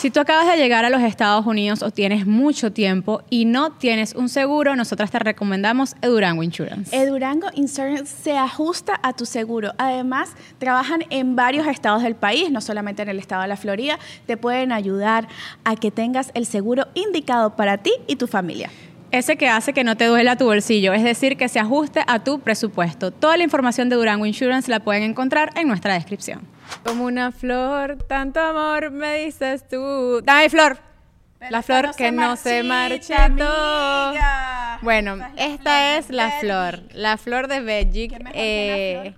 Si 0.00 0.10
tú 0.10 0.20
acabas 0.20 0.46
de 0.46 0.56
llegar 0.56 0.84
a 0.84 0.90
los 0.90 1.02
Estados 1.02 1.46
Unidos 1.46 1.82
o 1.82 1.90
tienes 1.90 2.26
mucho 2.26 2.72
tiempo 2.72 3.22
y 3.30 3.44
no 3.44 3.72
tienes 3.72 4.14
un 4.14 4.28
seguro, 4.28 4.76
nosotras 4.76 5.10
te 5.10 5.18
recomendamos 5.18 5.94
Edurango 6.02 6.42
Insurance. 6.42 6.94
Edurango 6.94 7.48
Insurance 7.54 8.14
se 8.22 8.36
ajusta 8.36 8.98
a 9.02 9.12
tu 9.12 9.26
seguro. 9.26 9.72
Además, 9.78 10.30
trabajan 10.58 11.04
en 11.10 11.36
varios 11.36 11.66
estados 11.66 12.02
del 12.02 12.16
país, 12.16 12.50
no 12.50 12.60
solamente 12.60 13.02
en 13.02 13.10
el 13.10 13.18
estado 13.18 13.42
de 13.42 13.48
la 13.48 13.56
Florida. 13.56 13.98
Te 14.26 14.36
pueden 14.36 14.72
ayudar 14.72 15.28
a 15.64 15.76
que 15.76 15.90
tengas 15.90 16.30
el 16.34 16.46
seguro 16.46 16.88
indicado 16.94 17.56
para 17.56 17.78
ti 17.78 17.92
y 18.06 18.16
tu 18.16 18.26
familia. 18.26 18.70
Ese 19.10 19.36
que 19.36 19.48
hace 19.48 19.72
que 19.72 19.84
no 19.84 19.96
te 19.96 20.06
duela 20.06 20.36
tu 20.36 20.46
bolsillo, 20.46 20.92
es 20.92 21.04
decir, 21.04 21.36
que 21.36 21.48
se 21.48 21.60
ajuste 21.60 22.02
a 22.06 22.24
tu 22.24 22.40
presupuesto. 22.40 23.10
Toda 23.10 23.36
la 23.36 23.44
información 23.44 23.88
de 23.88 23.96
Durango 23.96 24.26
Insurance 24.26 24.70
la 24.70 24.80
pueden 24.80 25.04
encontrar 25.04 25.50
en 25.56 25.68
nuestra 25.68 25.94
descripción. 25.94 26.53
Como 26.84 27.04
una 27.04 27.32
flor, 27.32 27.98
tanto 28.08 28.40
amor 28.40 28.90
me 28.90 29.24
dices 29.24 29.66
tú. 29.68 30.20
Dame 30.22 30.50
flor. 30.50 30.78
La 31.50 31.62
flor 31.62 31.94
que 31.94 32.10
no 32.10 32.36
se 32.36 32.62
marchitó. 32.62 34.12
Bueno, 34.82 35.18
esta 35.36 35.96
es 35.98 36.10
la 36.10 36.30
flor, 36.40 36.80
la 36.92 37.16
flor 37.16 37.48
de 37.48 37.60
Veggic. 37.60 38.16
¿Qué 38.16 38.18
mejor 38.22 38.36
eh? 38.36 39.14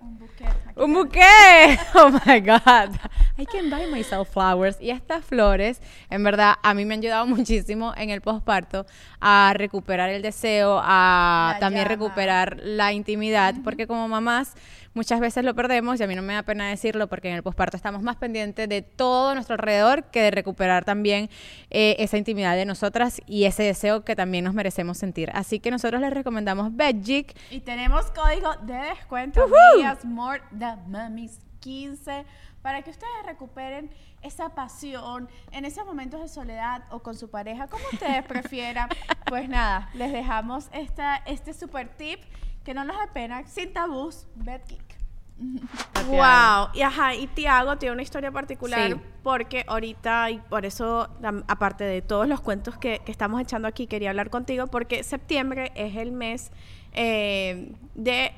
Un 0.77 0.93
buquet. 0.93 1.81
Oh 1.95 2.11
my 2.27 2.41
God. 2.41 2.99
I 3.39 3.47
can 3.47 3.71
buy 3.71 3.87
myself 3.87 4.29
flowers. 4.31 4.81
Y 4.81 4.91
estas 4.91 5.25
flores, 5.25 5.81
en 6.11 6.23
verdad, 6.23 6.57
a 6.63 6.75
mí 6.75 6.85
me 6.85 6.95
han 6.95 7.01
ayudado 7.01 7.27
muchísimo 7.27 7.95
en 7.97 8.11
el 8.11 8.21
posparto 8.21 8.87
a 9.21 9.53
recuperar 9.55 10.11
el 10.11 10.23
deseo, 10.23 10.81
a 10.83 11.53
La 11.55 11.59
también 11.61 11.85
llama. 11.85 11.95
recuperar 11.95 12.59
la 12.63 12.93
intimidad, 12.93 13.55
porque 13.65 13.87
como 13.87 14.09
mamás 14.09 14.55
muchas 14.95 15.21
veces 15.21 15.45
lo 15.45 15.55
perdemos 15.55 16.01
y 16.01 16.03
a 16.03 16.07
mí 16.07 16.15
no 16.15 16.23
me 16.23 16.33
da 16.33 16.43
pena 16.43 16.69
decirlo 16.71 17.07
porque 17.07 17.29
en 17.29 17.37
el 17.37 17.43
posparto 17.43 17.77
estamos 17.77 18.03
más 18.03 18.17
pendientes 18.17 18.67
de 18.67 18.81
todo 18.81 19.35
nuestro 19.35 19.55
alrededor 19.55 20.05
que 20.05 20.23
de 20.23 20.31
recuperar 20.31 20.85
también 20.87 21.29
eh, 21.71 21.97
esa 21.99 22.17
intimidad 22.17 22.57
de 22.57 22.65
nosotras 22.65 23.21
y 23.27 23.45
ese 23.45 23.63
deseo 23.63 24.05
que 24.05 24.17
también 24.17 24.45
nos 24.45 24.55
merecemos 24.55 24.97
sentir. 24.97 25.31
Así 25.35 25.61
que 25.61 25.71
nosotros 25.71 26.01
les 26.01 26.13
recomendamos 26.13 26.75
Veggic. 26.75 27.37
Y 27.51 27.61
tenemos 27.61 28.07
código 28.13 28.55
de 28.63 28.75
descuento, 28.75 29.45
amigas, 29.75 30.05
More 30.05 30.41
the 30.59 30.77
Mummies 30.87 31.41
15, 31.61 32.25
para 32.67 32.83
que 32.83 32.91
ustedes 32.91 33.25
recuperen 33.25 33.89
esa 34.23 34.49
pasión 34.49 35.29
en 35.53 35.65
esos 35.65 35.87
momentos 35.87 36.21
de 36.21 36.27
soledad 36.27 36.83
o 36.91 36.99
con 36.99 37.15
su 37.15 37.31
pareja, 37.31 37.69
como 37.69 37.85
ustedes 37.93 38.25
prefieran. 38.27 38.89
Pues 39.29 39.49
nada, 39.49 39.89
les 39.95 40.11
dejamos 40.11 40.69
esta, 40.73 41.15
este 41.27 41.55
super 41.55 41.89
tip 41.91 42.19
que 42.65 42.75
no 42.75 42.83
nos 42.83 42.97
da 42.97 43.07
pena, 43.13 43.47
sin 43.47 43.73
tabús, 43.73 44.27
Bed 44.35 44.63
Geek. 44.67 44.99
Wow, 46.09 46.71
y 46.75 46.83
ajá, 46.83 47.15
y 47.15 47.29
Tiago 47.29 47.77
tiene 47.79 47.93
una 47.93 48.03
historia 48.03 48.33
particular 48.33 48.91
Sí. 48.91 49.01
porque 49.23 49.65
ahorita, 49.69 50.33
y 50.33 50.39
por 50.41 50.67
eso, 50.67 51.09
aparte 51.47 51.85
de 51.85 52.03
todos 52.03 52.27
los 52.27 52.41
cuentos 52.41 52.77
que, 52.79 52.99
que 53.05 53.13
estamos 53.13 53.41
echando 53.41 53.69
aquí, 53.69 53.87
quería 53.87 54.11
hablar 54.11 54.29
contigo 54.29 54.67
porque 54.67 55.05
septiembre 55.05 55.71
es 55.77 55.95
el 55.95 56.11
mes 56.11 56.51
eh, 56.95 57.77
de 57.95 58.33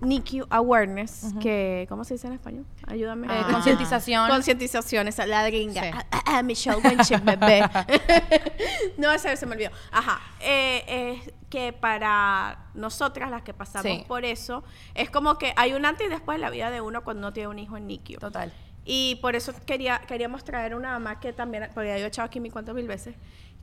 NICU 0.00 0.46
Awareness, 0.50 1.32
que, 1.40 1.86
¿cómo 1.88 2.04
se 2.04 2.14
dice 2.14 2.26
en 2.26 2.34
español? 2.34 2.66
Ayúdame. 2.86 3.26
Eh, 3.26 3.30
Ah. 3.30 3.48
concientización. 3.50 4.28
Concientización, 4.28 5.08
esa 5.08 5.24
la 5.26 5.46
gringa. 5.48 5.82
Sí. 5.82 5.88
Ah, 6.10 6.22
ah, 6.26 6.42
Michelle 6.42 6.76
Winchip, 6.84 7.22
bebé. 7.24 7.62
no, 8.98 9.10
ese 9.12 9.36
se 9.36 9.46
me 9.46 9.52
olvidó. 9.54 9.70
Ajá. 9.90 10.20
Eh, 10.40 10.84
eh, 10.86 11.32
que 11.48 11.72
para 11.72 12.66
nosotras, 12.74 13.30
las 13.30 13.42
que 13.42 13.54
pasamos 13.54 13.90
Sí. 13.90 14.04
por 14.06 14.24
eso, 14.24 14.64
es 14.94 15.08
como 15.10 15.38
que 15.38 15.52
hay 15.56 15.72
un 15.72 15.86
antes 15.86 16.06
y 16.06 16.10
después 16.10 16.36
de 16.36 16.40
la 16.42 16.50
vida 16.50 16.70
de 16.70 16.80
uno 16.80 17.02
cuando 17.04 17.20
uno 17.20 17.32
tiene 17.32 17.48
un 17.48 17.58
hijo 17.58 17.76
en 17.76 17.86
NICU. 17.86 18.14
Total. 18.18 18.52
Y 18.84 19.14
por 19.22 19.34
eso 19.36 19.54
quería, 19.64 20.00
queríamos 20.06 20.44
traer 20.44 20.74
una 20.74 20.92
mamá 20.92 21.18
que 21.20 21.32
también, 21.32 21.70
porque 21.72 21.88
yo 21.98 22.04
he 22.04 22.08
echado 22.08 22.26
aquí 22.26 22.40
mi 22.40 22.50
cuento 22.50 22.74
mil 22.74 22.86
veces, 22.86 23.14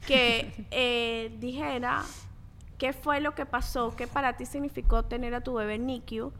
que 0.08 0.52
eh, 0.72 1.36
dijera 1.39 2.04
qué 2.82 2.94
fue 2.94 3.22
lo 3.22 3.36
que 3.36 3.46
pasó, 3.46 3.96
qué 3.96 4.08
para 4.08 4.34
ti 4.38 4.48
significó 4.48 5.04
tener 5.04 5.36
a 5.36 5.41
tu 5.41 5.54
bebé 5.54 5.78
NICU 5.78 6.34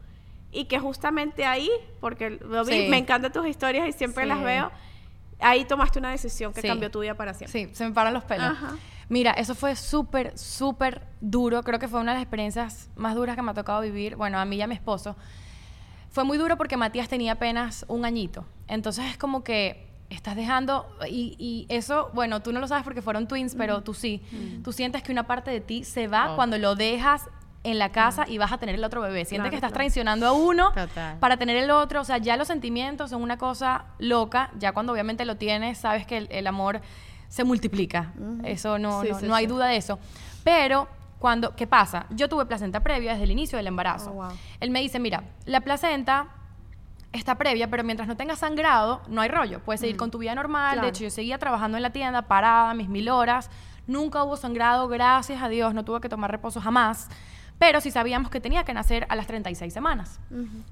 y 0.50 0.64
que 0.64 0.80
justamente 0.80 1.44
ahí, 1.44 1.70
porque 2.00 2.30
lo 2.30 2.64
vi, 2.64 2.72
Sí. 2.82 2.88
me 2.88 2.98
encantan 2.98 3.30
tus 3.32 3.46
historias 3.46 3.88
y 3.88 3.92
siempre 3.92 4.24
Sí. 4.24 4.28
las 4.28 4.42
veo, 4.42 4.72
ahí 5.38 5.64
tomaste 5.64 6.00
una 6.00 6.10
decisión 6.10 6.52
que 6.52 6.60
Sí. 6.60 6.66
cambió 6.66 6.90
tu 6.90 6.98
vida 6.98 7.14
para 7.14 7.32
siempre. 7.32 7.68
Sí, 7.68 7.72
se 7.72 7.84
me 7.86 7.92
paran 7.94 8.12
los 8.12 8.24
pelos. 8.24 8.44
Ajá. 8.50 8.74
Mira, 9.08 9.30
eso 9.34 9.54
fue 9.54 9.76
súper, 9.76 10.36
súper 10.36 11.06
duro. 11.20 11.62
Creo 11.62 11.78
que 11.78 11.86
fue 11.86 12.00
una 12.00 12.10
de 12.10 12.16
las 12.16 12.22
experiencias 12.24 12.90
más 12.96 13.14
duras 13.14 13.36
que 13.36 13.42
me 13.42 13.52
ha 13.52 13.54
tocado 13.54 13.80
vivir. 13.80 14.16
Bueno, 14.16 14.38
a 14.40 14.44
mí 14.44 14.56
y 14.56 14.62
a 14.62 14.66
mi 14.66 14.74
esposo. 14.74 15.14
Fue 16.10 16.24
muy 16.24 16.38
duro 16.38 16.56
porque 16.56 16.76
Matías 16.76 17.08
tenía 17.08 17.32
apenas 17.32 17.84
un 17.86 18.04
añito. 18.04 18.44
Entonces 18.66 19.04
es 19.06 19.16
como 19.16 19.44
que 19.44 19.91
estás 20.14 20.36
dejando, 20.36 20.86
y, 21.08 21.34
y 21.38 21.66
eso, 21.68 22.10
bueno, 22.14 22.40
tú 22.40 22.52
no 22.52 22.60
lo 22.60 22.68
sabes 22.68 22.84
porque 22.84 23.02
fueron 23.02 23.26
twins, 23.28 23.54
pero 23.56 23.82
tú 23.82 23.94
sí. 23.94 24.22
Tú 24.64 24.72
sientes 24.72 25.02
que 25.02 25.12
una 25.12 25.26
parte 25.26 25.50
de 25.50 25.60
ti 25.60 25.84
se 25.84 26.08
va 26.08 26.32
Oh. 26.32 26.36
cuando 26.36 26.56
lo 26.58 26.74
dejas 26.74 27.28
en 27.64 27.78
la 27.78 27.90
casa 27.92 28.24
y 28.28 28.38
vas 28.38 28.50
a 28.50 28.58
tener 28.58 28.74
el 28.74 28.82
otro 28.84 29.00
bebé. 29.00 29.24
Sientes 29.24 29.36
Claro, 29.44 29.50
que 29.50 29.56
estás 29.56 29.70
claro. 29.70 29.78
traicionando 29.78 30.26
a 30.26 30.32
uno 30.32 30.72
Total. 30.72 31.18
para 31.20 31.36
tener 31.36 31.56
el 31.56 31.70
otro. 31.70 32.00
O 32.00 32.04
sea, 32.04 32.18
ya 32.18 32.36
los 32.36 32.48
sentimientos 32.48 33.10
son 33.10 33.22
una 33.22 33.38
cosa 33.38 33.84
loca. 33.98 34.50
Ya 34.58 34.72
cuando 34.72 34.92
obviamente 34.92 35.24
lo 35.24 35.36
tienes, 35.36 35.78
sabes 35.78 36.04
que 36.06 36.16
el, 36.16 36.28
el 36.32 36.46
amor 36.48 36.80
se 37.28 37.44
multiplica. 37.44 38.12
Eso 38.44 38.78
no, 38.80 39.02
Sí, 39.02 39.08
no, 39.10 39.18
sí, 39.20 39.26
no 39.26 39.34
hay 39.36 39.44
sí. 39.44 39.48
duda 39.48 39.66
de 39.68 39.76
eso. 39.76 39.98
Pero 40.42 40.88
cuando, 41.20 41.54
¿qué 41.54 41.68
pasa? 41.68 42.06
Yo 42.10 42.28
tuve 42.28 42.46
placenta 42.46 42.80
previa 42.80 43.12
desde 43.12 43.24
el 43.24 43.30
inicio 43.30 43.56
del 43.56 43.68
embarazo. 43.68 44.10
Oh, 44.10 44.14
wow. 44.14 44.32
Él 44.58 44.70
me 44.72 44.80
dice, 44.80 44.98
mira, 44.98 45.22
la 45.46 45.60
placenta 45.60 46.26
esta 47.12 47.36
previa, 47.36 47.68
pero 47.68 47.84
mientras 47.84 48.08
no 48.08 48.16
tengas 48.16 48.38
sangrado, 48.38 49.02
no 49.08 49.20
hay 49.20 49.28
rollo. 49.28 49.60
Puedes 49.60 49.80
seguir 49.80 49.96
con 49.96 50.10
tu 50.10 50.18
vida 50.18 50.34
normal. 50.34 50.72
Claro. 50.74 50.86
De 50.86 50.90
hecho, 50.90 51.04
yo 51.04 51.10
seguía 51.10 51.38
trabajando 51.38 51.76
en 51.76 51.82
la 51.82 51.90
tienda, 51.90 52.22
parada, 52.22 52.72
mis 52.74 52.88
mil 52.88 53.08
horas. 53.08 53.50
Nunca 53.86 54.22
hubo 54.24 54.36
sangrado, 54.36 54.88
gracias 54.88 55.42
a 55.42 55.48
Dios, 55.48 55.74
no 55.74 55.84
tuve 55.84 56.00
que 56.00 56.08
tomar 56.08 56.30
reposo 56.30 56.60
jamás. 56.60 57.08
Pero 57.58 57.80
sí 57.80 57.90
sabíamos 57.90 58.30
que 58.30 58.40
tenía 58.40 58.64
que 58.64 58.72
nacer 58.74 59.06
a 59.08 59.14
las 59.16 59.26
36 59.26 59.72
semanas. 59.72 60.18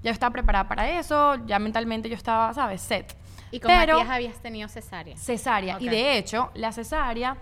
Ya 0.02 0.10
estaba 0.10 0.32
preparada 0.32 0.66
para 0.66 0.88
eso, 0.98 1.36
ya 1.46 1.58
mentalmente 1.58 2.08
yo 2.08 2.16
estaba, 2.16 2.52
¿sabes? 2.54 2.80
Set. 2.80 3.16
Y 3.52 3.60
con 3.60 3.68
Pero- 3.70 3.98
Matías 3.98 4.14
habías 4.14 4.36
tenido 4.40 4.68
cesárea. 4.68 5.16
cesárea. 5.16 5.76
Y 5.80 5.88
de 5.88 6.16
hecho, 6.18 6.50
la 6.54 6.72
cesárea 6.72 7.36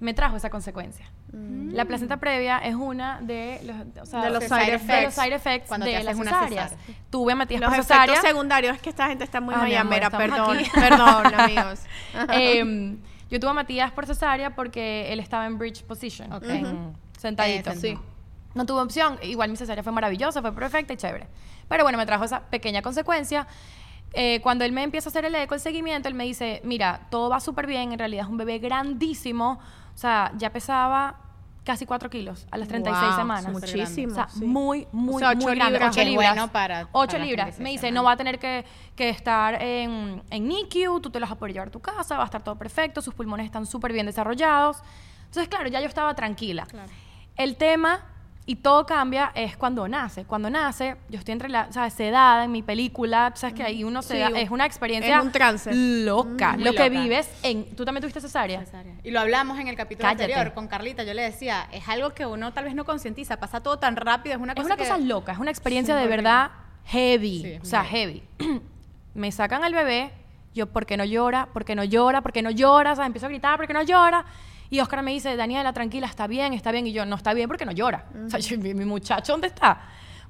me 0.00 0.14
trajo 0.14 0.36
esa 0.36 0.50
consecuencia. 0.50 1.06
La 1.32 1.84
placenta 1.84 2.16
previa 2.18 2.58
es 2.58 2.74
una 2.74 3.20
de 3.20 3.60
los, 3.64 4.02
o 4.02 4.06
sea, 4.06 4.22
De 4.22 4.30
los 4.30 4.40
de 4.40 4.48
side 4.48 4.72
los 4.72 4.82
effects. 4.82 5.14
side 5.14 5.34
effects 5.34 5.68
Cuando 5.68 5.84
de 5.86 5.92
te 5.92 5.98
las 5.98 6.06
haces 6.14 6.20
una 6.20 6.30
cesáreas. 6.30 6.70
cesárea. 6.70 6.96
Tuve 7.10 7.34
Matías 7.34 7.60
Los 7.60 7.68
por 7.70 7.78
efectos 7.80 7.96
cesárea. 7.98 8.22
secundarios 8.22 8.76
es 8.76 8.82
que 8.82 8.88
esta 8.90 9.06
gente 9.08 9.24
está 9.24 9.40
muy 9.40 9.54
Ah, 9.54 9.66
estamos 9.68 10.10
perdón, 10.12 10.58
perdón, 10.74 11.34
amigos. 11.40 11.80
Em, 12.30 12.98
yo 13.30 13.40
tuve 13.40 13.50
a 13.50 13.54
Matías 13.54 13.90
por 13.92 14.06
cesárea 14.06 14.54
porque 14.54 15.12
él 15.12 15.20
estaba 15.20 15.46
en 15.46 15.58
bridge 15.58 15.82
position, 15.84 16.32
Ok. 16.32 16.44
en- 16.48 16.92
sentadito. 17.18 17.70
Eh, 17.72 17.76
sí. 17.76 17.98
No 18.54 18.64
tuve 18.64 18.80
opción. 18.80 19.18
Igual 19.22 19.50
mi 19.50 19.56
cesárea 19.56 19.82
fue 19.82 19.92
maravillosa, 19.92 20.40
fue 20.40 20.52
perfecta 20.54 20.92
y 20.92 20.96
chévere. 20.96 21.26
Pero 21.68 21.82
bueno, 21.82 21.98
me 21.98 22.06
trajo 22.06 22.24
esa 22.24 22.40
pequeña 22.40 22.80
consecuencia. 22.80 23.46
Eh, 24.14 24.40
cuando 24.40 24.64
él 24.64 24.72
me 24.72 24.82
empieza 24.82 25.08
a 25.08 25.10
hacer 25.10 25.26
el 25.26 25.34
eco, 25.34 25.54
el 25.54 25.60
seguimiento, 25.60 26.08
él 26.08 26.14
me 26.14 26.24
dice, 26.24 26.62
mira, 26.64 27.00
todo 27.10 27.28
va 27.28 27.40
súper 27.40 27.66
bien, 27.66 27.92
en 27.92 27.98
realidad 27.98 28.24
es 28.24 28.30
un 28.30 28.38
bebé 28.38 28.58
grandísimo. 28.58 29.58
O 29.96 29.98
sea, 29.98 30.30
ya 30.36 30.52
pesaba 30.52 31.16
casi 31.64 31.84
4 31.84 32.08
kilos 32.10 32.46
a 32.52 32.58
las 32.58 32.68
36 32.68 33.08
Wow, 33.08 33.16
semanas. 33.18 33.48
muchísimo. 33.52 34.12
O 34.12 34.14
sea, 34.14 34.28
sí. 34.28 34.44
muy, 34.44 34.86
muy, 34.92 35.16
O 35.16 35.18
sea, 35.18 35.30
ocho 35.30 35.46
muy 35.48 35.54
grande. 35.56 35.72
libras. 35.72 35.88
Ocho 35.88 35.96
Que 35.96 36.02
es 36.02 36.08
libras. 36.10 36.30
bueno 36.34 36.52
para- 36.52 36.88
8 36.92 37.12
para 37.14 37.24
libras. 37.24 37.44
36 37.56 37.60
Me 37.64 37.70
dice, 37.70 37.90
no 37.90 38.04
va 38.04 38.12
a 38.12 38.16
tener 38.16 38.38
que, 38.38 38.64
que 38.94 39.08
estar 39.08 39.60
en, 39.60 40.22
en 40.30 40.46
NICU, 40.48 41.00
tú 41.00 41.10
te 41.10 41.18
los 41.18 41.28
vas 41.28 41.36
a 41.36 41.38
poder 41.40 41.54
llevar 41.54 41.68
a 41.68 41.70
tu 41.72 41.80
casa, 41.80 42.16
va 42.16 42.22
a 42.22 42.26
estar 42.26 42.44
todo 42.44 42.54
perfecto, 42.56 43.02
sus 43.02 43.14
pulmones 43.14 43.46
están 43.46 43.66
súper 43.66 43.92
bien 43.92 44.06
desarrollados. 44.06 44.78
Entonces, 45.24 45.48
claro, 45.48 45.68
ya 45.68 45.80
yo 45.80 45.88
estaba 45.88 46.14
tranquila. 46.14 46.68
El 47.36 47.56
tema, 47.56 48.04
y 48.48 48.54
todo 48.56 48.86
cambia, 48.86 49.32
es 49.34 49.56
cuando 49.56 49.88
nace. 49.88 50.24
Cuando 50.24 50.48
nace, 50.48 50.96
yo 51.08 51.18
estoy 51.18 51.32
entre 51.32 51.48
la, 51.48 51.70
¿sabes? 51.72 51.94
Sedada 51.94 52.44
en 52.44 52.52
mi 52.52 52.62
película, 52.62 53.32
sabes 53.34 53.54
que 53.56 53.64
ahí 53.64 53.82
uno 53.82 54.02
se 54.02 54.14
Sí, 54.14 54.20
da, 54.20 54.28
es 54.38 54.50
una 54.50 54.64
experiencia 54.64 55.18
es 55.18 55.22
un 55.24 55.32
trance. 55.32 55.70
loca. 55.74 56.52
Muy 56.52 56.62
lo 56.64 56.72
que 56.72 56.88
vives 56.88 57.28
en, 57.42 57.74
¿tú 57.74 57.84
también 57.84 58.02
tuviste 58.02 58.20
cesárea? 58.20 58.60
Cesárea. 58.64 58.94
Y 59.02 59.10
lo 59.10 59.18
hablamos 59.18 59.58
en 59.58 59.66
el 59.66 59.74
capítulo 59.74 60.08
Cállate. 60.08 60.24
anterior 60.32 60.54
con 60.54 60.68
Carlita. 60.68 61.02
Yo 61.02 61.12
le 61.14 61.22
decía, 61.22 61.66
es 61.72 61.88
algo 61.88 62.10
que 62.14 62.24
uno 62.24 62.52
tal 62.52 62.64
vez 62.64 62.74
no 62.76 62.84
concientiza, 62.84 63.38
pasa 63.40 63.60
todo 63.60 63.78
tan 63.80 63.96
rápido, 63.96 64.36
es 64.36 64.40
una 64.40 64.52
Es 64.52 64.56
cosa 64.56 64.66
una 64.66 64.76
que- 64.76 64.82
cosa 64.84 64.98
loca, 64.98 65.32
es 65.32 65.38
una 65.38 65.50
experiencia 65.50 65.96
de 65.96 66.06
verdad 66.06 66.50
heavy, 66.84 67.42
Sí, 67.42 67.58
o 67.60 67.64
sea, 67.64 67.84
heavy. 67.84 68.22
Me 69.14 69.32
sacan 69.32 69.64
al 69.64 69.74
bebé, 69.74 70.12
yo, 70.54 70.66
¿por 70.66 70.86
qué 70.86 70.96
no 70.96 71.04
llora? 71.04 71.46
¿Por 71.52 71.64
qué 71.64 71.74
no 71.74 71.82
llora? 71.84 72.20
¿Por 72.22 72.32
qué 72.32 72.42
no 72.42 72.50
llora? 72.50 72.92
O 72.92 72.96
sea, 72.96 73.06
empiezo 73.06 73.26
a 73.26 73.28
gritar, 73.28 73.56
¿por 73.56 73.66
qué 73.66 73.72
no 73.72 73.82
llora? 73.82 74.24
Y 74.70 74.80
Oscar 74.80 75.02
me 75.02 75.12
dice, 75.12 75.36
Daniela, 75.36 75.72
tranquila, 75.72 76.06
está 76.06 76.26
bien, 76.26 76.52
está 76.52 76.72
bien. 76.72 76.86
Y 76.86 76.92
yo, 76.92 77.06
no 77.06 77.16
está 77.16 77.34
bien 77.34 77.48
porque 77.48 77.64
no 77.64 77.72
llora. 77.72 78.06
O 78.26 78.30
sea, 78.30 78.40
yo, 78.40 78.58
mi, 78.60 78.74
mi 78.74 78.84
muchacho, 78.84 79.32
¿dónde 79.32 79.48
está? 79.48 79.80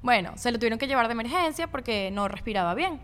Bueno, 0.01 0.33
se 0.35 0.51
lo 0.51 0.59
tuvieron 0.59 0.77
que 0.77 0.87
llevar 0.87 1.07
de 1.07 1.13
emergencia 1.13 1.67
porque 1.67 2.11
no 2.11 2.27
respiraba 2.27 2.73
bien. 2.73 2.99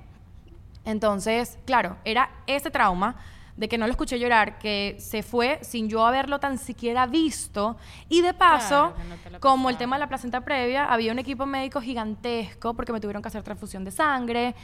Entonces, 0.86 1.58
claro, 1.66 1.98
era 2.04 2.30
ese 2.46 2.70
trauma 2.70 3.16
de 3.56 3.68
que 3.70 3.78
no 3.78 3.86
lo 3.86 3.92
escuché 3.92 4.18
llorar, 4.20 4.58
que 4.58 4.96
se 5.00 5.22
fue 5.22 5.60
sin 5.62 5.88
yo 5.88 6.06
haberlo 6.06 6.40
tan 6.40 6.58
siquiera 6.58 7.06
visto. 7.06 7.78
Y 8.10 8.22
de 8.22 8.34
paso, 8.34 8.94
Claro, 8.96 9.32
no 9.32 9.40
como 9.40 9.70
el 9.70 9.78
tema 9.78 9.96
de 9.98 10.02
la 10.02 10.08
placenta 10.08 10.42
previa, 10.42 10.86
había 10.86 11.12
un 11.12 11.20
equipo 11.20 11.46
médico 11.46 11.80
gigantesco 11.80 12.74
porque 12.74 12.92
me 12.92 13.00
tuvieron 13.00 13.22
que 13.22 13.28
hacer 13.28 13.44
transfusión 13.44 13.84
de 13.84 13.92
sangre. 13.92 14.56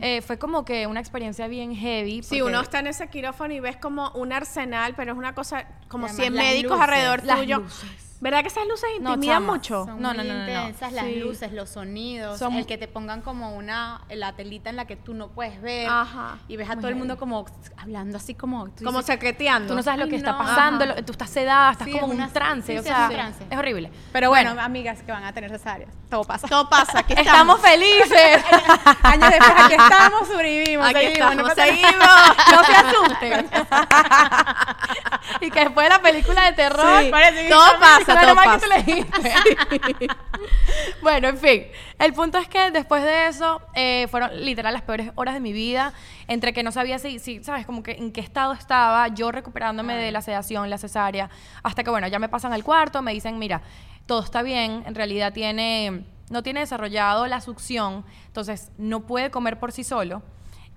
Eh, 0.00 0.22
fue 0.22 0.38
como 0.38 0.64
que 0.64 0.86
una 0.86 1.00
experiencia 1.00 1.48
bien 1.48 1.74
heavy. 1.74 2.22
Si 2.22 2.38
porque 2.38 2.42
uno 2.42 2.60
está 2.60 2.78
en 2.78 2.86
ese 2.86 3.08
quirófano 3.08 3.52
y 3.54 3.60
ves 3.60 3.76
como 3.76 4.10
un 4.12 4.32
arsenal, 4.32 4.94
pero 4.96 5.12
es 5.12 5.18
una 5.18 5.34
cosa, 5.34 5.66
como 5.88 6.06
Y 6.06 6.10
además 6.10 6.22
100 6.24 6.34
las 6.34 6.44
médicos 6.44 6.70
luces, 6.78 6.84
alrededor 6.84 7.20
tuyo. 7.22 7.58
luces. 7.58 8.05
¿Verdad 8.20 8.40
que 8.42 8.48
esas 8.48 8.66
luces 8.66 8.88
No, 9.00 9.10
intimidan 9.10 9.36
chama, 9.42 9.52
mucho? 9.52 9.84
Son 9.84 10.00
No, 10.00 10.08
muy 10.08 10.16
no, 10.18 10.24
no, 10.24 10.32
no, 10.34 10.34
no. 10.44 10.48
intensas 10.48 10.92
las 10.92 11.04
Sí. 11.04 11.16
luces, 11.16 11.52
los 11.52 11.68
sonidos, 11.70 12.38
Son- 12.38 12.54
el 12.54 12.66
que 12.66 12.78
te 12.78 12.88
pongan 12.88 13.20
como 13.20 13.54
una 13.54 14.00
la 14.08 14.32
telita 14.32 14.70
en 14.70 14.76
la 14.76 14.86
que 14.86 14.96
tú 14.96 15.12
no 15.14 15.28
puedes 15.28 15.60
ver 15.60 15.88
Ajá. 15.88 16.38
y 16.48 16.56
ves 16.56 16.70
a 16.70 16.76
todo 16.76 16.88
el 16.88 16.96
mundo 16.96 17.18
como 17.18 17.44
hablando 17.76 18.16
así 18.16 18.34
como 18.34 18.68
tú 18.70 18.84
Como 18.84 18.98
dices, 18.98 19.14
secreteando. 19.14 19.68
Tú 19.68 19.74
no 19.76 19.82
sabes 19.82 19.98
lo 19.98 20.04
Ay, 20.04 20.10
que 20.10 20.16
está 20.16 20.32
no. 20.32 20.38
pasando, 20.38 20.86
lo- 20.86 21.04
tú 21.04 21.12
estás 21.12 21.28
sedada, 21.30 21.72
estás 21.72 21.86
Sí, 21.86 21.92
como 21.92 22.06
en 22.06 22.12
una- 22.12 22.26
un 22.26 22.32
trance, 22.32 22.72
sí, 22.72 22.78
o 22.78 22.82
sí, 22.82 22.88
sea, 22.88 23.04
es 23.04 23.08
un 23.10 23.14
trance. 23.16 23.44
es 23.50 23.58
horrible. 23.58 23.90
Pero 24.12 24.30
bueno, 24.30 24.56
amigas 24.60 25.02
que 25.02 25.12
van 25.12 25.24
a 25.24 25.32
tener 25.32 25.50
cesáreas, 25.50 25.90
todo 26.10 26.24
pasa. 26.24 26.48
Todo 26.48 26.68
pasa, 26.70 27.00
aquí 27.00 27.12
estamos 27.16 27.56
estamos. 27.56 27.60
felices. 27.60 28.44
Años 29.02 29.30
después 29.30 29.52
aquí 29.58 29.74
estamos, 29.74 30.28
sobrevivimos, 30.28 30.86
Aquí 30.86 30.94
seguimos, 31.00 31.32
estamos, 31.32 31.48
no 31.48 31.54
seguimos. 31.54 31.92
no 32.52 32.64
se 32.64 32.72
asusten. 32.72 33.50
y 35.40 35.50
que 35.50 35.60
después 35.60 35.84
de 35.86 35.90
la 35.90 36.00
película 36.02 36.44
de 36.46 36.52
terror, 36.52 37.02
Sí, 37.02 37.08
parece 37.10 37.48
todo 37.48 37.66
pasa, 37.78 38.05
Mal 38.14 38.60
que 38.60 38.92
dijiste. 38.92 40.06
bueno, 41.02 41.28
en 41.28 41.38
fin. 41.38 41.62
El 41.98 42.12
punto 42.12 42.38
es 42.38 42.48
que 42.48 42.70
después 42.70 43.02
de 43.02 43.28
eso 43.28 43.60
eh, 43.74 44.06
fueron 44.10 44.44
literal 44.44 44.72
las 44.72 44.82
peores 44.82 45.10
horas 45.14 45.34
de 45.34 45.40
mi 45.40 45.52
vida. 45.52 45.92
Entre 46.28 46.52
que 46.52 46.62
no 46.62 46.72
sabía 46.72 46.98
si, 46.98 47.18
si, 47.18 47.42
¿sabes? 47.42 47.66
Como 47.66 47.82
que 47.82 47.92
en 47.92 48.12
qué 48.12 48.20
estado 48.20 48.52
estaba, 48.52 49.08
yo 49.08 49.32
recuperándome 49.32 49.94
de 49.96 50.12
la 50.12 50.22
sedación, 50.22 50.70
la 50.70 50.78
cesárea. 50.78 51.30
Hasta 51.62 51.84
que, 51.84 51.90
bueno, 51.90 52.08
ya 52.08 52.18
me 52.18 52.28
pasan 52.28 52.52
al 52.52 52.64
cuarto, 52.64 53.02
me 53.02 53.12
dicen, 53.12 53.38
mira, 53.38 53.62
todo 54.06 54.22
está 54.22 54.42
bien. 54.42 54.82
En 54.86 54.94
realidad 54.94 55.32
tiene, 55.32 56.04
no 56.30 56.42
tiene 56.42 56.60
desarrollado 56.60 57.26
la 57.26 57.40
succión, 57.40 58.04
entonces 58.26 58.70
no 58.78 59.06
puede 59.06 59.30
comer 59.30 59.58
por 59.58 59.72
sí 59.72 59.84
solo. 59.84 60.22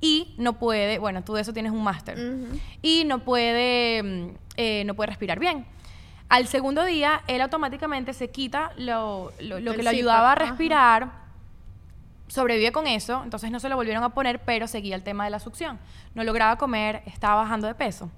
Y 0.01 0.33
no 0.37 0.59
puede, 0.59 0.97
bueno, 0.97 1.23
tú 1.23 1.33
de 1.33 1.41
eso 1.41 1.53
tienes 1.53 1.71
un 1.71 1.83
máster. 1.83 2.17
Y 2.81 3.03
no 3.03 3.19
puede, 3.25 4.01
mm, 4.01 4.37
eh, 4.55 4.83
no 4.85 4.93
puede 4.95 5.07
respirar 5.07 5.39
bien. 5.39 5.65
Al 6.29 6.47
segundo 6.47 6.85
día, 6.85 7.21
él 7.27 7.41
automáticamente 7.41 8.13
se 8.13 8.29
quita 8.29 8.71
lo, 8.77 9.31
lo- 9.39 9.73
que 9.73 9.83
lo 9.83 9.89
ayudaba 9.89 10.29
a 10.29 10.33
ajá. 10.33 10.45
respirar, 10.45 11.11
sobrevive 12.27 12.71
con 12.71 12.85
eso, 12.85 13.21
entonces 13.23 13.49
no 13.51 13.59
se 13.59 13.69
lo 13.69 13.75
volvieron 13.75 14.03
a 14.03 14.09
poner, 14.09 14.39
pero 14.39 14.67
seguía 14.67 14.95
el 14.95 15.03
tema 15.03 15.23
de 15.25 15.31
la 15.31 15.39
succión. 15.39 15.79
No 16.13 16.23
lograba 16.23 16.57
comer, 16.57 17.01
estaba 17.07 17.41
bajando 17.41 17.65
de 17.67 17.73
peso. 17.73 18.11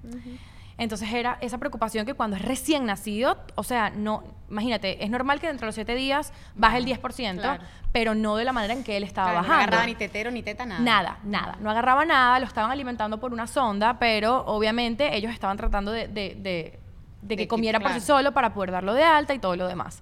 Entonces 0.77 1.13
era 1.13 1.37
esa 1.41 1.57
preocupación 1.59 2.05
que 2.05 2.13
cuando 2.15 2.35
es 2.35 2.41
recién 2.41 2.85
nacido, 2.85 3.37
o 3.55 3.63
sea, 3.63 3.91
no, 3.91 4.23
imagínate, 4.49 5.03
es 5.03 5.09
normal 5.11 5.39
que 5.39 5.47
dentro 5.47 5.65
de 5.65 5.67
los 5.67 5.75
siete 5.75 5.93
días 5.95 6.33
baje 6.55 6.77
el 6.79 6.85
10%, 6.85 7.39
Claro. 7.39 7.63
pero 7.93 8.15
no 8.15 8.35
de 8.35 8.43
la 8.45 8.51
manera 8.51 8.73
en 8.73 8.83
que 8.83 8.97
él 8.97 9.03
estaba 9.03 9.27
Claro, 9.31 9.41
no 9.43 9.47
bajando. 9.47 9.63
agarraba 9.67 9.85
ni 9.85 9.95
tetero 9.95 10.31
ni 10.31 10.41
teta 10.43 10.65
nada. 10.65 10.81
Nada, 10.81 11.17
nada. 11.23 11.57
No 11.61 11.69
agarraba 11.69 12.03
nada, 12.03 12.39
lo 12.39 12.47
estaban 12.47 12.71
alimentando 12.71 13.19
por 13.19 13.31
una 13.31 13.45
sonda, 13.47 13.99
pero 13.99 14.43
obviamente 14.47 15.15
ellos 15.15 15.31
estaban 15.31 15.55
tratando 15.55 15.91
de, 15.91 16.07
de- 16.07 16.35
de- 16.39 16.79
de 17.21 17.27
que 17.27 17.35
De 17.35 17.37
que- 17.43 17.47
comiera 17.47 17.79
por 17.79 17.91
sí 17.93 17.99
solo 18.01 18.31
para 18.33 18.53
poder 18.53 18.71
darlo 18.71 18.93
de 18.93 19.03
alta 19.03 19.33
y 19.33 19.39
todo 19.39 19.55
lo 19.55 19.67
demás. 19.67 20.01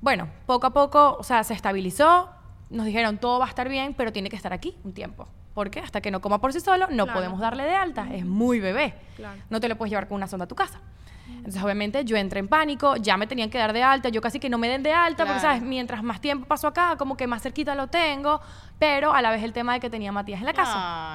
Bueno, 0.00 0.28
poco 0.46 0.66
a 0.66 0.70
poco, 0.70 1.16
o 1.18 1.22
sea, 1.22 1.44
se 1.44 1.54
estabilizó, 1.54 2.28
nos 2.70 2.86
dijeron 2.86 3.18
todo 3.18 3.38
va 3.38 3.46
a 3.46 3.48
estar 3.48 3.68
bien, 3.68 3.94
pero 3.94 4.12
tiene 4.12 4.28
que 4.30 4.36
estar 4.36 4.52
aquí 4.52 4.76
un 4.84 4.92
tiempo. 4.92 5.28
¿Por 5.54 5.70
qué? 5.70 5.80
Hasta 5.80 6.00
que 6.00 6.10
no 6.10 6.20
coma 6.20 6.40
por 6.40 6.52
sí 6.52 6.60
solo, 6.60 6.86
no 6.90 7.04
Claro. 7.04 7.12
podemos 7.20 7.38
darle 7.40 7.64
de 7.64 7.74
alta. 7.74 8.06
Es 8.12 8.24
muy 8.24 8.58
bebé. 8.58 8.94
Claro. 9.16 9.38
No 9.50 9.60
te 9.60 9.68
lo 9.68 9.76
puedes 9.76 9.90
llevar 9.90 10.08
con 10.08 10.16
una 10.16 10.26
sonda 10.26 10.44
a 10.44 10.48
tu 10.48 10.54
casa. 10.54 10.80
Entonces, 11.28 11.62
obviamente, 11.62 12.04
yo 12.04 12.16
entré 12.16 12.40
en 12.40 12.48
pánico, 12.48 12.96
ya 12.96 13.16
me 13.16 13.26
tenían 13.26 13.48
que 13.50 13.58
dar 13.58 13.72
de 13.72 13.82
alta, 13.82 14.08
yo 14.08 14.20
casi 14.20 14.38
que 14.40 14.48
no 14.48 14.58
me 14.58 14.68
den 14.68 14.82
de 14.82 14.92
alta, 14.92 15.24
porque. 15.24 15.40
¿sabes? 15.40 15.62
Mientras 15.62 16.02
más 16.02 16.20
tiempo 16.20 16.46
paso 16.46 16.66
acá, 16.68 16.96
como 16.96 17.16
que 17.16 17.26
más 17.26 17.42
cerquita 17.42 17.74
lo 17.74 17.86
tengo, 17.88 18.40
pero 18.78 19.12
a 19.12 19.22
la 19.22 19.30
vez 19.30 19.42
el 19.42 19.52
tema 19.52 19.74
de 19.74 19.80
que 19.80 19.90
tenía 19.90 20.08
a 20.10 20.12
Matías 20.12 20.40
en 20.40 20.46
la 20.46 20.52
casa. 20.52 20.72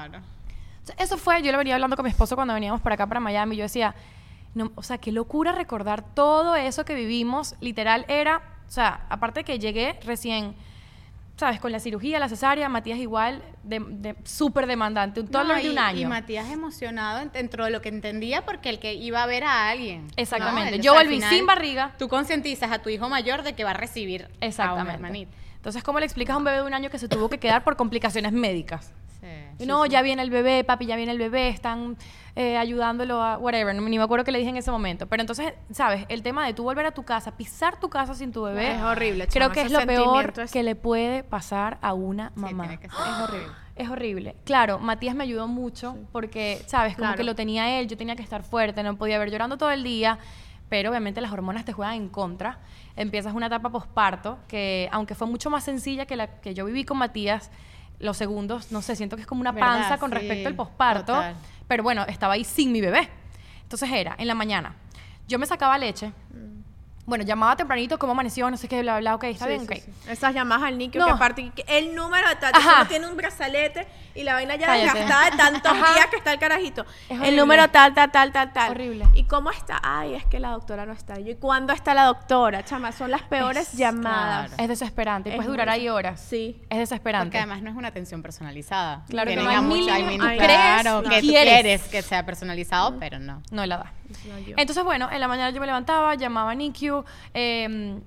Claro. 0.08 0.20
Eso 0.98 1.18
fue, 1.18 1.42
yo 1.42 1.52
lo 1.52 1.58
venía 1.58 1.74
hablando 1.74 1.96
con 1.96 2.04
mi 2.04 2.10
esposo 2.10 2.34
cuando 2.36 2.54
veníamos 2.54 2.80
para 2.80 2.94
acá, 2.94 3.06
para 3.06 3.20
Miami, 3.20 3.56
yo 3.56 3.62
decía, 3.64 3.94
no, 4.54 4.72
o 4.74 4.82
sea, 4.82 4.98
qué 4.98 5.12
locura 5.12 5.52
recordar 5.52 6.02
todo 6.14 6.56
eso 6.56 6.84
que 6.84 6.94
vivimos, 6.94 7.54
literal 7.60 8.04
era, 8.08 8.42
o 8.66 8.70
sea, 8.70 9.06
aparte 9.08 9.40
de 9.40 9.44
que 9.44 9.58
llegué 9.58 9.98
recién, 10.04 10.54
¿sabes? 11.36 11.60
Con 11.60 11.70
la 11.70 11.78
cirugía, 11.78 12.18
la 12.18 12.28
cesárea, 12.28 12.68
Matías 12.68 12.98
igual, 12.98 13.42
de, 13.62 13.78
de- 13.78 14.16
súper 14.24 14.66
demandante, 14.66 15.20
un 15.20 15.28
No, 15.30 15.44
de 15.44 15.70
un 15.70 15.78
año. 15.78 16.00
Y 16.00 16.06
Matías 16.06 16.50
emocionado 16.50 17.20
en- 17.20 17.30
dentro 17.30 17.64
de 17.64 17.70
lo 17.70 17.80
que 17.80 17.88
entendía 17.90 18.44
porque 18.44 18.70
el 18.70 18.80
que 18.80 18.94
iba 18.94 19.22
a 19.22 19.26
ver 19.26 19.44
a 19.44 19.68
alguien. 19.68 20.08
Exactamente. 20.16 20.80
Yo 20.80 20.92
o 20.92 20.94
sea, 20.94 21.00
al 21.02 21.06
volví 21.06 21.22
sin 21.22 21.46
barriga. 21.46 21.94
Tú 21.98 22.08
concientizas 22.08 22.72
a 22.72 22.80
tu 22.80 22.88
hijo 22.88 23.08
mayor 23.08 23.42
de 23.44 23.52
que 23.52 23.62
va 23.62 23.70
a 23.70 23.74
recibir 23.74 24.24
a 24.24 24.26
un 24.26 24.32
Exactamente. 24.40 24.94
hermanito. 24.94 25.30
Entonces, 25.56 25.82
¿cómo 25.84 26.00
le 26.00 26.06
explicas 26.06 26.34
a 26.34 26.38
un 26.38 26.44
bebé 26.44 26.56
de 26.58 26.62
un 26.64 26.74
año 26.74 26.90
que 26.90 26.98
se 26.98 27.08
tuvo 27.08 27.28
que 27.28 27.38
quedar 27.38 27.62
por 27.62 27.76
complicaciones 27.76 28.32
médicas? 28.32 28.92
Sí. 29.58 29.66
no, 29.66 29.86
ya 29.86 30.02
viene 30.02 30.22
el 30.22 30.30
bebé, 30.30 30.64
papi, 30.64 30.86
ya 30.86 30.96
viene 30.96 31.12
el 31.12 31.18
bebé, 31.18 31.48
están 31.48 31.96
eh, 32.36 32.56
ayudándolo 32.56 33.20
a 33.22 33.36
whatever, 33.38 33.74
no- 33.74 33.82
ni 33.88 33.98
me 33.98 34.04
acuerdo 34.04 34.24
qué 34.24 34.30
le 34.32 34.38
dije 34.38 34.50
en 34.50 34.56
ese 34.56 34.70
momento. 34.70 35.06
Pero 35.08 35.20
entonces, 35.22 35.54
¿sabes? 35.72 36.06
El 36.08 36.22
tema 36.22 36.46
de 36.46 36.54
tú 36.54 36.62
volver 36.62 36.86
a 36.86 36.92
tu 36.92 37.02
casa, 37.04 37.36
pisar 37.36 37.80
tu 37.80 37.88
casa 37.88 38.14
sin 38.14 38.30
tu 38.32 38.42
bebé. 38.42 38.76
Es 38.76 38.82
horrible, 38.82 39.26
Creo 39.26 39.44
chama, 39.48 39.54
que 39.54 39.60
es 39.62 39.72
lo 39.72 39.84
peor 39.86 40.34
es- 40.38 40.52
que 40.52 40.62
le 40.62 40.76
puede 40.76 41.24
pasar 41.24 41.78
a 41.82 41.94
una 41.94 42.30
mamá. 42.36 42.64
tiene 42.68 42.78
que 42.80 42.88
ser. 42.90 42.98
Es 43.00 43.18
horrible. 43.28 43.52
Es 43.78 43.88
horrible. 43.88 44.34
Claro, 44.44 44.80
Matías 44.80 45.14
me 45.14 45.22
ayudó 45.22 45.46
mucho 45.46 45.96
porque, 46.10 46.60
¿sabes? 46.66 46.94
Como 46.94 47.04
Claro. 47.04 47.16
que 47.16 47.22
lo 47.22 47.36
tenía 47.36 47.78
él, 47.78 47.86
yo 47.86 47.96
tenía 47.96 48.16
que 48.16 48.24
estar 48.24 48.42
fuerte, 48.42 48.82
no 48.82 48.96
podía 48.96 49.20
ver 49.20 49.30
llorando 49.30 49.56
todo 49.56 49.70
el 49.70 49.84
día. 49.84 50.18
Pero 50.68 50.90
obviamente 50.90 51.20
las 51.20 51.30
hormonas 51.32 51.64
te 51.64 51.72
juegan 51.72 51.94
en 51.94 52.08
contra. 52.08 52.58
Empiezas 52.96 53.34
una 53.34 53.46
etapa 53.46 53.70
posparto 53.70 54.38
que, 54.48 54.88
aunque 54.92 55.14
fue 55.14 55.26
mucho 55.28 55.48
más 55.48 55.62
sencilla 55.64 56.06
que 56.06 56.16
la 56.16 56.26
que 56.40 56.54
yo 56.54 56.64
viví 56.64 56.84
con 56.84 56.98
Matías, 56.98 57.50
los 58.00 58.16
segundos, 58.16 58.70
no 58.72 58.82
sé, 58.82 58.96
siento 58.96 59.16
que 59.16 59.22
es 59.22 59.28
como 59.28 59.40
una 59.40 59.52
panza 59.52 59.98
con 59.98 60.10
Sí, 60.10 60.16
respecto 60.18 60.48
al 60.48 60.54
posparto. 60.54 61.12
total. 61.14 61.34
Pero 61.66 61.82
bueno, 61.82 62.04
estaba 62.08 62.34
ahí 62.34 62.44
sin 62.44 62.72
mi 62.72 62.80
bebé. 62.80 63.08
Entonces 63.62 63.90
era, 63.92 64.14
en 64.18 64.26
la 64.28 64.34
mañana, 64.34 64.74
yo 65.26 65.38
me 65.38 65.46
sacaba 65.46 65.76
leche. 65.78 66.12
Bueno, 67.08 67.24
llamaba 67.24 67.56
tempranito, 67.56 67.98
cómo 67.98 68.12
amaneció, 68.12 68.50
no 68.50 68.58
sé 68.58 68.68
qué, 68.68 68.82
bla, 68.82 68.98
bla, 68.98 69.14
ok, 69.14 69.24
está 69.24 69.46
Sí, 69.46 69.50
bien, 69.52 69.60
sí, 69.66 69.66
ok. 69.66 69.80
sí. 69.82 70.10
Esas 70.10 70.34
llamadas 70.34 70.64
al 70.64 70.76
Nico 70.76 70.98
No. 70.98 71.06
que 71.06 71.10
aparte 71.12 71.52
el 71.66 71.94
número 71.94 72.28
de 72.28 72.36
solo 72.60 72.86
tiene 72.86 73.06
un 73.06 73.16
brazalete 73.16 73.86
y 74.14 74.24
la 74.24 74.34
vaina 74.34 74.56
ya 74.56 74.66
Cállate. 74.66 74.98
desgastada 74.98 75.30
de 75.30 75.36
tantos 75.38 75.72
Ajá. 75.82 75.94
días 75.94 76.06
que 76.08 76.16
está 76.16 76.32
el 76.34 76.38
carajito. 76.38 76.84
Es 77.08 77.18
el 77.22 77.34
número 77.34 77.66
tal, 77.70 77.94
tal, 77.94 78.12
tal, 78.12 78.30
tal, 78.30 78.52
tal. 78.52 78.72
Horrible. 78.72 79.06
¿Y 79.14 79.24
cómo 79.24 79.50
está? 79.50 79.80
Ay, 79.82 80.16
es 80.16 80.26
que 80.26 80.38
la 80.38 80.50
doctora 80.50 80.84
no 80.84 80.92
está. 80.92 81.18
¿y 81.18 81.34
cuándo 81.36 81.72
está 81.72 81.94
la 81.94 82.04
doctora? 82.04 82.62
Chama, 82.64 82.92
son 82.92 83.10
las 83.10 83.22
peores 83.22 83.72
Es- 83.72 83.78
llamadas. 83.78 84.48
claro. 84.48 84.62
Es 84.62 84.68
desesperante, 84.68 85.30
y 85.30 85.32
Es 85.32 85.36
puedes 85.36 85.50
durar 85.50 85.70
ahí 85.70 85.88
horas. 85.88 86.20
Sí. 86.20 86.60
Es 86.68 86.76
desesperante. 86.78 87.28
Porque 87.28 87.38
además 87.38 87.62
no 87.62 87.70
es 87.70 87.76
una 87.76 87.88
atención 87.88 88.20
personalizada. 88.22 89.04
Claro 89.08 89.30
que 89.30 89.36
no. 89.36 89.48
Hay 89.48 89.60
mucha- 89.62 89.94
hay 89.94 90.02
mil- 90.02 90.18
claro, 90.20 91.02
que 91.04 91.20
tú 91.22 91.26
quieres. 91.26 91.52
quieres 91.54 91.82
que 91.88 92.02
sea 92.02 92.26
personalizado, 92.26 92.98
pero 93.00 93.18
no. 93.18 93.42
No 93.50 93.64
la 93.64 93.78
da. 93.78 93.92
No. 94.08 94.34
Entonces, 94.56 94.84
bueno, 94.84 95.08
en 95.10 95.20
la 95.20 95.28
mañana 95.28 95.50
yo 95.50 95.60
me 95.60 95.66
levantaba, 95.66 96.14
llamaba 96.14 96.52
a 96.52 96.54
NICU. 96.54 97.04
eh, 97.34 98.00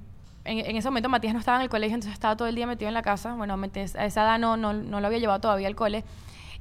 en, 0.43 0.59
en 0.65 0.75
ese 0.75 0.89
momento 0.89 1.07
Matías 1.09 1.33
no 1.33 1.39
estaba 1.39 1.57
en 1.57 1.63
el 1.63 1.69
colegio, 1.69 1.93
entonces 1.93 2.13
estaba 2.13 2.35
todo 2.35 2.47
el 2.47 2.55
día 2.55 2.65
metido 2.65 2.87
en 2.87 2.93
la 2.95 3.03
casa. 3.03 3.35
Bueno, 3.35 3.53
a 3.53 4.05
esa 4.05 4.23
edad 4.23 4.39
no, 4.39 4.57
no, 4.57 4.73
no 4.73 4.99
lo 4.99 5.07
había 5.07 5.19
llevado 5.19 5.39
todavía 5.39 5.67
al 5.67 5.75
cole. 5.75 6.03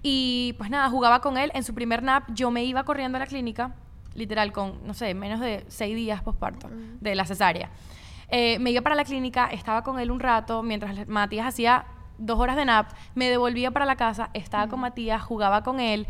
Y 0.03 0.55
pues 0.59 0.71
nada, 0.71 0.89
jugaba 0.91 1.21
con 1.21 1.39
él. 1.39 1.51
En 1.55 1.65
su 1.65 1.75
primer 1.75 2.03
nap 2.03 2.25
yo 2.33 2.51
me 2.51 2.65
iba 2.65 2.85
corriendo 2.85 3.17
a 3.17 3.21
la 3.21 3.27
clínica, 3.27 3.75
literal, 4.15 4.53
con, 4.53 4.87
no 4.87 4.95
sé, 4.95 5.15
menos 5.15 5.41
de 5.41 5.65
seis 5.69 5.95
días 5.95 6.23
posparto 6.23 6.69
de 7.01 7.15
la 7.15 7.25
cesárea. 7.25 7.71
Eh, 8.29 8.59
me 8.61 8.71
iba 8.71 8.83
para 8.83 8.95
la 8.95 9.05
clínica, 9.05 9.47
estaba 9.47 9.83
con 9.83 9.99
él 9.99 10.11
un 10.11 10.21
rato, 10.21 10.63
mientras 10.63 11.09
Matías 11.09 11.47
hacía 11.47 11.85
dos 12.19 12.39
horas 12.39 12.57
de 12.57 12.65
nap, 12.65 12.91
me 13.15 13.29
devolvía 13.29 13.71
para 13.71 13.87
la 13.87 13.97
casa, 13.97 14.31
estaba 14.35 14.69
con 14.69 14.81
Matías, 14.81 15.23
jugaba 15.23 15.63
con 15.63 15.81
él. 15.81 16.07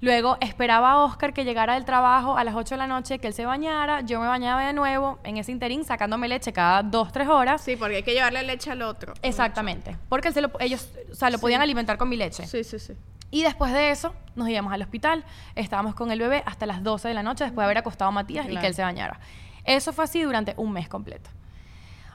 Luego 0.00 0.36
esperaba 0.40 0.92
a 0.92 0.98
Oscar 1.04 1.32
que 1.32 1.44
llegara 1.44 1.74
del 1.74 1.84
trabajo 1.84 2.36
a 2.36 2.44
las 2.44 2.54
8 2.54 2.74
de 2.74 2.78
la 2.78 2.86
noche, 2.86 3.18
que 3.18 3.28
él 3.28 3.32
se 3.34 3.46
bañara, 3.46 4.02
yo 4.02 4.20
me 4.20 4.26
bañaba 4.26 4.62
de 4.66 4.72
nuevo, 4.74 5.18
en 5.24 5.38
ese 5.38 5.52
interín 5.52 5.84
sacándome 5.84 6.28
leche 6.28 6.52
cada 6.52 6.82
2, 6.82 7.12
3 7.12 7.28
horas. 7.28 7.62
Sí, 7.62 7.76
porque 7.76 7.96
hay 7.96 8.02
que 8.02 8.12
llevarle 8.12 8.42
leche 8.42 8.70
al 8.70 8.82
otro. 8.82 9.14
Exactamente, 9.22 9.96
porque 10.08 10.28
él 10.28 10.34
se 10.34 10.40
lo- 10.42 10.50
ellos 10.60 10.90
o 11.10 11.14
sea, 11.14 11.30
lo 11.30 11.38
podían 11.38 11.62
alimentar 11.62 11.96
con 11.96 12.08
mi 12.10 12.16
leche. 12.16 12.46
Sí, 12.46 12.62
sí, 12.62 12.78
sí. 12.78 12.92
Y 13.30 13.42
después 13.42 13.72
de 13.72 13.90
eso, 13.90 14.14
nos 14.34 14.48
íbamos 14.48 14.72
al 14.72 14.82
hospital, 14.82 15.24
estábamos 15.54 15.94
con 15.94 16.10
el 16.12 16.18
bebé 16.20 16.42
hasta 16.46 16.66
las 16.66 16.82
12 16.82 17.08
de 17.08 17.14
la 17.14 17.22
noche 17.22 17.44
después 17.44 17.62
de 17.62 17.66
haber 17.66 17.78
acostado 17.78 18.08
a 18.10 18.12
Matías 18.12 18.46
y 18.48 18.56
que 18.56 18.66
él 18.66 18.74
se 18.74 18.82
bañara. 18.82 19.18
Eso 19.64 19.92
fue 19.92 20.04
así 20.04 20.22
durante 20.22 20.54
un 20.58 20.72
mes 20.72 20.88
completo. 20.88 21.30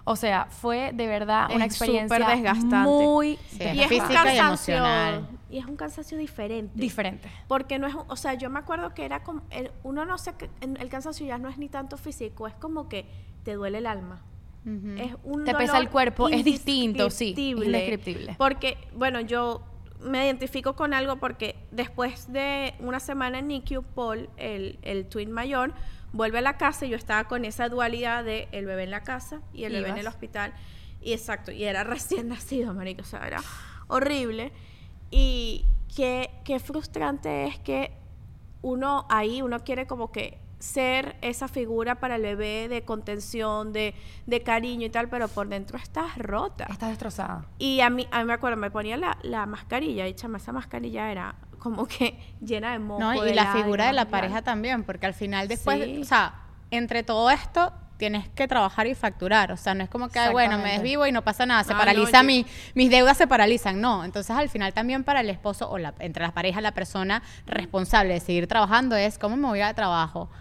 O 0.04 0.16
sea, 0.16 0.46
fue 0.50 0.92
de 0.94 1.06
verdad 1.08 1.50
una 1.54 1.66
experiencia 1.66 2.18
súper 2.18 2.36
desgastante. 2.36 2.78
muy 2.90 3.38
Sí, 3.50 3.64
Y 3.64 3.82
es 3.82 3.84
un 3.84 3.90
Física 3.90 4.34
y 4.34 4.38
cansancio. 4.38 5.28
Y 5.52 5.58
es 5.60 5.66
un 5.66 5.76
cansancio 5.76 6.18
diferente. 6.18 6.72
diferente. 6.80 7.30
Porque 7.48 7.78
no 7.78 7.86
es, 7.88 7.94
un- 7.94 8.06
o 8.08 8.16
sea, 8.16 8.34
yo 8.36 8.50
me 8.50 8.60
acuerdo 8.60 8.94
que 8.94 9.04
era 9.06 9.22
como, 9.24 9.42
el- 9.50 9.70
uno 9.84 10.06
no 10.06 10.18
sé, 10.18 10.34
el 10.62 10.90
cansancio 10.90 11.26
ya 11.26 11.38
no 11.38 11.50
es 11.50 11.58
ni 11.58 11.68
tanto 11.70 11.98
físico, 11.98 12.48
es 12.48 12.54
como 12.56 12.88
que 12.90 13.06
te 13.44 13.54
duele 13.54 13.80
el 13.80 13.86
alma. 13.86 14.22
Es 14.64 15.16
un 15.24 15.44
Te 15.44 15.56
pesa 15.56 15.78
el 15.80 15.90
cuerpo, 15.90 16.30
es 16.30 16.46
distinto, 16.46 17.10
sí, 17.10 17.34
es 17.36 17.66
indescriptible. 17.66 18.36
Porque, 18.38 18.78
bueno, 18.96 19.20
yo 19.20 19.64
me 20.02 20.26
identifico 20.26 20.76
con 20.76 20.94
algo 20.94 21.18
porque 21.18 21.56
después 21.72 22.32
de 22.32 22.76
una 22.80 23.00
semana 23.00 23.40
en 23.40 23.48
NICU, 23.48 23.82
Paul, 23.96 24.30
el, 24.38 24.78
el 24.84 25.06
twin 25.08 25.32
mayor, 25.32 25.74
vuelve 26.14 26.38
a 26.38 26.42
la 26.42 26.58
casa 26.58 26.86
y 26.86 26.90
yo 26.90 26.96
estaba 26.96 27.24
con 27.28 27.44
esa 27.44 27.70
dualidad 27.70 28.24
de 28.24 28.48
el 28.52 28.66
bebé 28.68 28.84
en 28.84 28.92
la 28.92 29.02
casa 29.02 29.42
y 29.54 29.64
el 29.64 29.74
bebé 29.74 29.90
en 29.90 29.98
el 29.98 30.08
hospital. 30.08 30.54
Y 31.02 31.14
exacto, 31.14 31.52
y 31.52 31.64
era 31.64 31.84
recién 31.84 32.28
nacido, 32.30 32.74
marico, 32.76 33.02
o 33.02 33.06
sea, 33.06 33.26
era 33.26 33.42
horrible. 33.88 34.52
Y 35.12 35.66
qué, 35.96 36.32
qué 36.44 36.60
frustrante 36.60 37.46
es 37.46 37.60
que 37.60 37.92
uno 38.62 39.06
ahí, 39.10 39.42
uno 39.42 39.60
quiere 39.60 39.86
como 39.88 40.12
que 40.12 40.40
ser 40.60 41.16
esa 41.22 41.48
figura 41.48 41.96
para 41.96 42.16
el 42.18 42.22
bebé 42.22 42.68
de 42.70 42.84
contención, 42.84 43.74
de, 43.74 43.96
de 44.28 44.44
cariño 44.44 44.86
y 44.86 44.90
tal, 44.92 45.10
pero 45.10 45.28
por 45.28 45.48
dentro 45.48 45.78
estás 45.78 46.18
rota. 46.18 46.68
Estás 46.70 46.90
destrozada. 46.90 47.46
Y 47.58 47.82
a 47.82 47.90
mí, 47.90 48.08
a 48.12 48.20
mí 48.20 48.26
me 48.26 48.34
acuerdo, 48.34 48.58
me 48.58 48.70
ponía 48.70 48.96
la, 48.98 49.18
la 49.24 49.46
mascarilla 49.48 50.08
y 50.08 50.14
chama, 50.14 50.38
esa 50.38 50.52
mascarilla 50.52 51.12
era 51.12 51.36
como 51.58 51.88
que 51.88 52.20
llena 52.42 52.74
de 52.74 52.80
moco. 52.80 53.02
No, 53.02 53.16
y 53.16 53.22
de 53.26 53.34
la 53.34 53.54
figura 53.54 53.88
de 53.88 53.94
la 53.94 54.08
pareja 54.10 54.44
también, 54.44 54.84
porque 54.84 55.08
al 55.08 55.16
final 55.16 55.48
después, 55.48 55.84
Sí. 55.84 56.02
o 56.02 56.06
sea, 56.06 56.36
entre 56.70 57.02
todo 57.04 57.32
esto 57.32 57.74
tienes 58.02 58.28
que 58.30 58.48
trabajar 58.48 58.88
y 58.88 58.96
facturar, 58.96 59.52
o 59.52 59.58
sea, 59.58 59.76
no 59.76 59.84
es 59.84 59.90
como 59.92 60.10
que, 60.10 60.18
ay, 60.18 60.32
bueno, 60.32 60.58
me 60.58 60.72
desvivo 60.72 61.06
y 61.06 61.12
no 61.12 61.22
pasa 61.22 61.46
nada, 61.46 61.64
se 61.64 61.74
Ah, 61.74 61.78
paraliza 61.78 62.24
no, 62.24 62.28
mi, 62.30 62.48
mis 62.74 62.90
deudas 62.90 63.16
se 63.16 63.28
paralizan, 63.28 63.80
no, 63.80 64.04
entonces 64.04 64.36
al 64.36 64.50
final 64.50 64.74
también 64.74 65.04
para 65.04 65.20
el 65.20 65.30
esposo 65.30 65.70
o 65.70 65.78
la, 65.78 65.94
entre 66.00 66.24
las 66.24 66.32
parejas 66.32 66.64
la 66.64 66.72
persona 66.72 67.22
responsable 67.46 68.16
de 68.16 68.20
seguir 68.20 68.48
trabajando 68.48 68.96
es 68.96 69.20
cómo 69.20 69.38
me 69.38 69.48
voy 69.48 69.62
a 69.62 69.72
trabajo, 69.76 70.32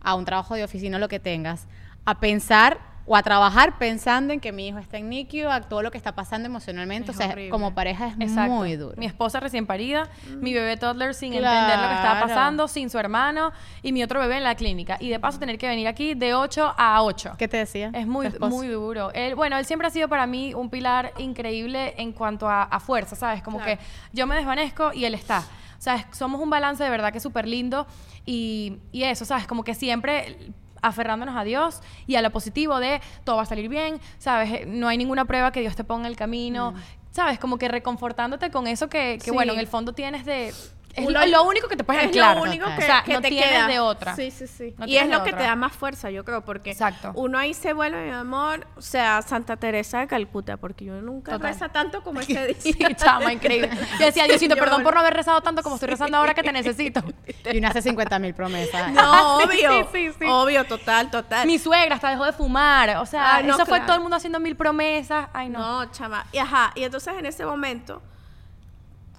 a 0.00 0.14
un 0.14 0.24
trabajo 0.24 0.54
de 0.54 0.64
oficina 0.64 0.98
lo 0.98 1.08
que 1.08 1.20
tengas, 1.20 1.66
a 2.06 2.20
pensar 2.20 2.78
o 3.12 3.16
a 3.16 3.24
trabajar 3.24 3.76
pensando 3.76 4.32
en 4.32 4.38
que 4.38 4.52
mi 4.52 4.68
hijo 4.68 4.78
está 4.78 4.96
en 4.98 5.08
NICU, 5.08 5.48
a 5.50 5.62
todo 5.62 5.82
lo 5.82 5.90
que 5.90 5.98
está 5.98 6.14
pasando 6.14 6.46
emocionalmente, 6.46 7.10
Es 7.10 7.16
o 7.16 7.18
sea, 7.18 7.30
horrible. 7.32 7.50
como 7.50 7.74
pareja 7.74 8.06
es 8.06 8.14
Exacto. 8.20 8.52
muy 8.52 8.76
duro. 8.76 8.94
Mi 8.96 9.06
esposa 9.06 9.40
recién 9.40 9.66
parida, 9.66 10.08
mi 10.40 10.54
bebé 10.54 10.76
toddler 10.76 11.12
sin 11.14 11.32
Claro. 11.32 11.58
entender 11.58 11.80
lo 11.80 11.88
que 11.88 11.94
estaba 11.96 12.20
pasando, 12.20 12.68
sin 12.68 12.88
su 12.88 13.00
hermano 13.00 13.50
y 13.82 13.90
mi 13.92 14.04
otro 14.04 14.20
bebé 14.20 14.36
en 14.36 14.44
la 14.44 14.54
clínica. 14.54 14.96
Y 15.00 15.08
de 15.08 15.18
paso 15.18 15.40
tener 15.40 15.58
que 15.58 15.66
venir 15.66 15.88
aquí 15.88 16.14
de 16.14 16.34
8 16.34 16.72
a 16.78 17.02
8. 17.02 17.32
¿Qué 17.36 17.48
te 17.48 17.56
decía? 17.56 17.90
Es 17.94 18.06
muy, 18.06 18.28
muy 18.48 18.68
duro. 18.68 19.10
Él, 19.12 19.34
bueno, 19.34 19.58
él 19.58 19.64
siempre 19.64 19.88
ha 19.88 19.90
sido 19.90 20.06
para 20.08 20.28
mí 20.28 20.54
un 20.54 20.70
pilar 20.70 21.12
increíble 21.18 21.94
en 21.98 22.12
cuanto 22.12 22.48
a, 22.48 22.62
a 22.62 22.78
fuerza, 22.78 23.16
¿sabes? 23.16 23.42
Como 23.42 23.58
Claro. 23.58 23.76
que 23.80 23.84
yo 24.12 24.28
me 24.28 24.36
desvanezco 24.36 24.92
y 24.92 25.04
él 25.04 25.14
está. 25.14 25.40
O 25.40 25.82
sea, 25.82 26.06
somos 26.12 26.40
un 26.40 26.48
balance 26.50 26.84
de 26.84 26.90
verdad 26.90 27.10
que 27.10 27.16
es 27.18 27.22
súper 27.24 27.48
lindo 27.48 27.88
y, 28.24 28.78
y 28.92 29.02
eso, 29.02 29.24
¿sabes? 29.24 29.46
Como 29.48 29.64
que 29.64 29.74
siempre 29.74 30.36
aferrándonos 30.82 31.36
a 31.36 31.44
Dios 31.44 31.80
y 32.06 32.16
a 32.16 32.22
lo 32.22 32.30
positivo 32.30 32.80
de 32.80 33.00
todo 33.24 33.36
va 33.36 33.42
a 33.42 33.46
salir 33.46 33.68
bien, 33.68 34.00
¿sabes? 34.18 34.66
No 34.66 34.88
hay 34.88 34.98
ninguna 34.98 35.24
prueba 35.24 35.52
que 35.52 35.60
Dios 35.60 35.76
te 35.76 35.84
ponga 35.84 36.06
en 36.06 36.12
el 36.12 36.16
camino, 36.16 36.74
¿sabes? 37.10 37.38
Como 37.38 37.58
que 37.58 37.68
reconfortándote 37.68 38.50
con 38.50 38.66
eso 38.66 38.88
que, 38.88 39.18
que 39.18 39.24
Sí. 39.26 39.30
bueno, 39.30 39.52
en 39.52 39.58
el 39.58 39.66
fondo 39.66 39.92
tienes 39.92 40.24
de... 40.24 40.52
Es 40.94 41.06
Uno- 41.06 41.24
lo, 41.24 41.44
único 41.44 41.68
que 41.68 41.76
te 41.76 41.84
puedes 41.84 42.02
es 42.02 42.08
anclar. 42.08 42.36
lo 42.36 42.42
único 42.42 42.66
que, 42.66 42.82
o 42.82 42.86
sea, 42.86 43.02
que 43.04 43.12
no 43.12 43.20
te 43.20 43.28
tienes 43.28 43.48
queda. 43.50 43.68
de 43.68 43.78
otra. 43.78 44.16
Sí, 44.16 44.32
sí, 44.32 44.48
sí. 44.48 44.74
No 44.76 44.86
y 44.86 44.96
es 44.96 45.08
lo 45.08 45.22
que 45.22 45.32
te 45.32 45.42
da 45.44 45.54
más 45.54 45.72
fuerza, 45.72 46.10
yo 46.10 46.24
creo, 46.24 46.44
porque 46.44 46.72
Exacto. 46.72 47.12
uno 47.14 47.38
ahí 47.38 47.54
se 47.54 47.72
vuelve, 47.74 48.06
mi 48.06 48.10
amor, 48.12 48.66
o 48.76 48.82
sea, 48.82 49.22
Santa 49.22 49.56
Teresa 49.56 50.00
de 50.00 50.08
Calcuta, 50.08 50.56
porque 50.56 50.84
yo 50.86 51.00
nunca 51.00 51.32
Total. 51.32 51.52
reza 51.52 51.68
tanto 51.68 52.02
como 52.02 52.18
ese 52.28 52.44
día. 52.48 52.56
Sí, 52.58 52.76
chama, 52.96 53.32
increíble. 53.32 53.70
Yo 54.00 54.06
decía, 54.06 54.24
Diosito, 54.24 54.56
perdón 54.56 54.82
por 54.82 54.94
no 54.94 55.00
haber 55.00 55.14
rezado 55.14 55.40
tanto 55.42 55.62
como 55.62 55.76
estoy 55.76 55.90
rezando 55.90 56.16
ahora 56.16 56.34
que 56.34 56.42
te 56.42 56.52
necesito. 56.52 57.02
Y 57.52 57.58
uno 57.58 57.68
hace 57.68 57.82
50 57.82 58.18
mil 58.18 58.34
promesas. 58.34 58.92
No, 58.92 59.36
obvio. 59.38 59.88
sí, 59.92 60.10
sí, 60.10 60.16
sí. 60.18 60.24
Obvio, 60.28 60.64
total, 60.64 61.10
total. 61.10 61.46
Mi 61.46 61.58
suegra 61.58 61.94
hasta 61.94 62.10
dejó 62.10 62.24
de 62.26 62.32
fumar. 62.32 62.96
O 62.98 63.06
sea, 63.06 63.36
Ah, 63.36 63.42
no, 63.42 63.54
eso 63.54 63.64
fue 63.66 63.80
todo 63.80 63.94
el 63.94 64.00
mundo 64.02 64.16
haciendo 64.16 64.38
mil 64.40 64.56
promesas. 64.56 65.28
Ay, 65.32 65.48
no. 65.48 65.58
No, 65.84 65.90
chama. 65.92 66.26
Y 66.32 66.38
ajá, 66.38 66.72
y 66.74 66.82
entonces 66.84 67.14
en 67.16 67.26
ese 67.26 67.44
momento, 67.46 68.02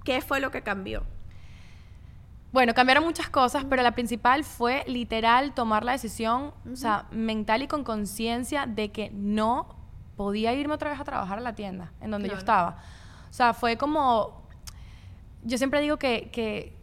¿qué 0.04 0.22
fue 0.22 0.40
lo 0.40 0.52
que 0.52 0.62
cambió? 0.62 1.04
Bueno, 2.52 2.74
cambiaron 2.74 3.06
muchas 3.06 3.30
cosas, 3.30 3.64
pero 3.70 3.82
la 3.82 3.92
principal 3.94 4.44
fue 4.44 4.84
literal 4.88 5.54
tomar 5.54 5.86
la 5.86 5.94
decisión, 5.94 6.54
o 6.72 6.76
sea, 6.76 7.06
mental 7.12 7.62
y 7.62 7.68
con 7.68 7.84
conciencia 7.86 8.66
de 8.66 8.92
que 8.92 9.10
no 9.14 9.76
podía 10.18 10.54
irme 10.54 10.74
otra 10.74 10.90
vez 10.90 11.00
a 11.00 11.06
trabajar 11.06 11.38
a 11.38 11.42
la 11.42 11.56
tienda 11.56 11.94
en 12.02 12.12
donde 12.12 12.28
yo 12.28 12.34
estaba. 12.40 12.78
O 13.30 13.34
sea, 13.34 13.54
fue 13.54 13.78
como, 13.78 14.42
yo 15.44 15.58
siempre 15.58 15.80
digo 15.80 15.96
que, 15.98 16.30
que 16.34 16.76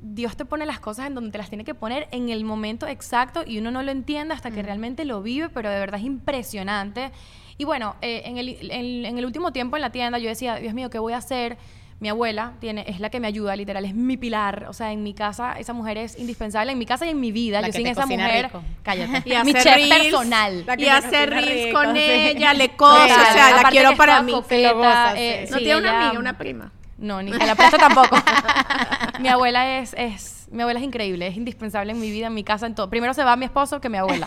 Dios 0.00 0.36
te 0.36 0.44
pone 0.44 0.66
las 0.66 0.80
cosas 0.80 1.06
en 1.06 1.14
donde 1.14 1.30
te 1.30 1.38
las 1.38 1.48
tiene 1.48 1.62
que 1.64 1.74
poner 1.76 2.08
en 2.10 2.28
el 2.28 2.44
momento 2.44 2.88
exacto 2.88 3.44
y 3.46 3.58
uno 3.58 3.70
no 3.70 3.84
lo 3.84 3.92
entiende 3.92 4.34
hasta 4.34 4.50
que 4.50 4.60
realmente 4.64 5.04
lo 5.04 5.22
vive, 5.22 5.48
pero 5.50 5.70
de 5.70 5.78
verdad 5.78 6.00
es 6.00 6.06
impresionante. 6.06 7.12
Y 7.58 7.64
bueno, 7.64 7.94
eh, 8.02 8.22
en, 8.24 8.38
el, 8.38 8.48
en- 8.72 9.06
en 9.06 9.18
el 9.18 9.24
último 9.24 9.52
tiempo 9.52 9.76
en 9.76 9.82
la 9.82 9.90
tienda 9.92 10.18
yo 10.18 10.28
decía, 10.28 10.56
Dios 10.56 10.74
mío, 10.74 10.90
¿qué 10.90 10.98
voy 10.98 11.12
a 11.12 11.18
hacer? 11.18 11.56
Mi 12.02 12.08
abuela 12.08 12.54
tiene, 12.58 12.84
es 12.88 12.98
la 12.98 13.10
que 13.10 13.20
me 13.20 13.28
ayuda, 13.28 13.54
literal, 13.54 13.84
es 13.84 13.94
mi 13.94 14.16
pilar. 14.16 14.66
O 14.68 14.72
sea, 14.72 14.90
en 14.90 15.04
mi 15.04 15.14
casa 15.14 15.52
esa 15.56 15.72
mujer 15.72 15.98
es 15.98 16.18
indispensable, 16.18 16.72
en 16.72 16.78
mi 16.78 16.84
casa 16.84 17.06
y 17.06 17.10
en 17.10 17.20
mi 17.20 17.30
vida. 17.30 17.60
La 17.60 17.68
yo 17.68 17.72
que 17.74 17.76
sin 17.76 17.84
te 17.84 17.90
esa 17.92 18.06
mujer, 18.06 18.46
rico. 18.46 18.60
cállate. 18.82 19.22
Y 19.24 19.28
mi 19.44 19.52
hacer 19.52 19.62
chef 19.62 19.74
reels, 19.76 19.94
personal. 20.02 20.64
Y 20.78 20.86
hacer 20.88 21.30
reels 21.30 21.72
con 21.72 21.94
sí. 21.94 22.02
ella, 22.02 22.54
le 22.54 22.68
Total, 22.76 23.02
o 23.08 23.32
sea, 23.32 23.62
la 23.62 23.70
quiero 23.70 23.94
para 23.96 24.20
mí. 24.20 24.32
coqueta, 24.32 24.48
Se 24.68 24.74
lo 24.74 24.78
goza, 24.78 25.14
eh, 25.16 25.44
sí. 25.46 25.52
No 25.52 25.58
sí, 25.58 25.62
tiene 25.64 25.78
una 25.78 25.88
ella- 25.90 26.06
amiga, 26.06 26.18
una 26.18 26.38
prima. 26.38 26.72
No, 26.98 27.22
ni 27.22 27.30
la 27.30 27.54
presta 27.54 27.78
tampoco. 27.78 28.16
mi 29.20 29.28
abuela 29.28 29.78
es, 29.78 29.94
es, 29.96 30.48
mi 30.50 30.62
abuela 30.62 30.80
es 30.80 30.84
increíble, 30.84 31.28
es 31.28 31.36
indispensable 31.36 31.92
en 31.92 32.00
mi 32.00 32.10
vida, 32.10 32.26
en 32.26 32.34
mi 32.34 32.42
casa, 32.42 32.66
en 32.66 32.74
todo. 32.74 32.90
Primero 32.90 33.14
se 33.14 33.22
va 33.22 33.36
mi 33.36 33.44
esposo 33.44 33.80
que 33.80 33.88
mi 33.88 33.98
abuela. 33.98 34.26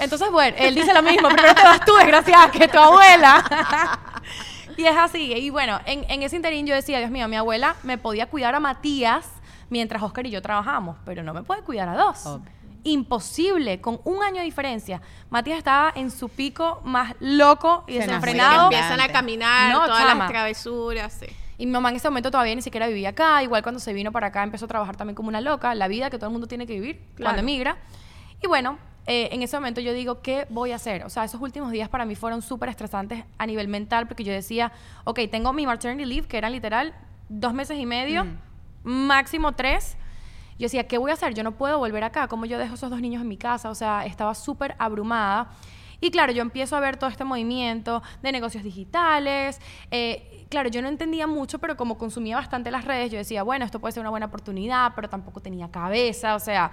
Entonces, 0.00 0.30
bueno, 0.30 0.54
él 0.60 0.74
dice 0.74 0.92
lo 0.92 1.02
mismo, 1.02 1.28
primero 1.30 1.54
te 1.54 1.62
vas 1.62 1.82
tú, 1.86 1.94
desgraciada, 1.96 2.50
que 2.50 2.68
tu 2.68 2.78
abuela. 2.78 3.42
Y 4.78 4.86
es 4.86 4.96
así. 4.96 5.32
Y 5.34 5.50
bueno, 5.50 5.78
en, 5.84 6.04
en 6.08 6.22
ese 6.22 6.36
interín 6.36 6.66
yo 6.66 6.74
decía, 6.74 6.98
Dios 6.98 7.10
mío, 7.10 7.28
mi 7.28 7.36
abuela 7.36 7.76
me 7.82 7.98
podía 7.98 8.26
cuidar 8.26 8.54
a 8.54 8.60
Matías 8.60 9.28
mientras 9.68 10.02
Oscar 10.02 10.26
y 10.26 10.30
yo 10.30 10.40
trabajamos, 10.40 10.96
pero 11.04 11.22
no 11.22 11.34
me 11.34 11.42
puede 11.42 11.62
cuidar 11.62 11.88
a 11.90 11.94
dos. 11.96 12.24
Obvio. 12.24 12.50
Imposible, 12.84 13.80
con 13.80 14.00
un 14.04 14.22
año 14.22 14.36
de 14.38 14.44
diferencia. 14.44 15.02
Matías 15.30 15.58
estaba 15.58 15.92
en 15.94 16.10
su 16.10 16.28
pico 16.28 16.80
más 16.84 17.14
loco 17.20 17.84
y 17.86 17.94
Se 17.94 18.00
desenfrenado. 18.00 18.64
empiezan 18.64 19.00
a 19.00 19.08
caminar, 19.08 19.72
No, 19.72 19.84
todas 19.84 19.98
chama. 20.02 20.24
las 20.24 20.28
travesuras, 20.30 21.12
sí. 21.12 21.26
Y 21.58 21.66
mi 21.66 21.72
mamá 21.72 21.90
en 21.90 21.96
ese 21.96 22.08
momento 22.08 22.30
todavía 22.30 22.54
ni 22.54 22.62
siquiera 22.62 22.86
vivía 22.86 23.08
acá. 23.10 23.42
Igual 23.42 23.62
cuando 23.62 23.80
se 23.80 23.92
vino 23.92 24.12
para 24.12 24.28
acá 24.28 24.42
empezó 24.44 24.66
a 24.66 24.68
trabajar 24.68 24.96
también 24.96 25.16
como 25.16 25.28
una 25.28 25.40
loca. 25.40 25.74
La 25.74 25.88
vida 25.88 26.08
que 26.08 26.16
todo 26.18 26.26
el 26.26 26.32
mundo 26.32 26.46
tiene 26.46 26.66
que 26.66 26.74
vivir 26.74 27.04
cuando 27.20 27.40
emigra. 27.40 27.76
Y 28.42 28.46
bueno, 28.46 28.78
eh, 29.10 29.30
en 29.32 29.42
ese 29.42 29.56
momento 29.56 29.80
yo 29.80 29.94
digo, 29.94 30.20
¿qué 30.20 30.46
voy 30.50 30.72
a 30.72 30.76
hacer? 30.76 31.02
O 31.02 31.08
sea, 31.08 31.24
esos 31.24 31.40
últimos 31.40 31.72
días 31.72 31.88
para 31.88 32.04
mí 32.04 32.14
fueron 32.14 32.42
súper 32.42 32.68
estresantes 32.68 33.24
a 33.38 33.46
nivel 33.46 33.66
mental 33.66 34.06
porque 34.06 34.22
yo 34.22 34.34
decía, 34.34 34.70
ok, 35.04 35.20
tengo 35.30 35.54
mi 35.54 35.64
maternity 35.64 36.04
leave, 36.04 36.28
que 36.28 36.36
era 36.36 36.50
literal 36.50 36.94
dos 37.30 37.54
meses 37.54 37.78
y 37.78 37.86
medio, 37.86 38.26
máximo 38.82 39.52
tres. 39.52 39.96
Yo 40.58 40.66
decía, 40.66 40.86
¿qué 40.86 40.98
voy 40.98 41.10
a 41.10 41.14
hacer? 41.14 41.32
Yo 41.32 41.42
no 41.42 41.52
puedo 41.52 41.78
volver 41.78 42.04
acá. 42.04 42.28
¿Cómo 42.28 42.44
yo 42.44 42.58
dejo 42.58 42.74
esos 42.74 42.90
dos 42.90 43.00
niños 43.00 43.22
en 43.22 43.28
mi 43.28 43.38
casa? 43.38 43.70
O 43.70 43.74
sea, 43.74 44.04
estaba 44.04 44.34
súper 44.34 44.74
abrumada. 44.78 45.52
Y 46.02 46.10
claro, 46.10 46.32
yo 46.32 46.42
empiezo 46.42 46.76
a 46.76 46.80
ver 46.80 46.98
todo 46.98 47.08
este 47.08 47.24
movimiento 47.24 48.02
de 48.22 48.30
negocios 48.30 48.62
digitales. 48.62 49.58
eh, 49.90 50.44
claro, 50.50 50.68
yo 50.68 50.82
no 50.82 50.88
entendía 50.88 51.26
mucho, 51.26 51.58
pero 51.60 51.78
como 51.78 51.96
consumía 51.96 52.36
bastante 52.36 52.70
las 52.70 52.84
redes, 52.84 53.10
yo 53.10 53.16
decía, 53.16 53.42
bueno, 53.42 53.64
esto 53.64 53.78
puede 53.80 53.92
ser 53.92 54.02
una 54.02 54.10
buena 54.10 54.26
oportunidad, 54.26 54.92
pero 54.94 55.08
tampoco 55.08 55.40
tenía 55.40 55.70
cabeza, 55.70 56.34
o 56.34 56.40
sea. 56.40 56.72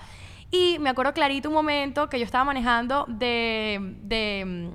Y 0.51 0.77
me 0.79 0.89
acuerdo 0.89 1.13
clarito 1.13 1.49
un 1.49 1.55
momento 1.55 2.09
que 2.09 2.19
yo 2.19 2.25
estaba 2.25 2.43
manejando 2.43 3.05
de, 3.07 3.95
de 4.01 4.43
mm, 4.45 4.69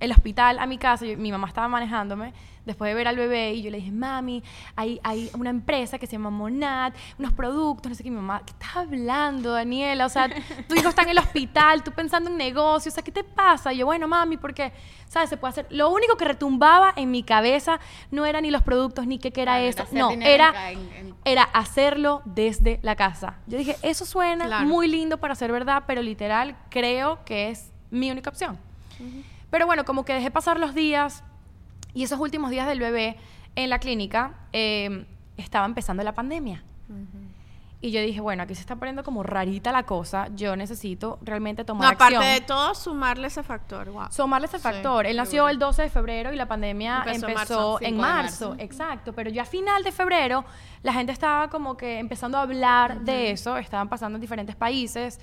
el 0.00 0.10
hospital 0.12 0.58
a 0.58 0.66
mi 0.66 0.78
casa, 0.78 1.04
mi 1.16 1.30
mamá 1.30 1.48
estaba 1.48 1.68
manejándome 1.68 2.32
después 2.66 2.90
de 2.90 2.94
ver 2.94 3.08
al 3.08 3.16
bebé 3.16 3.54
y 3.54 3.62
yo 3.62 3.70
le 3.70 3.78
dije, 3.78 3.92
mami, 3.92 4.42
hay, 4.74 5.00
hay 5.02 5.30
una 5.38 5.50
empresa 5.50 5.98
que 5.98 6.06
se 6.06 6.12
llama 6.12 6.30
Monad, 6.30 6.92
unos 7.18 7.32
productos, 7.32 7.88
no 7.90 7.94
sé 7.94 8.02
qué, 8.02 8.10
mi 8.10 8.16
mamá, 8.16 8.42
¿qué 8.44 8.52
estás 8.52 8.76
hablando, 8.76 9.52
Daniela? 9.52 10.04
O 10.04 10.08
sea, 10.08 10.28
tu 10.68 10.74
hijo 10.74 10.88
está 10.88 11.02
en 11.02 11.10
el 11.10 11.18
hospital, 11.18 11.82
tú 11.84 11.92
pensando 11.92 12.28
en 12.28 12.36
negocios, 12.36 12.92
o 12.92 12.96
sea, 12.96 13.04
¿qué 13.04 13.12
te 13.12 13.24
pasa? 13.24 13.72
Y 13.72 13.78
yo, 13.78 13.86
bueno, 13.86 14.06
mami, 14.08 14.36
porque, 14.36 14.72
¿sabes? 15.08 15.30
Se 15.30 15.36
puede 15.36 15.50
hacer. 15.52 15.66
Lo 15.70 15.90
único 15.90 16.16
que 16.16 16.24
retumbaba 16.24 16.92
en 16.96 17.10
mi 17.10 17.22
cabeza 17.22 17.78
no 18.10 18.26
era 18.26 18.40
ni 18.40 18.50
los 18.50 18.62
productos, 18.62 19.06
ni 19.06 19.18
qué 19.18 19.30
que 19.32 19.42
era 19.42 19.52
Claro, 19.58 19.68
eso, 19.68 19.84
no, 19.92 20.10
era, 20.10 20.72
en- 20.72 20.78
en- 20.94 21.14
era 21.24 21.44
hacerlo 21.44 22.20
desde 22.24 22.80
la 22.82 22.96
casa. 22.96 23.36
Yo 23.46 23.58
dije, 23.58 23.76
eso 23.82 24.04
suena 24.04 24.46
Claro. 24.46 24.66
muy 24.66 24.88
lindo 24.88 25.18
para 25.18 25.34
ser 25.36 25.52
verdad, 25.52 25.84
pero 25.86 26.02
literal 26.02 26.56
creo 26.68 27.24
que 27.24 27.50
es 27.50 27.70
mi 27.92 28.10
única 28.10 28.28
opción. 28.30 28.58
Pero 29.50 29.66
bueno, 29.66 29.84
como 29.84 30.04
que 30.04 30.12
dejé 30.14 30.30
pasar 30.32 30.58
los 30.58 30.74
días 30.74 31.22
y 31.96 32.02
esos 32.02 32.20
últimos 32.20 32.50
días 32.50 32.66
del 32.68 32.78
bebé 32.78 33.16
en 33.54 33.70
la 33.70 33.78
clínica 33.78 34.34
eh, 34.52 35.06
estaba 35.38 35.64
empezando 35.64 36.02
la 36.02 36.12
pandemia. 36.12 36.62
Y 37.80 37.90
yo 37.90 38.02
dije, 38.02 38.20
bueno, 38.20 38.42
aquí 38.42 38.54
se 38.54 38.60
está 38.60 38.76
poniendo 38.76 39.02
como 39.02 39.22
rarita 39.22 39.72
la 39.72 39.84
cosa. 39.84 40.28
Yo 40.34 40.56
necesito 40.56 41.18
realmente 41.22 41.62
No, 41.62 41.66
tomar 41.66 41.94
aparte 41.94 42.16
acción. 42.16 42.34
de 42.34 42.40
todo, 42.42 42.74
sumarle 42.74 43.28
ese 43.28 43.42
factor. 43.42 43.90
Wow. 43.90 44.08
Sumarle 44.10 44.46
ese 44.46 44.58
factor. 44.58 45.06
Él 45.06 45.16
nació 45.16 45.48
el 45.48 45.58
12 45.58 45.82
de 45.82 45.88
febrero 45.90 46.34
y 46.34 46.36
la 46.36 46.46
pandemia 46.46 47.02
Empezó 47.06 47.28
empezó, 47.28 47.78
en 47.80 47.96
marzo. 47.96 48.56
Exacto. 48.58 49.14
Pero 49.14 49.30
ya 49.30 49.42
a 49.42 49.46
final 49.46 49.82
de 49.82 49.92
febrero, 49.92 50.44
la 50.82 50.92
gente 50.92 51.12
estaba 51.12 51.48
como 51.48 51.78
que 51.78 51.98
empezando 51.98 52.36
a 52.36 52.42
hablar 52.42 53.00
de 53.00 53.30
eso. 53.30 53.56
Estaban 53.56 53.88
pasando 53.88 54.16
en 54.16 54.20
diferentes 54.20 54.54
países. 54.54 55.18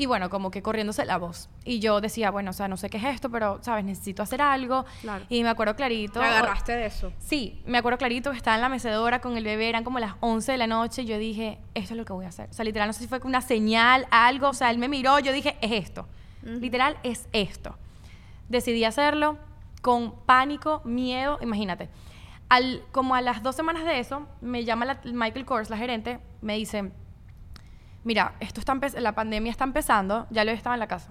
Y 0.00 0.06
bueno, 0.06 0.30
como 0.30 0.52
que 0.52 0.62
corriéndose 0.62 1.04
la 1.04 1.18
voz. 1.18 1.50
Y 1.64 1.80
yo 1.80 2.00
decía, 2.00 2.30
bueno, 2.30 2.50
o 2.50 2.52
sea, 2.54 2.68
no 2.68 2.76
sé 2.76 2.88
qué 2.88 2.98
es 2.98 3.04
esto, 3.04 3.30
pero, 3.30 3.58
¿sabes? 3.62 3.84
Necesito 3.84 4.22
hacer 4.22 4.40
algo. 4.40 4.84
Claro. 5.00 5.24
Y 5.28 5.42
me 5.42 5.48
acuerdo 5.48 5.74
clarito. 5.74 6.20
Te 6.20 6.26
agarraste 6.26 6.72
de 6.76 6.86
eso. 6.86 7.12
Sí, 7.18 7.60
me 7.66 7.78
acuerdo 7.78 7.98
clarito 7.98 8.30
que 8.30 8.36
estaba 8.36 8.54
en 8.54 8.62
la 8.62 8.68
mecedora 8.68 9.20
con 9.20 9.36
el 9.36 9.42
bebé, 9.42 9.68
eran 9.68 9.82
como 9.82 9.98
las 9.98 10.14
11 10.20 10.52
de 10.52 10.58
la 10.58 10.68
noche, 10.68 11.02
y 11.02 11.06
yo 11.06 11.18
dije, 11.18 11.58
esto 11.74 11.94
es 11.94 11.98
lo 11.98 12.04
que 12.04 12.12
voy 12.12 12.26
a 12.26 12.28
hacer. 12.28 12.48
O 12.48 12.52
sea, 12.52 12.64
literal, 12.64 12.86
no 12.88 12.92
sé 12.92 13.00
si 13.00 13.08
fue 13.08 13.18
una 13.24 13.40
señal, 13.40 14.06
algo, 14.12 14.50
o 14.50 14.54
sea, 14.54 14.70
él 14.70 14.78
me 14.78 14.88
miró, 14.88 15.18
yo 15.18 15.32
dije, 15.32 15.56
es 15.60 15.72
esto. 15.72 16.06
Literal, 16.42 16.96
es 17.02 17.28
esto. 17.32 17.76
Decidí 18.48 18.84
hacerlo 18.84 19.36
con 19.82 20.14
pánico, 20.26 20.80
miedo, 20.84 21.38
imagínate. 21.42 21.88
Al, 22.48 22.82
como 22.92 23.14
a 23.16 23.20
las 23.20 23.42
dos 23.42 23.56
semanas 23.56 23.84
de 23.84 23.98
eso, 23.98 24.26
me 24.40 24.64
llama 24.64 24.84
la- 24.86 25.00
Michael 25.04 25.44
Kors, 25.44 25.70
la 25.70 25.76
gerente, 25.76 26.20
me 26.40 26.54
dice, 26.54 26.92
mira, 28.04 28.34
esto 28.40 28.60
está 28.60 28.78
la 28.98 29.14
pandemia 29.14 29.50
está 29.50 29.64
empezando, 29.64 30.26
ya 30.30 30.44
lo 30.44 30.50
estaba 30.50 30.74
en 30.74 30.80
la 30.80 30.88
casa. 30.88 31.10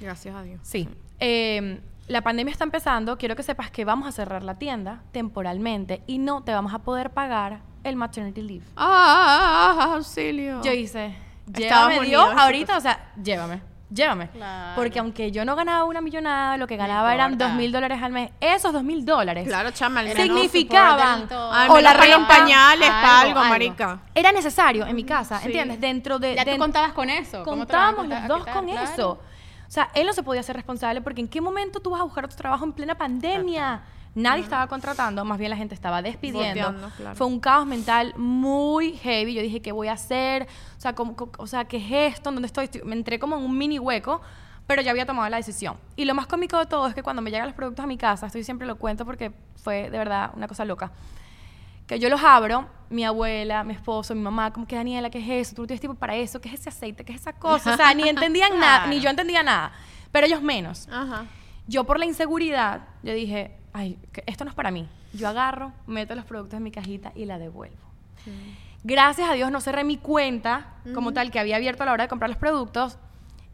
Gracias 0.00 0.34
a 0.34 0.42
Dios. 0.42 0.60
Sí. 0.62 0.88
Eh, 1.20 1.80
la 2.08 2.22
pandemia 2.22 2.52
está 2.52 2.64
empezando. 2.64 3.18
Quiero 3.18 3.36
que 3.36 3.42
sepas 3.42 3.70
que 3.70 3.84
vamos 3.84 4.08
a 4.08 4.12
cerrar 4.12 4.42
la 4.42 4.54
tienda 4.54 5.02
temporalmente 5.12 6.02
y 6.06 6.18
no 6.18 6.42
te 6.42 6.52
vamos 6.52 6.72
a 6.72 6.80
poder 6.80 7.10
pagar 7.10 7.60
el 7.84 7.96
maternity 7.96 8.42
leave. 8.42 8.64
Ah, 8.76 9.92
auxilio. 9.94 10.62
Yo 10.62 10.72
hice, 10.72 11.14
llévame 11.46 12.00
Dios 12.06 12.28
ahorita, 12.36 12.78
o 12.78 12.80
sea, 12.80 13.12
llévame, 13.22 13.60
llévame. 13.90 14.28
Claro. 14.30 14.72
Porque 14.76 14.98
aunque 14.98 15.30
yo 15.30 15.44
no 15.44 15.56
ganaba 15.56 15.84
una 15.84 16.00
millonada, 16.00 16.56
lo 16.56 16.66
que 16.66 16.76
ganaba 16.76 17.14
eran 17.14 17.38
dos 17.38 17.52
mil 17.52 17.72
dólares 17.72 18.02
al 18.02 18.12
mes. 18.12 18.30
Esos 18.40 18.72
dos 18.72 18.82
mil 18.82 19.04
dólares 19.04 19.46
Claro, 19.46 19.70
chama, 19.70 20.00
al 20.00 20.08
Era 20.08 20.20
menos- 20.22 20.36
no 20.36 20.42
significaban 20.42 21.28
o 21.70 21.80
la 21.80 21.92
renta, 21.94 22.28
pañales, 22.28 22.88
para 22.88 23.20
algo, 23.20 23.44
marica. 23.44 24.00
era 24.14 24.32
necesario 24.32 24.86
en 24.86 24.94
mi 24.96 25.04
casa, 25.04 25.38
Sí. 25.40 25.46
¿entiendes? 25.46 25.80
Dentro 25.80 26.18
de 26.18 26.34
Ya 26.34 26.44
tú 26.44 26.50
den- 26.50 26.58
contabas 26.58 26.92
con 26.92 27.10
eso. 27.10 27.42
¿Cómo 27.44 27.66
te 27.66 27.72
Contábamos 27.72 28.06
los 28.08 28.28
dos 28.28 28.46
con 28.46 28.66
Claro. 28.66 28.88
eso. 28.92 29.18
O 29.68 29.70
sea, 29.70 29.90
él 29.94 30.06
no 30.06 30.12
se 30.14 30.22
podía 30.22 30.42
ser 30.42 30.56
responsable 30.56 31.02
porque 31.02 31.20
en 31.20 31.28
qué 31.28 31.40
momento 31.42 31.80
tú 31.80 31.90
vas 31.90 32.00
a 32.00 32.04
buscar 32.04 32.24
otro 32.24 32.36
trabajo 32.36 32.64
en 32.64 32.72
plena 32.72 32.96
pandemia. 32.96 33.82
Nadie 34.14 34.42
estaba 34.42 34.66
contratando, 34.66 35.24
más 35.24 35.38
bien 35.38 35.50
la 35.50 35.56
gente 35.56 35.74
estaba 35.74 36.02
despidiendo. 36.02 36.74
Claro. 36.96 37.14
Fue 37.14 37.26
un 37.26 37.38
caos 37.38 37.66
mental 37.66 38.14
muy 38.16 38.96
heavy. 38.96 39.34
Yo 39.34 39.42
dije, 39.42 39.60
¿qué 39.62 39.70
voy 39.70 39.88
a 39.88 39.92
hacer? 39.92 40.48
O 40.76 40.80
sea, 40.80 40.94
¿cómo- 40.94 41.14
cómo- 41.14 41.30
o 41.38 41.46
sea 41.46 41.66
¿qué 41.66 41.76
es 41.76 42.14
esto? 42.14 42.32
¿Dónde 42.32 42.46
estoy? 42.46 42.64
Estoy- 42.64 42.82
Me 42.84 42.94
entré 42.96 43.18
como 43.18 43.36
en 43.36 43.44
un 43.44 43.56
mini 43.56 43.78
hueco, 43.78 44.20
pero 44.66 44.82
ya 44.82 44.90
había 44.90 45.06
tomado 45.06 45.28
la 45.28 45.36
decisión. 45.36 45.76
Y 45.94 46.04
lo 46.06 46.14
más 46.14 46.26
cómico 46.26 46.58
de 46.58 46.66
todo 46.66 46.86
es 46.88 46.94
que 46.94 47.02
cuando 47.02 47.22
me 47.22 47.30
llegan 47.30 47.46
los 47.46 47.54
productos 47.54 47.84
a 47.84 47.86
mi 47.86 47.96
casa, 47.98 48.26
esto 48.26 48.38
yo 48.38 48.44
siempre 48.44 48.66
lo 48.66 48.76
cuento 48.76 49.04
porque 49.04 49.32
fue 49.56 49.90
de 49.90 49.98
verdad 49.98 50.30
una 50.34 50.48
cosa 50.48 50.64
loca 50.64 50.90
que 51.88 51.98
yo 51.98 52.08
los 52.08 52.22
abro, 52.22 52.68
mi 52.90 53.04
abuela, 53.04 53.64
mi 53.64 53.74
esposo, 53.74 54.14
mi 54.14 54.20
mamá, 54.20 54.52
como 54.52 54.66
que 54.66 54.76
Daniela, 54.76 55.10
¿qué 55.10 55.18
es 55.18 55.48
eso? 55.48 55.56
Tú 55.56 55.62
no 55.62 55.66
tienes 55.66 55.80
tiempo 55.80 55.98
para 55.98 56.14
eso, 56.14 56.40
¿qué 56.40 56.48
es 56.48 56.54
ese 56.60 56.68
aceite? 56.68 57.04
¿Qué 57.04 57.12
es 57.12 57.20
esa 57.20 57.32
cosa? 57.32 57.74
O 57.74 57.76
sea, 57.76 57.92
ni 57.94 58.08
entendían 58.08 58.58
nada, 58.60 58.86
ni 58.86 59.00
yo 59.00 59.10
entendía 59.10 59.42
nada, 59.42 59.72
pero 60.12 60.26
ellos 60.26 60.40
menos. 60.42 60.88
Ajá. 60.92 61.24
Yo 61.66 61.84
por 61.84 61.98
la 61.98 62.04
inseguridad, 62.06 62.82
yo 63.02 63.12
dije, 63.12 63.56
ay, 63.72 63.98
esto 64.26 64.44
no 64.44 64.50
es 64.50 64.54
para 64.54 64.70
mí. 64.70 64.88
Yo 65.12 65.26
agarro, 65.28 65.72
meto 65.86 66.14
los 66.14 66.24
productos 66.24 66.56
en 66.58 66.62
mi 66.62 66.70
cajita 66.70 67.12
y 67.16 67.24
la 67.24 67.38
devuelvo. 67.38 67.76
Gracias 68.84 69.28
a 69.28 69.32
Dios 69.34 69.50
no 69.50 69.60
cerré 69.60 69.84
mi 69.84 69.96
cuenta 69.96 70.66
como 70.94 71.12
tal 71.12 71.30
que 71.30 71.38
había 71.40 71.56
abierto 71.56 71.82
a 71.82 71.86
la 71.86 71.92
hora 71.92 72.04
de 72.04 72.08
comprar 72.08 72.28
los 72.30 72.38
productos 72.38 72.98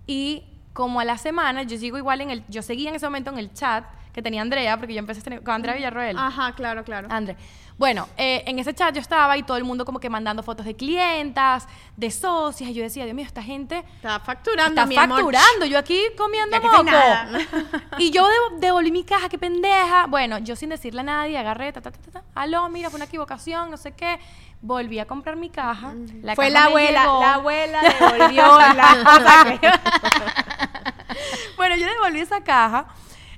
y 0.07 0.45
como 0.73 1.01
a 1.01 1.05
la 1.05 1.17
semana 1.19 1.63
yo 1.63 1.79
sigo 1.79 1.97
igual 1.99 2.21
en 2.21 2.31
el 2.31 2.45
yo 2.49 2.63
seguía 2.63 2.91
en 2.91 2.97
ese 2.97 3.07
momento 3.07 3.31
en 3.31 3.39
el 3.39 3.53
chat 3.55 3.85
que 4.13 4.23
tenía 4.23 4.43
Andrea 4.43 4.77
porque 4.77 4.93
yo 4.95 4.99
empecé 4.99 5.21
a 5.21 5.25
tener- 5.25 5.43
con 5.43 5.55
Andrea 5.55 5.75
Villarroel. 5.75 6.17
Ajá, 6.19 6.53
claro, 6.55 6.85
claro. 6.85 7.09
André. 7.11 7.37
Bueno, 7.77 8.09
eh, 8.17 8.45
en 8.47 8.59
ese 8.61 8.73
chat 8.73 8.95
yo 8.95 9.01
estaba 9.01 9.37
y 9.37 9.43
todo 9.43 9.57
el 9.57 9.65
mundo 9.65 9.85
como 9.85 9.99
que 9.99 10.09
mandando 10.09 10.45
fotos 10.45 10.65
de 10.65 10.77
clientas, 10.77 11.67
de 11.97 12.09
socias, 12.13 12.71
y 12.71 12.75
yo 12.75 12.85
decía, 12.85 13.05
Dios 13.05 13.17
mío, 13.17 13.27
esta 13.27 13.43
gente 13.43 13.85
Está 13.97 14.21
facturando, 14.21 14.69
está 14.81 14.87
mi 14.87 14.97
amor. 14.97 15.19
facturando, 15.19 15.67
yo 15.67 15.77
aquí 15.79 16.01
comiendo 16.17 16.57
moco. 16.61 16.77
Y 17.99 18.13
yo 18.13 18.27
dev- 18.29 18.59
devolví 18.61 18.93
mi 18.93 19.03
caja, 19.03 19.29
qué 19.29 19.39
pendeja. 19.39 20.07
Bueno, 20.07 20.39
yo 20.39 20.55
sin 20.55 20.69
decirle 20.69 21.01
a 21.01 21.05
nadie, 21.05 21.37
agarré, 21.37 21.73
ta, 21.73 21.81
ta, 21.81 21.91
ta, 21.91 21.99
ta, 21.99 22.11
ta, 22.21 22.23
aló, 22.37 22.69
mira, 22.69 22.91
fue 22.91 22.99
una 22.99 23.07
equivocación, 23.07 23.71
no 23.73 23.77
sé 23.77 23.91
qué. 23.93 24.21
Volví 24.63 24.99
a 25.01 25.07
comprar 25.07 25.35
mi 25.37 25.51
caja. 25.51 25.93
la 26.23 26.35
Fue 26.37 26.47
caja 26.47 26.61
la 26.61 26.65
abuela, 26.67 27.03
llegó. 27.03 27.21
la 27.21 27.35
abuela 27.35 27.81
devolvió 28.01 28.59
la 28.59 29.71
bueno, 31.57 31.77
yo 31.77 31.87
devolví 31.87 32.21
esa 32.21 32.43
caja. 32.43 32.87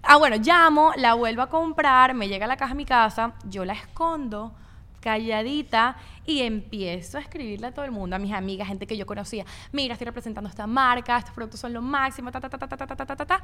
Ah, 0.09 0.16
bueno, 0.16 0.36
llamo, 0.36 0.92
la 0.96 1.14
vuelvo 1.14 1.42
a 1.42 1.48
comprar, 1.48 2.14
me 2.14 2.28
llega 2.28 2.46
la 2.46 2.57
caja 2.57 2.72
a 2.72 2.76
mi 2.76 2.84
casa, 2.84 3.32
yo 3.44 3.64
la 3.64 3.72
escondo 3.72 4.54
calladita 5.00 5.96
y 6.24 6.42
empiezo 6.42 7.18
a 7.18 7.20
escribirle 7.20 7.68
a 7.68 7.72
todo 7.72 7.84
el 7.84 7.92
mundo, 7.92 8.16
a 8.16 8.18
mis 8.18 8.32
amigas, 8.32 8.66
gente 8.66 8.86
que 8.86 8.96
yo 8.96 9.07
conocía. 9.07 9.44
Mira, 9.70 9.92
estoy 9.92 10.07
representando 10.07 10.50
esta 10.50 10.66
marca, 10.66 11.18
estos 11.18 11.32
productos 11.32 11.61
son 11.61 11.72
lo 11.72 11.80
máximo, 11.80 12.32
ta, 12.32 12.40
ta, 12.40 12.48
ta, 12.48 12.59
ta, 12.59 12.68
ta, 12.68 12.86
ta, 12.86 12.96
ta, 12.96 13.16
ta, 13.16 13.26
ta. 13.26 13.42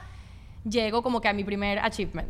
Llego 0.64 1.02
como 1.02 1.20
que 1.20 1.28
a 1.28 1.32
mi 1.32 1.44
primer 1.44 1.78
achievement. 1.78 2.28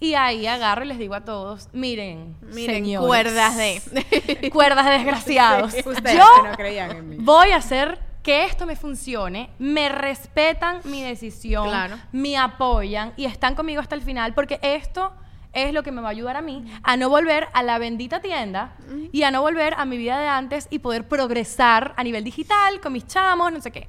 Y 0.00 0.14
ahí 0.14 0.46
agarro 0.46 0.84
y 0.84 0.88
les 0.88 0.98
digo 0.98 1.14
a 1.14 1.24
todos, 1.24 1.68
miren, 1.72 2.36
Miren, 2.40 2.76
señores, 2.76 3.06
cuerdas 3.06 3.56
de... 3.56 4.50
cuerdas 4.52 4.86
de 4.86 4.92
desgraciados. 4.92 5.74
Ustedes 5.84 6.14
yo 6.14 6.42
que 6.42 6.48
no 6.48 6.56
creían 6.56 6.90
en 6.92 7.08
mí. 7.08 7.16
voy 7.20 7.50
a 7.50 7.56
hacer 7.56 7.98
que 8.28 8.44
esto 8.44 8.66
me 8.66 8.76
funcione, 8.76 9.48
me 9.58 9.88
respetan 9.88 10.80
mi 10.84 11.02
decisión, 11.02 11.66
Claro. 11.66 11.96
me 12.12 12.36
apoyan 12.36 13.14
y 13.16 13.24
están 13.24 13.54
conmigo 13.54 13.80
hasta 13.80 13.94
el 13.94 14.02
final 14.02 14.34
porque 14.34 14.58
esto 14.60 15.14
es 15.54 15.72
lo 15.72 15.82
que 15.82 15.92
me 15.92 16.02
va 16.02 16.08
a 16.08 16.10
ayudar 16.10 16.36
a 16.36 16.42
mí 16.42 16.62
a 16.82 16.98
no 16.98 17.08
volver 17.08 17.48
a 17.54 17.62
la 17.62 17.78
bendita 17.78 18.20
tienda 18.20 18.72
y 19.12 19.22
a 19.22 19.30
no 19.30 19.40
volver 19.40 19.72
a 19.78 19.86
mi 19.86 19.96
vida 19.96 20.18
de 20.18 20.28
antes 20.28 20.66
y 20.68 20.80
poder 20.80 21.08
progresar 21.08 21.94
a 21.96 22.04
nivel 22.04 22.22
digital 22.22 22.80
con 22.82 22.92
mis 22.92 23.06
chamos, 23.06 23.50
no 23.50 23.62
sé 23.62 23.70
qué. 23.70 23.88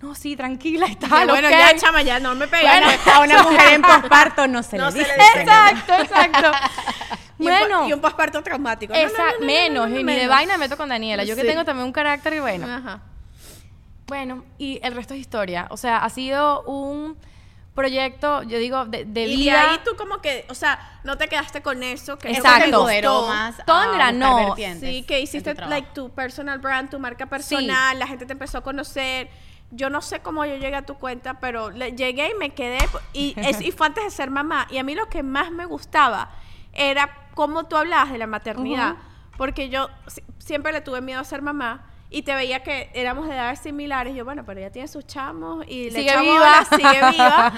No, 0.00 0.14
sí, 0.14 0.34
tranquila 0.34 0.86
y 0.86 0.96
tal. 0.96 1.28
bueno, 1.28 1.50
ya, 1.50 1.76
chama, 1.76 2.00
ya 2.00 2.18
no 2.20 2.34
me 2.34 2.46
pegues. 2.48 2.66
Bueno, 2.66 2.86
a 3.14 3.20
una 3.20 3.42
mujer 3.42 3.72
en 3.74 3.82
posparto 3.82 4.48
no 4.48 4.62
se 4.62 4.78
No 4.78 4.86
le 4.86 4.92
se 4.92 4.98
dice. 5.00 5.10
le 5.10 5.24
dice. 5.24 5.40
Exacto, 5.42 5.94
exacto. 5.94 6.52
Y 7.38 7.42
un 7.48 7.50
bueno, 7.50 7.88
Y 7.88 7.92
un 7.92 8.00
posparto 8.00 8.42
traumático. 8.42 8.94
No, 8.94 8.98
no, 9.00 9.06
esa- 9.06 9.18
no, 9.24 9.32
no, 9.32 9.38
no, 9.40 9.46
menos, 9.46 9.88
no, 9.90 9.94
no, 9.94 10.00
y 10.00 10.04
ni 10.04 10.14
de 10.14 10.26
vaina 10.28 10.54
me 10.54 10.58
meto 10.60 10.76
con 10.78 10.88
Daniela. 10.88 11.24
Yo 11.24 11.34
que 11.36 11.42
tengo 11.44 11.64
también 11.66 11.84
un 11.86 11.92
carácter 11.92 12.32
y 12.34 12.38
bueno. 12.40 12.66
Ajá. 12.66 13.00
Bueno, 14.06 14.44
y 14.58 14.80
el 14.82 14.94
resto 14.94 15.14
es 15.14 15.20
historia. 15.20 15.66
O 15.70 15.76
sea, 15.76 15.98
ha 16.04 16.10
sido 16.10 16.62
un 16.64 17.16
proyecto, 17.74 18.42
yo 18.44 18.58
digo, 18.58 18.84
de, 18.84 19.04
de 19.04 19.22
Y 19.24 19.30
de 19.30 19.36
vida. 19.36 19.70
ahí 19.72 19.78
tú 19.84 19.96
como 19.96 20.20
que, 20.20 20.44
o 20.48 20.54
sea, 20.54 21.00
no 21.02 21.16
te 21.18 21.26
quedaste 21.28 21.60
con 21.62 21.82
eso, 21.82 22.18
que 22.18 22.28
Exacto. 22.28 22.48
eso 22.50 22.58
te 22.60 22.64
empoderó 22.70 23.12
gustó. 23.22 23.28
más 23.28 23.56
Todo 23.66 23.82
engranó. 23.92 24.54
Sí, 24.78 25.02
que 25.02 25.20
hiciste 25.20 25.54
tu 25.54 25.62
like 25.68 25.88
tu 25.92 26.10
personal 26.10 26.58
brand, 26.60 26.88
tu 26.90 26.98
marca 27.00 27.26
personal, 27.26 27.98
la 27.98 28.06
gente 28.06 28.26
te 28.26 28.32
empezó 28.32 28.58
a 28.58 28.60
conocer. 28.60 29.28
Yo 29.72 29.90
no 29.90 30.02
sé 30.02 30.20
cómo 30.20 30.44
yo 30.44 30.54
llegué 30.56 30.76
a 30.76 30.82
tu 30.86 30.94
cuenta, 30.94 31.40
pero 31.40 31.70
le- 31.70 31.92
llegué 31.96 32.30
y 32.30 32.34
me 32.34 32.50
quedé 32.50 32.78
y, 33.12 33.34
es- 33.38 33.60
y 33.60 33.72
fue 33.72 33.88
antes 33.88 34.04
de 34.04 34.10
ser 34.10 34.30
mamá. 34.30 34.68
Y 34.70 34.78
a 34.78 34.84
mí 34.84 34.94
lo 34.94 35.08
que 35.08 35.24
más 35.24 35.50
me 35.50 35.64
gustaba 35.64 36.30
era 36.72 37.10
cómo 37.34 37.64
tú 37.64 37.76
hablabas 37.76 38.12
de 38.12 38.18
la 38.18 38.28
maternidad, 38.28 38.94
porque 39.36 39.68
yo 39.70 39.88
si- 40.06 40.22
siempre 40.38 40.70
le 40.72 40.80
tuve 40.80 41.00
miedo 41.00 41.18
a 41.20 41.24
ser 41.24 41.42
mamá. 41.42 41.86
Y 42.14 42.22
te 42.22 42.32
veía 42.32 42.62
que 42.62 42.90
éramos 42.94 43.26
de 43.26 43.34
edades 43.34 43.58
similares. 43.58 44.14
Yo, 44.14 44.24
bueno, 44.24 44.44
pero 44.46 44.60
ella 44.60 44.70
tiene 44.70 44.86
sus 44.86 45.04
chamos 45.04 45.64
y 45.66 45.90
le 45.90 45.98
Sigue 45.98 46.10
echa 46.10 46.20
viva. 46.20 46.34
bola, 46.34 46.64
sigue 46.64 47.10
viva. 47.10 47.52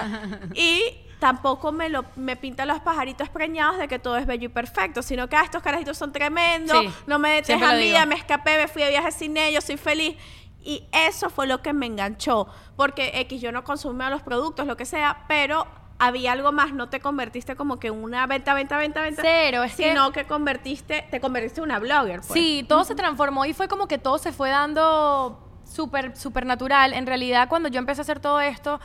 y 0.55 0.81
tampoco 1.19 1.71
me 1.71 1.89
lo 1.89 2.05
me 2.15 2.35
pinta 2.35 2.65
los 2.65 2.79
pajaritos 2.79 3.29
preñados 3.29 3.77
de 3.77 3.87
que 3.87 3.99
todo 3.99 4.17
es 4.17 4.25
bello 4.25 4.45
y 4.45 4.49
perfecto, 4.49 5.03
sino 5.03 5.29
que 5.29 5.35
ah, 5.35 5.43
estos 5.43 5.61
carajitos 5.61 5.95
son 5.97 6.11
tremendos, 6.11 6.79
Sí, 6.79 6.89
no 7.05 7.19
me 7.19 7.41
lo 7.41 7.77
vida, 7.77 8.05
me 8.07 8.15
escapé, 8.15 8.57
me 8.57 8.67
fui 8.67 8.81
de 8.81 8.89
viaje 8.89 9.11
sin 9.11 9.37
ellos, 9.37 9.63
soy 9.63 9.77
feliz. 9.77 10.15
Y 10.63 10.83
eso 10.91 11.29
fue 11.29 11.45
lo 11.47 11.61
que 11.61 11.71
me 11.71 11.85
enganchó, 11.85 12.47
porque 12.75 13.11
X, 13.21 13.39
yo 13.39 13.51
no 13.51 13.63
consumía 13.63 14.09
los 14.09 14.21
productos, 14.23 14.65
lo 14.65 14.75
que 14.75 14.85
sea, 14.85 15.23
pero 15.27 15.65
había 15.99 16.31
algo 16.31 16.51
más, 16.51 16.73
no 16.73 16.89
te 16.89 16.99
convertiste 16.99 17.55
como 17.55 17.79
que 17.79 17.87
en 17.87 17.95
una 17.95 18.27
venta, 18.27 18.53
venta, 18.53 18.77
venta, 18.77 19.01
venta. 19.01 19.21
Cero, 19.23 19.63
es 19.63 19.73
sino 19.73 20.11
que, 20.11 20.25
convertiste, 20.25 21.07
te 21.09 21.19
convertiste 21.19 21.59
en 21.59 21.65
una 21.65 21.79
blogger. 21.79 22.21
pues. 22.21 22.33
Sí, 22.33 22.65
todo 22.67 22.83
se 22.83 22.95
transformó 22.95 23.45
y 23.45 23.53
fue 23.53 23.67
como 23.67 23.87
que 23.87 23.97
todo 23.97 24.17
se 24.17 24.31
fue 24.31 24.49
dando 24.49 25.43
súper, 25.63 26.15
súper 26.15 26.45
natural. 26.45 26.93
En 26.93 27.05
realidad, 27.05 27.49
cuando 27.49 27.69
yo 27.69 27.79
empecé 27.79 28.01
a 28.01 28.03
hacer 28.03 28.19
todo 28.19 28.39
esto, 28.41 28.79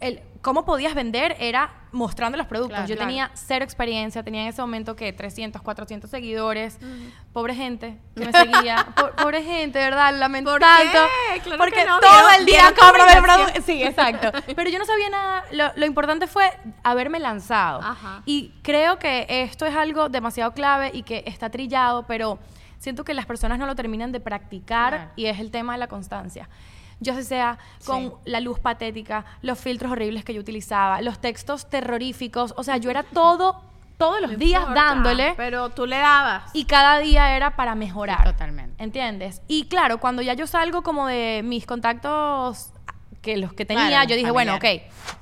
el, 0.00 0.20
cómo 0.42 0.64
podías 0.64 0.94
vender 0.94 1.36
era 1.40 1.72
mostrando 1.92 2.36
los 2.36 2.46
productos. 2.46 2.76
Claro, 2.76 2.88
yo 2.88 2.96
claro. 2.96 3.08
tenía 3.08 3.30
cero 3.34 3.64
experiencia, 3.64 4.22
tenía 4.22 4.42
en 4.42 4.48
ese 4.48 4.60
momento 4.60 4.94
que 4.94 5.12
300, 5.12 5.62
400 5.62 6.10
seguidores. 6.10 6.78
Pobre 7.32 7.54
gente 7.54 7.98
que 8.14 8.26
me 8.26 8.32
seguía. 8.32 8.86
Po- 8.96 9.10
pobre 9.16 9.42
gente, 9.42 9.78
¿verdad? 9.78 10.14
Lamento 10.18 10.50
¿Por 10.50 10.60
tanto. 10.60 10.98
qué? 11.32 11.40
Claro 11.40 11.58
porque 11.58 11.80
que 11.80 11.86
no, 11.86 11.98
todo 12.00 12.10
vieron- 12.10 12.34
el 12.40 12.46
día 12.46 12.74
cómprame 12.78 13.12
el 13.14 13.22
producto. 13.22 13.62
Sí, 13.64 13.82
exacto. 13.82 14.30
Pero 14.54 14.68
yo 14.70 14.78
no 14.78 14.84
sabía 14.84 15.08
nada. 15.08 15.44
Lo, 15.52 15.72
lo 15.76 15.86
importante 15.86 16.26
fue 16.26 16.52
haberme 16.82 17.18
lanzado. 17.18 17.80
Ajá. 17.82 18.22
Y 18.26 18.52
creo 18.62 18.98
que 18.98 19.24
esto 19.28 19.64
es 19.64 19.74
algo 19.74 20.08
demasiado 20.10 20.52
clave 20.52 20.90
y 20.92 21.02
que 21.04 21.24
está 21.26 21.48
trillado, 21.50 22.06
pero 22.06 22.38
siento 22.78 23.04
que 23.04 23.14
las 23.14 23.24
personas 23.24 23.58
no 23.58 23.64
lo 23.64 23.74
terminan 23.74 24.12
de 24.12 24.20
practicar 24.20 25.12
y 25.16 25.26
es 25.26 25.40
el 25.40 25.50
tema 25.50 25.72
de 25.72 25.78
la 25.78 25.86
constancia. 25.88 26.48
Yo 27.00 27.14
sé 27.14 27.24
sea 27.24 27.58
con 27.84 28.04
Sí. 28.04 28.12
la 28.24 28.40
luz 28.40 28.58
patética, 28.58 29.24
los 29.42 29.58
filtros 29.58 29.92
horribles 29.92 30.24
que 30.24 30.32
yo 30.34 30.40
utilizaba, 30.40 31.00
los 31.02 31.18
textos 31.18 31.68
terroríficos, 31.68 32.54
o 32.56 32.62
sea, 32.62 32.78
yo 32.78 32.90
era 32.90 33.02
todo, 33.02 33.60
todos 33.98 34.20
los 34.20 34.32
No 34.32 34.38
días 34.38 34.60
importa, 34.62 34.84
dándole 34.84 35.34
Pero 35.36 35.70
tú 35.70 35.86
le 35.86 35.98
dabas. 35.98 36.50
y 36.54 36.64
cada 36.64 36.98
día 36.98 37.36
era 37.36 37.56
para 37.56 37.74
mejorar. 37.74 38.24
Totalmente. 38.24 38.82
¿Entiendes? 38.82 39.42
Y 39.48 39.66
claro, 39.68 39.98
cuando 40.00 40.22
ya 40.22 40.34
yo 40.34 40.46
salgo 40.46 40.82
como 40.82 41.06
de 41.06 41.42
mis 41.44 41.66
contactos 41.66 42.70
que 43.22 43.36
los 43.36 43.52
que 43.52 43.64
tenía, 43.64 43.88
Claro, 43.88 44.08
yo 44.08 44.16
dije, 44.16 44.30
bueno, 44.30 44.56
ok. 44.56 44.64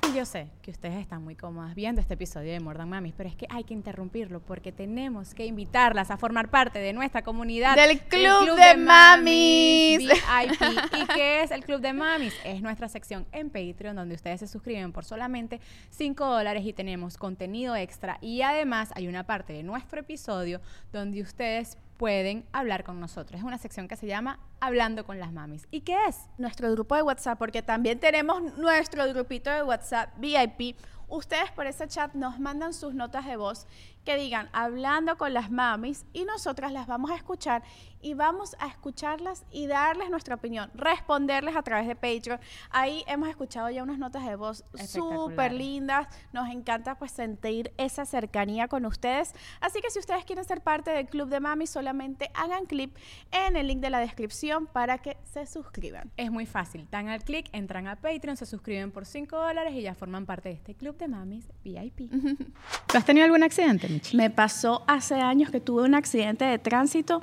Y 0.09 0.15
Yo 0.15 0.25
sé 0.25 0.47
que 0.61 0.71
ustedes 0.71 0.95
están 0.99 1.23
muy 1.23 1.35
cómodas 1.35 1.75
viendo 1.75 2.01
este 2.01 2.13
episodio 2.13 2.51
de 2.51 2.59
Mordan 2.59 2.89
Mamis, 2.89 3.13
pero 3.17 3.29
es 3.29 3.35
que 3.35 3.47
hay 3.49 3.63
que 3.63 3.73
interrumpirlo 3.73 4.39
porque 4.39 4.71
tenemos 4.71 5.33
que 5.33 5.45
invitarlas 5.45 6.11
a 6.11 6.17
formar 6.17 6.49
parte 6.49 6.79
de 6.79 6.93
nuestra 6.93 7.23
comunidad 7.23 7.75
Del 7.75 7.99
Club 7.99 8.55
de 8.55 8.77
Mamis. 8.77 9.99
VIP. 9.99 10.61
¿Y 10.97 11.05
qué 11.13 11.43
es 11.43 11.51
el 11.51 11.63
Club 11.65 11.81
de 11.81 11.93
Mamis? 11.93 12.33
Es 12.43 12.61
nuestra 12.61 12.87
sección 12.87 13.25
en 13.31 13.49
Patreon 13.49 13.95
donde 13.95 14.15
ustedes 14.15 14.39
se 14.39 14.47
suscriben 14.47 14.91
por 14.91 15.05
solamente 15.05 15.59
5 15.89 16.25
dólares 16.25 16.65
y 16.65 16.73
tenemos 16.73 17.17
contenido 17.17 17.75
extra 17.75 18.17
y 18.21 18.41
además 18.41 18.91
hay 18.95 19.07
una 19.07 19.23
parte 19.23 19.53
de 19.53 19.63
nuestro 19.63 19.99
episodio 19.99 20.61
donde 20.91 21.21
ustedes 21.21 21.77
pueden 21.97 22.45
hablar 22.51 22.83
con 22.83 22.99
nosotros. 22.99 23.39
Es 23.39 23.45
una 23.45 23.57
sección 23.57 23.87
que 23.87 23.95
se 23.95 24.07
llama 24.07 24.39
Hablando 24.59 25.05
con 25.05 25.19
las 25.19 25.31
Mamis. 25.31 25.67
¿Y 25.71 25.81
qué 25.81 25.95
es? 26.07 26.27
nuestro 26.37 26.71
grupo 26.71 26.95
de 26.95 27.01
WhatsApp, 27.01 27.37
porque 27.39 27.61
también 27.61 27.99
tenemos 27.99 28.41
nuestro 28.57 29.07
grupito 29.07 29.49
de 29.49 29.63
WhatsApp 29.63 30.09
VIP. 30.17 30.77
Ustedes 31.07 31.51
por 31.51 31.67
ese 31.67 31.87
chat 31.87 32.13
nos 32.13 32.39
mandan 32.39 32.73
sus 32.73 32.93
notas 32.93 33.25
de 33.25 33.37
voz 33.37 33.67
que 34.05 34.15
digan 34.15 34.49
hablando 34.53 35.17
con 35.17 35.33
las 35.33 35.51
mamis 35.51 36.05
y 36.13 36.23
nosotras 36.23 36.71
las 36.71 36.87
vamos 36.87 37.11
a 37.11 37.15
escuchar 37.15 37.63
y 38.05 38.13
vamos 38.13 38.55
a 38.59 38.67
escucharlas 38.67 39.45
y 39.51 39.65
darles 39.65 40.11
nuestra 40.11 40.35
opinión, 40.35 40.69
responderles 40.75 41.55
a 41.55 41.63
través 41.63 41.87
de 41.87 41.95
Patreon. 41.95 42.39
Ahí 42.69 43.03
hemos 43.07 43.27
escuchado 43.29 43.67
ya 43.71 43.81
unas 43.81 43.97
notas 43.97 44.23
de 44.27 44.35
voz 44.35 44.63
súper 44.75 45.51
lindas. 45.51 46.07
Nos 46.31 46.47
encanta 46.51 46.99
pues 46.99 47.11
sentir 47.11 47.73
esa 47.77 48.05
cercanía 48.05 48.67
con 48.67 48.85
ustedes. 48.85 49.33
Así 49.59 49.81
que 49.81 49.89
si 49.89 49.97
ustedes 49.97 50.23
quieren 50.23 50.45
ser 50.45 50.61
parte 50.61 50.91
del 50.91 51.07
Club 51.07 51.29
de 51.29 51.39
Mamis, 51.39 51.71
solamente 51.71 52.29
hagan 52.35 52.67
clic 52.67 52.95
en 53.31 53.55
el 53.55 53.65
link 53.65 53.79
de 53.79 53.89
la 53.89 53.99
descripción 53.99 54.67
para 54.67 54.99
que 54.99 55.17
se 55.23 55.47
suscriban. 55.47 56.11
Es 56.15 56.29
muy 56.29 56.45
fácil. 56.45 56.87
Dan 56.91 57.07
al 57.07 57.23
clic, 57.23 57.49
entran 57.53 57.87
a 57.87 57.95
Patreon, 57.95 58.37
se 58.37 58.45
suscriben 58.45 58.91
por 58.91 59.07
5 59.07 59.35
dólares 59.35 59.73
y 59.73 59.81
ya 59.81 59.95
forman 59.95 60.27
parte 60.27 60.49
de 60.49 60.55
este 60.55 60.75
club 60.75 60.95
de 60.97 61.07
mamis 61.07 61.47
VIP. 61.63 62.11
¿Tú 62.87 62.97
has 62.97 63.05
tenido 63.05 63.25
algún 63.25 63.41
accidente? 63.41 63.94
Me 64.13 64.29
pasó 64.29 64.83
hace 64.87 65.15
años 65.15 65.49
que 65.49 65.59
tuve 65.59 65.83
un 65.83 65.95
accidente 65.95 66.45
de 66.45 66.57
tránsito. 66.57 67.21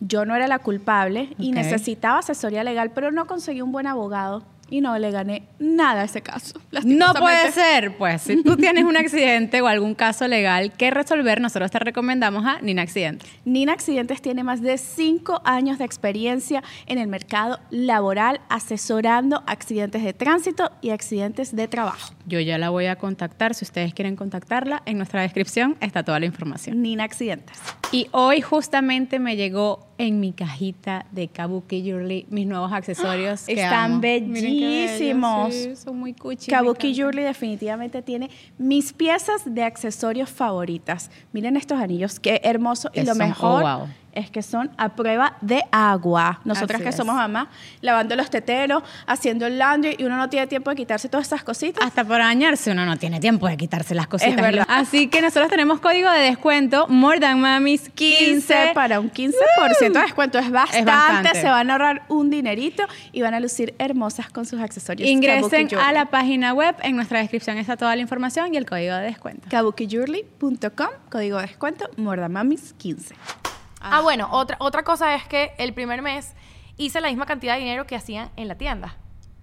Yo 0.00 0.24
no 0.24 0.34
era 0.34 0.46
la 0.46 0.58
culpable 0.58 1.34
y 1.38 1.52
necesitaba 1.52 2.18
asesoría 2.18 2.64
legal, 2.64 2.90
pero 2.94 3.12
no 3.12 3.26
conseguí 3.26 3.62
un 3.62 3.72
buen 3.72 3.86
abogado 3.86 4.44
y 4.70 4.80
no 4.80 4.98
le 4.98 5.10
gané 5.10 5.48
nada 5.58 6.02
a 6.02 6.04
ese 6.04 6.22
caso. 6.22 6.60
No 6.84 7.14
puede 7.14 7.52
ser, 7.52 7.96
pues 7.96 8.22
si 8.22 8.42
tú 8.42 8.56
tienes 8.56 8.84
un 8.84 8.96
accidente 8.96 9.60
o 9.62 9.66
algún 9.66 9.94
caso 9.94 10.26
legal 10.28 10.72
que 10.72 10.90
resolver, 10.90 11.40
nosotros 11.40 11.70
te 11.70 11.78
recomendamos 11.78 12.44
a 12.44 12.60
Nina 12.60 12.82
Accidentes. 12.82 13.28
Nina 13.44 13.72
Accidentes 13.72 14.20
tiene 14.20 14.42
más 14.42 14.60
de 14.62 14.78
cinco 14.78 15.40
años 15.44 15.78
de 15.78 15.84
experiencia 15.84 16.62
en 16.86 16.98
el 16.98 17.08
mercado 17.08 17.60
laboral 17.70 18.40
asesorando 18.48 19.42
accidentes 19.46 20.02
de 20.02 20.12
tránsito 20.12 20.70
y 20.80 20.90
accidentes 20.90 21.54
de 21.54 21.68
trabajo. 21.68 22.14
Yo 22.26 22.40
ya 22.40 22.58
la 22.58 22.70
voy 22.70 22.86
a 22.86 22.96
contactar, 22.96 23.54
si 23.54 23.64
ustedes 23.64 23.94
quieren 23.94 24.16
contactarla, 24.16 24.82
en 24.86 24.96
nuestra 24.96 25.22
descripción 25.22 25.76
está 25.80 26.02
toda 26.02 26.18
la 26.20 26.26
información. 26.26 26.82
Nina 26.82 27.04
Accidentes. 27.04 27.58
Y 27.92 28.08
hoy 28.10 28.40
justamente 28.40 29.18
me 29.18 29.36
llegó 29.36 29.86
en 29.96 30.18
mi 30.20 30.32
cajita 30.32 31.06
de 31.12 31.28
Kabuki 31.28 31.82
Jewelry 31.82 32.26
mis 32.30 32.46
nuevos 32.46 32.72
accesorios. 32.72 33.42
que 33.46 33.52
Están 33.54 33.92
amo. 33.92 34.00
Bellísimos. 34.00 35.54
sí, 35.54 35.76
son 35.76 35.98
muy 35.98 36.12
cuchi. 36.12 36.50
me 36.50 36.56
Kabuki. 36.56 36.94
Jewelry 36.94 37.22
definitivamente 37.22 38.02
tiene 38.02 38.30
mis 38.58 38.92
piezas 38.92 39.42
de 39.46 39.62
accesorios 39.62 40.28
favoritas. 40.30 41.10
Miren 41.32 41.56
estos 41.56 41.78
anillos, 41.80 42.18
qué 42.20 42.40
hermoso. 42.44 42.90
Y 42.92 43.00
lo 43.02 43.14
son- 43.14 43.18
mejor 43.18 43.62
oh, 43.62 43.78
wow. 43.78 43.88
Es 44.16 44.30
que 44.30 44.42
son 44.42 44.70
a 44.78 44.96
prueba 44.96 45.36
de 45.42 45.62
agua. 45.70 46.40
Nosotras 46.44 46.76
Así 46.76 46.84
que 46.84 46.88
es. 46.88 46.96
somos 46.96 47.14
mamás, 47.14 47.48
lavando 47.82 48.16
los 48.16 48.30
teteros, 48.30 48.82
haciendo 49.06 49.46
el 49.46 49.58
laundry 49.58 49.94
y 49.98 50.04
uno 50.04 50.16
no 50.16 50.28
tiene 50.28 50.46
tiempo 50.46 50.70
de 50.70 50.76
quitarse 50.76 51.08
todas 51.08 51.26
esas 51.26 51.44
cositas. 51.44 51.84
Hasta 51.84 52.04
para 52.04 52.24
bañarse 52.24 52.72
uno 52.72 52.84
no 52.84 52.96
tiene 52.96 53.20
tiempo 53.20 53.46
de 53.46 53.56
quitarse 53.56 53.94
las 53.94 54.08
cositas. 54.08 54.34
Es 54.34 54.42
verdad. 54.42 54.66
Así 54.68 55.08
que 55.08 55.20
nosotros 55.20 55.48
tenemos 55.50 55.80
código 55.80 56.10
de 56.10 56.20
descuento 56.20 56.86
More 56.88 57.20
Than 57.20 57.40
Mamis 57.40 57.90
15 57.90 58.16
15 58.26 58.70
para 58.74 59.00
un 59.00 59.10
15% 59.10 59.32
de 59.92 60.00
descuento. 60.00 60.38
Es 60.38 60.50
bastante, 60.50 60.90
bastante. 60.90 61.40
Se 61.40 61.48
van 61.48 61.70
a 61.70 61.74
ahorrar 61.74 62.02
un 62.08 62.30
dinerito 62.30 62.82
y 63.12 63.22
van 63.22 63.34
a 63.34 63.40
lucir 63.40 63.74
hermosas 63.78 64.30
con 64.30 64.46
sus 64.46 64.60
accesorios. 64.60 65.08
Ingresen 65.08 65.68
a 65.78 65.92
la 65.92 66.06
página 66.06 66.54
web, 66.54 66.74
en 66.82 66.96
nuestra 66.96 67.18
descripción 67.18 67.58
está 67.58 67.76
toda 67.76 67.94
la 67.94 68.02
información 68.02 68.54
y 68.54 68.56
el 68.56 68.66
código 68.66 68.94
de 68.94 69.02
descuento. 69.02 69.48
kabukijewelry.com, 69.50 70.88
código 71.10 71.36
de 71.36 71.46
descuento, 71.46 71.90
Mordamamis 71.96 72.74
15. 72.78 73.14
Ah, 73.92 74.00
bueno, 74.00 74.28
otra, 74.30 74.56
otra 74.60 74.82
cosa 74.82 75.14
es 75.14 75.26
que 75.26 75.52
el 75.58 75.74
primer 75.74 76.02
mes 76.02 76.34
hice 76.76 77.00
la 77.00 77.08
misma 77.08 77.26
cantidad 77.26 77.54
de 77.54 77.60
dinero 77.60 77.86
que 77.86 77.96
hacían 77.96 78.30
en 78.36 78.48
la 78.48 78.56
tienda. 78.56 78.96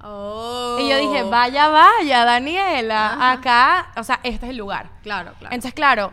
Oh. 0.04 0.78
Y 0.80 0.90
yo 0.90 0.98
dije, 0.98 1.24
vaya, 1.24 1.70
vaya, 1.70 2.26
Daniela, 2.26 3.32
acá, 3.32 3.92
o 3.96 4.04
sea, 4.04 4.20
este 4.24 4.46
es 4.48 4.50
el 4.52 4.58
lugar. 4.58 4.90
Claro, 5.02 5.32
claro. 5.40 5.56
Entonces, 5.56 5.74
claro, 5.74 6.12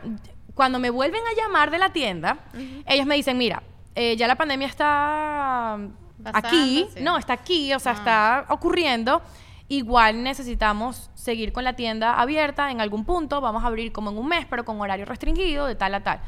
cuando 0.55 0.79
me 0.79 0.91
vuelven 0.91 1.23
a 1.27 1.35
llamar 1.35 1.71
de 1.71 1.79
la 1.79 1.91
tienda, 1.91 2.39
ellos 2.87 3.07
me 3.07 3.17
dicen, 3.17 3.37
mira, 3.37 3.63
eh, 3.95 4.17
ya 4.17 4.29
la 4.29 4.37
pandemia 4.37 4.69
está 4.69 5.77
aquí, 6.33 6.87
no, 7.01 7.19
está 7.19 7.33
aquí, 7.33 7.75
o 7.75 7.81
sea, 7.81 7.93
está 7.93 8.47
ocurriendo. 8.49 9.23
Igual 9.69 10.25
necesitamos 10.25 11.11
seguir 11.15 11.53
con 11.53 11.63
la 11.63 11.75
tienda 11.75 12.21
abierta 12.21 12.71
en 12.71 12.81
algún 12.81 13.05
punto, 13.05 13.41
vamos 13.41 13.63
a 13.63 13.69
abrir 13.69 13.93
como 13.93 14.11
en 14.11 14.19
un 14.19 14.27
mes, 14.27 14.45
pero 14.51 14.65
con 14.65 14.81
horario 14.81 15.05
restringido, 15.05 15.67
de 15.67 15.77
tal 15.77 15.95
a 15.95 16.03
tal. 16.03 16.21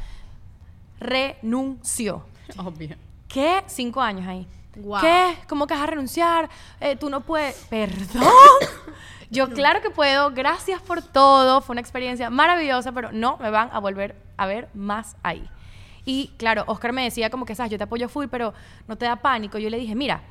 Renunció. 1.03 2.25
Obvio. 2.57 2.95
¿Qué? 3.27 3.63
Cinco 3.67 4.01
años 4.01 4.27
ahí. 4.27 4.47
Guau. 4.75 5.01
¿Qué? 5.01 5.37
¿Cómo 5.47 5.67
que 5.67 5.73
vas 5.73 5.83
a 5.83 5.87
renunciar? 5.87 6.49
Eh, 6.79 6.95
tú 6.95 7.09
no 7.09 7.21
puedes. 7.21 7.55
¿Perdón? 7.69 8.23
Yo 9.29 9.49
claro 9.49 9.81
que 9.81 9.89
puedo. 9.89 10.31
Gracias 10.31 10.81
por 10.81 11.01
todo. 11.01 11.61
Fue 11.61 11.73
una 11.73 11.81
experiencia 11.81 12.29
maravillosa, 12.29 12.91
pero 12.91 13.11
no 13.11 13.37
me 13.37 13.49
van 13.49 13.69
a 13.71 13.79
volver 13.79 14.15
a 14.37 14.45
ver 14.45 14.69
más 14.73 15.15
ahí. 15.23 15.47
Y 16.05 16.31
claro, 16.37 16.63
Oscar 16.67 16.91
me 16.93 17.03
decía 17.03 17.29
como 17.29 17.45
que, 17.45 17.55
sabes, 17.55 17.71
yo 17.71 17.77
te 17.77 17.85
apoyo 17.85 18.09
full, 18.09 18.25
pero 18.29 18.53
no 18.87 18.97
te 18.97 19.05
da 19.05 19.15
pánico. 19.17 19.57
Yo 19.57 19.69
le 19.69 19.77
dije, 19.77 19.95
mira, 19.95 20.21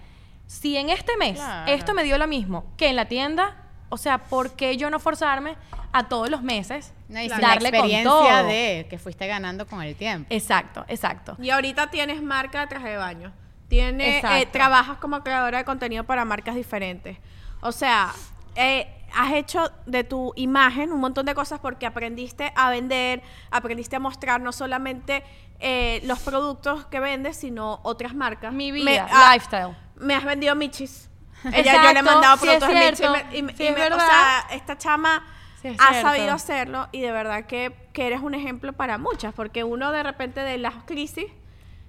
si 0.46 0.76
en 0.76 0.90
este 0.90 1.16
mes 1.16 1.38
Claro. 1.38 1.72
esto 1.72 1.94
me 1.94 2.04
dio 2.04 2.18
lo 2.18 2.26
mismo 2.28 2.66
que 2.76 2.88
en 2.90 2.96
la 2.96 3.06
tienda, 3.08 3.56
o 3.92 3.98
sea, 3.98 4.18
¿por 4.18 4.52
qué 4.52 4.76
yo 4.78 4.88
no 4.90 4.98
forzarme 4.98 5.56
a 5.92 6.08
todos 6.08 6.30
los 6.30 6.42
meses 6.42 6.92
No, 7.10 7.20
y 7.20 7.28
darle 7.28 7.44
la 7.44 7.50
con 7.54 7.64
experiencia 7.66 8.10
todo? 8.10 8.46
de 8.46 8.86
que 8.88 8.98
fuiste 8.98 9.26
ganando 9.26 9.66
con 9.66 9.82
el 9.82 9.94
tiempo. 9.94 10.26
Exacto, 10.30 10.84
exacto. 10.88 11.36
Y 11.38 11.50
ahorita 11.50 11.90
tienes 11.90 12.22
marca 12.22 12.60
de 12.60 12.66
traje 12.68 12.88
de 12.88 12.96
baño. 12.96 13.32
Tienes, 13.68 14.24
eh, 14.24 14.46
trabajas 14.50 14.96
como 14.98 15.22
creadora 15.22 15.58
de 15.58 15.64
contenido 15.64 16.04
para 16.04 16.24
marcas 16.24 16.54
diferentes. 16.54 17.18
O 17.60 17.70
sea, 17.72 18.12
eh, 18.54 18.86
has 19.14 19.32
hecho 19.32 19.70
de 19.84 20.04
tu 20.04 20.32
imagen 20.36 20.90
un 20.92 21.00
montón 21.00 21.26
de 21.26 21.34
cosas 21.34 21.60
porque 21.60 21.84
aprendiste 21.84 22.50
a 22.56 22.70
vender, 22.70 23.22
aprendiste 23.50 23.96
a 23.96 24.00
mostrar 24.00 24.40
no 24.40 24.52
solamente 24.52 25.22
eh, 25.60 26.00
los 26.04 26.18
productos 26.20 26.86
que 26.86 26.98
vendes, 27.00 27.36
sino 27.36 27.80
otras 27.82 28.14
marcas. 28.14 28.52
Mi 28.54 28.72
Me- 28.72 28.80
vida, 28.92 29.06
ah, 29.10 29.32
lifestyle. 29.34 29.76
Me 29.96 30.14
has 30.14 30.24
vendido 30.24 30.54
michis. 30.54 31.10
Ella, 31.52 31.82
yo 31.84 31.92
le 31.92 31.98
he 31.98 32.02
mandado 32.02 32.36
sí 32.36 32.48
es 32.48 32.58
productos 32.58 32.68
de 32.68 32.74
michis. 32.74 32.92
y 32.92 32.96
cierto, 32.96 33.12
me- 33.12 33.52
sí 33.56 33.66
y 33.66 33.70
me- 33.72 33.86
o 33.94 33.98
sea, 34.00 34.46
esta 34.52 34.78
chama 34.78 35.24
Sí 35.60 35.68
ha 35.68 35.88
cierto. 35.90 36.08
sabido 36.08 36.32
hacerlo 36.32 36.88
y 36.92 37.00
de 37.00 37.12
verdad 37.12 37.46
que, 37.46 37.74
que 37.92 38.06
eres 38.06 38.20
un 38.20 38.34
ejemplo 38.34 38.72
para 38.72 38.98
muchas, 38.98 39.32
porque 39.34 39.64
uno 39.64 39.92
de 39.92 40.02
repente 40.02 40.40
de 40.40 40.58
las 40.58 40.74
crisis, 40.84 41.26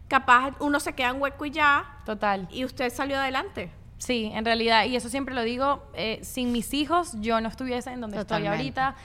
capaz 0.07 0.53
uno 0.59 0.79
se 0.79 0.93
queda 0.93 1.09
en 1.09 1.21
hueco 1.21 1.45
y 1.45 1.51
ya, 1.51 1.85
Total. 2.05 2.47
y 2.51 2.65
usted 2.65 2.91
salió 2.93 3.17
adelante. 3.17 3.71
Sí, 3.97 4.29
en 4.33 4.43
realidad, 4.45 4.85
y 4.85 4.95
eso 4.95 5.09
siempre 5.09 5.33
lo 5.33 5.43
digo, 5.43 5.83
eh, 5.93 6.19
sin 6.23 6.51
mis 6.51 6.73
hijos 6.73 7.13
yo 7.21 7.39
no 7.41 7.47
estuviese 7.49 7.89
en 7.91 8.01
donde 8.01 8.17
Totalmente. 8.17 8.55
estoy 8.55 8.81
ahorita. 8.81 8.95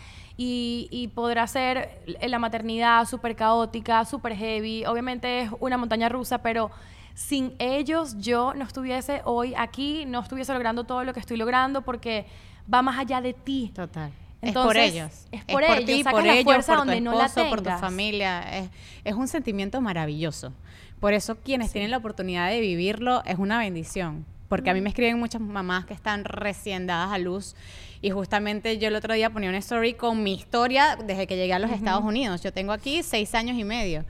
Y, 0.40 0.86
y 0.92 1.08
podrá 1.08 1.46
ser 1.48 2.00
la 2.20 2.38
maternidad 2.38 3.04
súper 3.06 3.34
caótica, 3.34 4.04
súper 4.04 4.36
heavy. 4.36 4.84
Obviamente 4.86 5.40
es 5.42 5.50
una 5.60 5.76
montaña 5.76 6.08
rusa, 6.08 6.38
pero 6.38 6.70
sin 7.18 7.52
ellos 7.58 8.16
yo 8.18 8.54
no 8.54 8.64
estuviese 8.64 9.22
hoy 9.24 9.52
aquí, 9.56 10.04
no 10.06 10.20
estuviese 10.20 10.52
logrando 10.52 10.84
todo 10.84 11.02
lo 11.02 11.12
que 11.12 11.18
estoy 11.18 11.36
logrando 11.36 11.82
porque 11.82 12.26
va 12.72 12.80
más 12.80 12.96
allá 12.96 13.20
de 13.20 13.34
ti. 13.34 13.72
Total. 13.74 14.12
es 14.40 14.48
Entonces, 14.50 14.68
por 14.68 14.76
ellos. 14.76 15.26
es 15.32 15.44
por 15.44 15.64
ellos, 15.64 15.84
ti, 15.84 16.04
por 16.04 16.24
la 16.24 16.32
ellos, 16.34 16.44
fuerza 16.44 16.76
por 16.76 16.82
tu 16.82 16.86
donde 16.86 17.00
no 17.00 17.18
la 17.18 17.26
esposo, 17.26 17.50
por 17.50 17.58
tu 17.58 17.64
tengas. 17.64 17.80
familia. 17.80 18.42
Es, 18.56 18.70
es 19.02 19.14
un 19.14 19.26
sentimiento 19.26 19.80
maravilloso. 19.80 20.52
Por 21.00 21.12
eso 21.12 21.36
quienes 21.40 21.72
tienen 21.72 21.90
la 21.90 21.96
oportunidad 21.96 22.50
de 22.50 22.60
vivirlo 22.60 23.24
es 23.24 23.36
una 23.36 23.58
bendición. 23.58 24.24
Porque 24.48 24.70
a 24.70 24.74
mí 24.74 24.80
me 24.80 24.88
escriben 24.88 25.18
muchas 25.18 25.40
mamás 25.40 25.86
que 25.86 25.94
están 25.94 26.24
recién 26.24 26.86
dadas 26.86 27.10
a 27.12 27.18
luz 27.18 27.56
y 28.00 28.10
justamente 28.10 28.78
yo 28.78 28.88
el 28.88 28.94
otro 28.94 29.12
día 29.12 29.28
ponía 29.28 29.48
una 29.48 29.58
story 29.58 29.94
con 29.94 30.22
mi 30.22 30.34
historia 30.34 30.96
desde 31.04 31.26
que 31.26 31.34
llegué 31.34 31.52
a 31.52 31.58
los 31.58 31.72
Estados 31.72 32.04
Unidos. 32.04 32.42
Yo 32.42 32.52
tengo 32.52 32.70
aquí 32.72 33.02
seis 33.02 33.34
años 33.34 33.58
y 33.58 33.64
medio. 33.64 34.04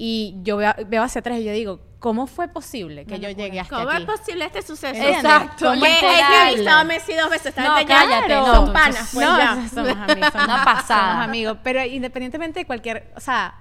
Y 0.00 0.36
yo 0.42 0.56
veo, 0.56 0.72
veo 0.86 1.02
hacia 1.02 1.18
atrás 1.18 1.38
y 1.40 1.44
yo 1.44 1.52
digo, 1.52 1.80
¿cómo 1.98 2.28
fue 2.28 2.46
posible 2.48 3.04
que 3.04 3.18
yo 3.18 3.28
llegué 3.30 3.58
hasta 3.58 3.76
¿Cómo 3.78 3.90
aquí? 3.90 4.02
es 4.04 4.08
posible 4.08 4.44
este 4.44 4.62
suceso? 4.62 4.94
Exacto. 5.02 5.66
¿Cómo 5.70 5.82
Que 5.82 5.88
es 5.90 6.02
he 6.04 6.20
entrevistado 6.20 6.78
a 6.78 6.84
Messi 6.84 7.14
dos 7.14 7.28
veces, 7.30 7.56
No, 7.56 7.74
cállate, 7.86 8.34
no, 8.34 8.46
son 8.54 8.72
panas, 8.72 9.10
pues 9.12 9.26
no, 9.26 9.36
ya. 9.36 9.68
somos 9.68 9.96
amigos, 9.96 10.30
somos, 10.32 10.44
Una 10.44 10.64
pasada. 10.64 11.10
somos 11.10 11.24
amigos. 11.24 11.58
Pero 11.64 11.84
independientemente 11.84 12.60
de 12.60 12.66
cualquier, 12.66 13.12
o 13.16 13.20
sea, 13.20 13.54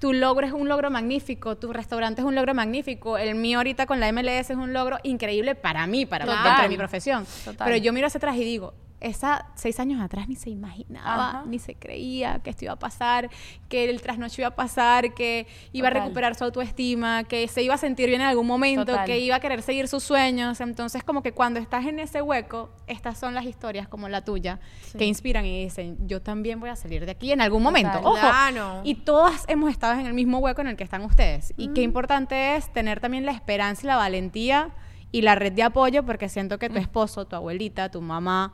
tu 0.00 0.12
logro 0.12 0.44
es 0.44 0.52
un 0.52 0.68
logro 0.68 0.90
magnífico, 0.90 1.56
tu 1.56 1.72
restaurante 1.72 2.20
es 2.22 2.26
un 2.26 2.34
logro 2.34 2.52
magnífico, 2.54 3.16
el 3.16 3.36
mío 3.36 3.58
ahorita 3.58 3.86
con 3.86 4.00
la 4.00 4.10
MLS 4.12 4.50
es 4.50 4.56
un 4.56 4.72
logro 4.72 4.98
increíble 5.04 5.54
para 5.54 5.86
mí, 5.86 6.04
para 6.06 6.24
Total. 6.26 6.42
dentro 6.44 6.62
de 6.64 6.68
mi 6.70 6.76
profesión. 6.76 7.24
Total. 7.44 7.64
Pero 7.64 7.76
yo 7.76 7.92
miro 7.92 8.08
hacia 8.08 8.18
atrás 8.18 8.34
y 8.34 8.44
digo, 8.44 8.74
esa 9.04 9.46
seis 9.54 9.78
años 9.78 10.00
atrás 10.00 10.28
ni 10.28 10.34
se 10.34 10.48
imaginaba, 10.50 11.28
Ajá. 11.28 11.44
ni 11.46 11.58
se 11.58 11.74
creía 11.74 12.38
que 12.38 12.50
esto 12.50 12.64
iba 12.64 12.72
a 12.72 12.78
pasar, 12.78 13.28
que 13.68 13.88
el 13.90 14.00
trasnocho 14.00 14.40
iba 14.40 14.48
a 14.48 14.54
pasar, 14.54 15.12
que 15.12 15.46
iba 15.72 15.88
Total. 15.88 16.00
a 16.00 16.04
recuperar 16.04 16.34
su 16.34 16.44
autoestima, 16.44 17.24
que 17.24 17.46
se 17.48 17.62
iba 17.62 17.74
a 17.74 17.78
sentir 17.78 18.08
bien 18.08 18.22
en 18.22 18.28
algún 18.28 18.46
momento, 18.46 18.86
Total. 18.86 19.04
que 19.04 19.18
iba 19.18 19.36
a 19.36 19.40
querer 19.40 19.60
seguir 19.62 19.88
sus 19.88 20.02
sueños. 20.02 20.60
Entonces, 20.60 21.04
como 21.04 21.22
que 21.22 21.32
cuando 21.32 21.60
estás 21.60 21.84
en 21.84 21.98
ese 21.98 22.22
hueco, 22.22 22.70
estas 22.86 23.18
son 23.18 23.34
las 23.34 23.44
historias 23.44 23.88
como 23.88 24.08
la 24.08 24.24
tuya 24.24 24.58
que 24.96 25.04
inspiran 25.04 25.44
y 25.44 25.64
dicen, 25.64 26.08
yo 26.08 26.22
también 26.22 26.58
voy 26.58 26.70
a 26.70 26.76
salir 26.76 27.04
de 27.04 27.12
aquí 27.12 27.30
en 27.30 27.42
algún 27.42 27.62
momento. 27.62 27.98
Ojo. 28.02 28.18
Claro. 28.18 28.80
Y 28.84 28.94
todas 28.94 29.44
hemos 29.48 29.70
estado 29.70 30.00
en 30.00 30.06
el 30.06 30.14
mismo 30.14 30.38
hueco 30.38 30.62
en 30.62 30.68
el 30.68 30.76
que 30.76 30.84
están 30.84 31.02
ustedes. 31.02 31.52
Y 31.56 31.68
qué 31.74 31.82
importante 31.82 32.56
es 32.56 32.72
tener 32.72 33.00
también 33.00 33.26
la 33.26 33.32
esperanza 33.32 33.82
y 33.84 33.86
la 33.88 33.96
valentía 33.96 34.70
y 35.12 35.22
la 35.22 35.36
red 35.36 35.52
de 35.52 35.62
apoyo, 35.62 36.04
porque 36.04 36.28
siento 36.28 36.58
que 36.58 36.68
tu 36.68 36.78
esposo, 36.78 37.24
tu 37.24 37.36
abuelita, 37.36 37.88
tu 37.88 38.00
mamá, 38.00 38.52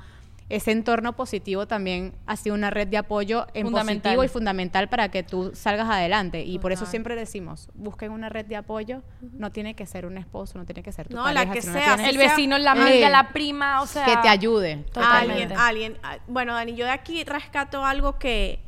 ese 0.51 0.73
entorno 0.73 1.15
positivo 1.15 1.67
también 1.67 2.13
ha 2.27 2.37
sido 2.37 2.55
una 2.55 2.69
red 2.71 2.89
de 2.89 2.99
apoyo 2.99 3.47
en 3.55 3.71
positivo 3.71 4.23
y 4.25 4.29
fundamental 4.29 4.89
para 4.89 5.09
que 5.09 5.23
tú 5.23 5.53
salgas 5.55 5.89
adelante. 5.89 6.43
Y 6.45 6.59
por 6.59 6.73
eso 6.73 6.85
siempre 6.87 7.17
decimos, 7.17 7.71
busquen 7.75 8.11
una 8.13 8.29
red 8.29 8.45
de 8.45 8.57
apoyo. 8.57 9.03
No 9.21 9.51
tiene 9.53 9.75
que 9.75 9.87
ser 9.87 10.05
un 10.07 10.19
esposo, 10.19 10.59
no 10.59 10.67
tiene 10.67 10.83
que 10.83 10.93
ser 10.93 11.09
tu 11.09 11.17
No, 11.17 11.31
la 11.33 11.51
que 11.51 11.63
sea, 11.63 11.95
El 11.95 12.17
sea- 12.17 12.29
vecino, 12.29 12.59
la 12.59 12.75
Eh, 12.75 12.81
amiga, 12.83 13.09
la 13.11 13.31
prima, 13.33 13.81
o 13.81 13.87
sea... 13.87 14.05
que 14.05 14.17
te 14.19 14.29
ayude. 14.29 14.85
Totalmente. 14.93 15.55
Alguien, 15.55 15.59
alguien. 15.59 15.97
Ah, 16.03 16.19
Bueno, 16.27 16.53
Dani, 16.55 16.75
yo 16.75 16.85
de 16.85 16.91
aquí 16.93 17.25
rescato 17.25 17.85
algo 17.85 18.19
que, 18.19 18.61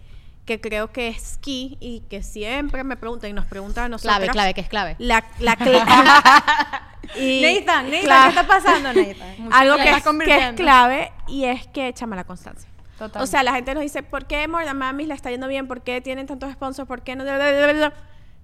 que 0.45 0.61
creo 0.61 0.91
que 0.93 1.09
es 1.09 1.39
key 1.41 1.77
y 1.81 2.01
que 2.11 2.23
siempre 2.23 2.83
me 2.85 2.97
preguntan 2.97 3.31
y 3.31 3.33
nos 3.33 3.47
preguntan 3.47 3.85
a 3.85 3.89
nosotros. 3.91 4.17
Clave, 4.17 4.33
clave, 4.33 4.55
que 4.55 4.61
es 4.63 4.69
clave. 4.69 4.97
La, 4.99 5.25
la 5.39 5.57
cla- 5.59 6.83
y- 7.17 7.43
Nathan, 7.43 7.91
Nathan, 7.91 8.23
¿qué 8.23 8.29
está 8.29 8.47
pasando, 8.47 8.93
Nathan? 8.93 9.49
Algo 9.53 9.77
que 9.77 9.91
es, 9.91 10.03
que 10.27 10.49
es 10.49 10.53
clave 10.55 11.13
y 11.29 11.45
es 11.45 11.67
que 11.69 11.89
échame 11.89 12.17
la 12.17 12.25
constancia. 12.25 12.69
Total. 12.99 13.23
O 13.23 13.27
sea, 13.27 13.43
la 13.43 13.53
gente 13.55 13.75
nos 13.75 13.83
dice, 13.83 14.03
¿por 14.03 14.27
qué 14.27 14.47
More 14.49 14.65
Than 14.65 14.79
Mamis 14.79 15.09
le 15.09 15.15
está 15.15 15.31
yendo 15.31 15.49
bien? 15.49 15.67
¿Por 15.67 15.81
qué 15.83 16.01
tienen 16.01 16.27
tantos 16.27 16.53
sponsors? 16.53 16.87
¿Por 16.87 17.03
qué 17.03 17.17
no? 17.17 17.25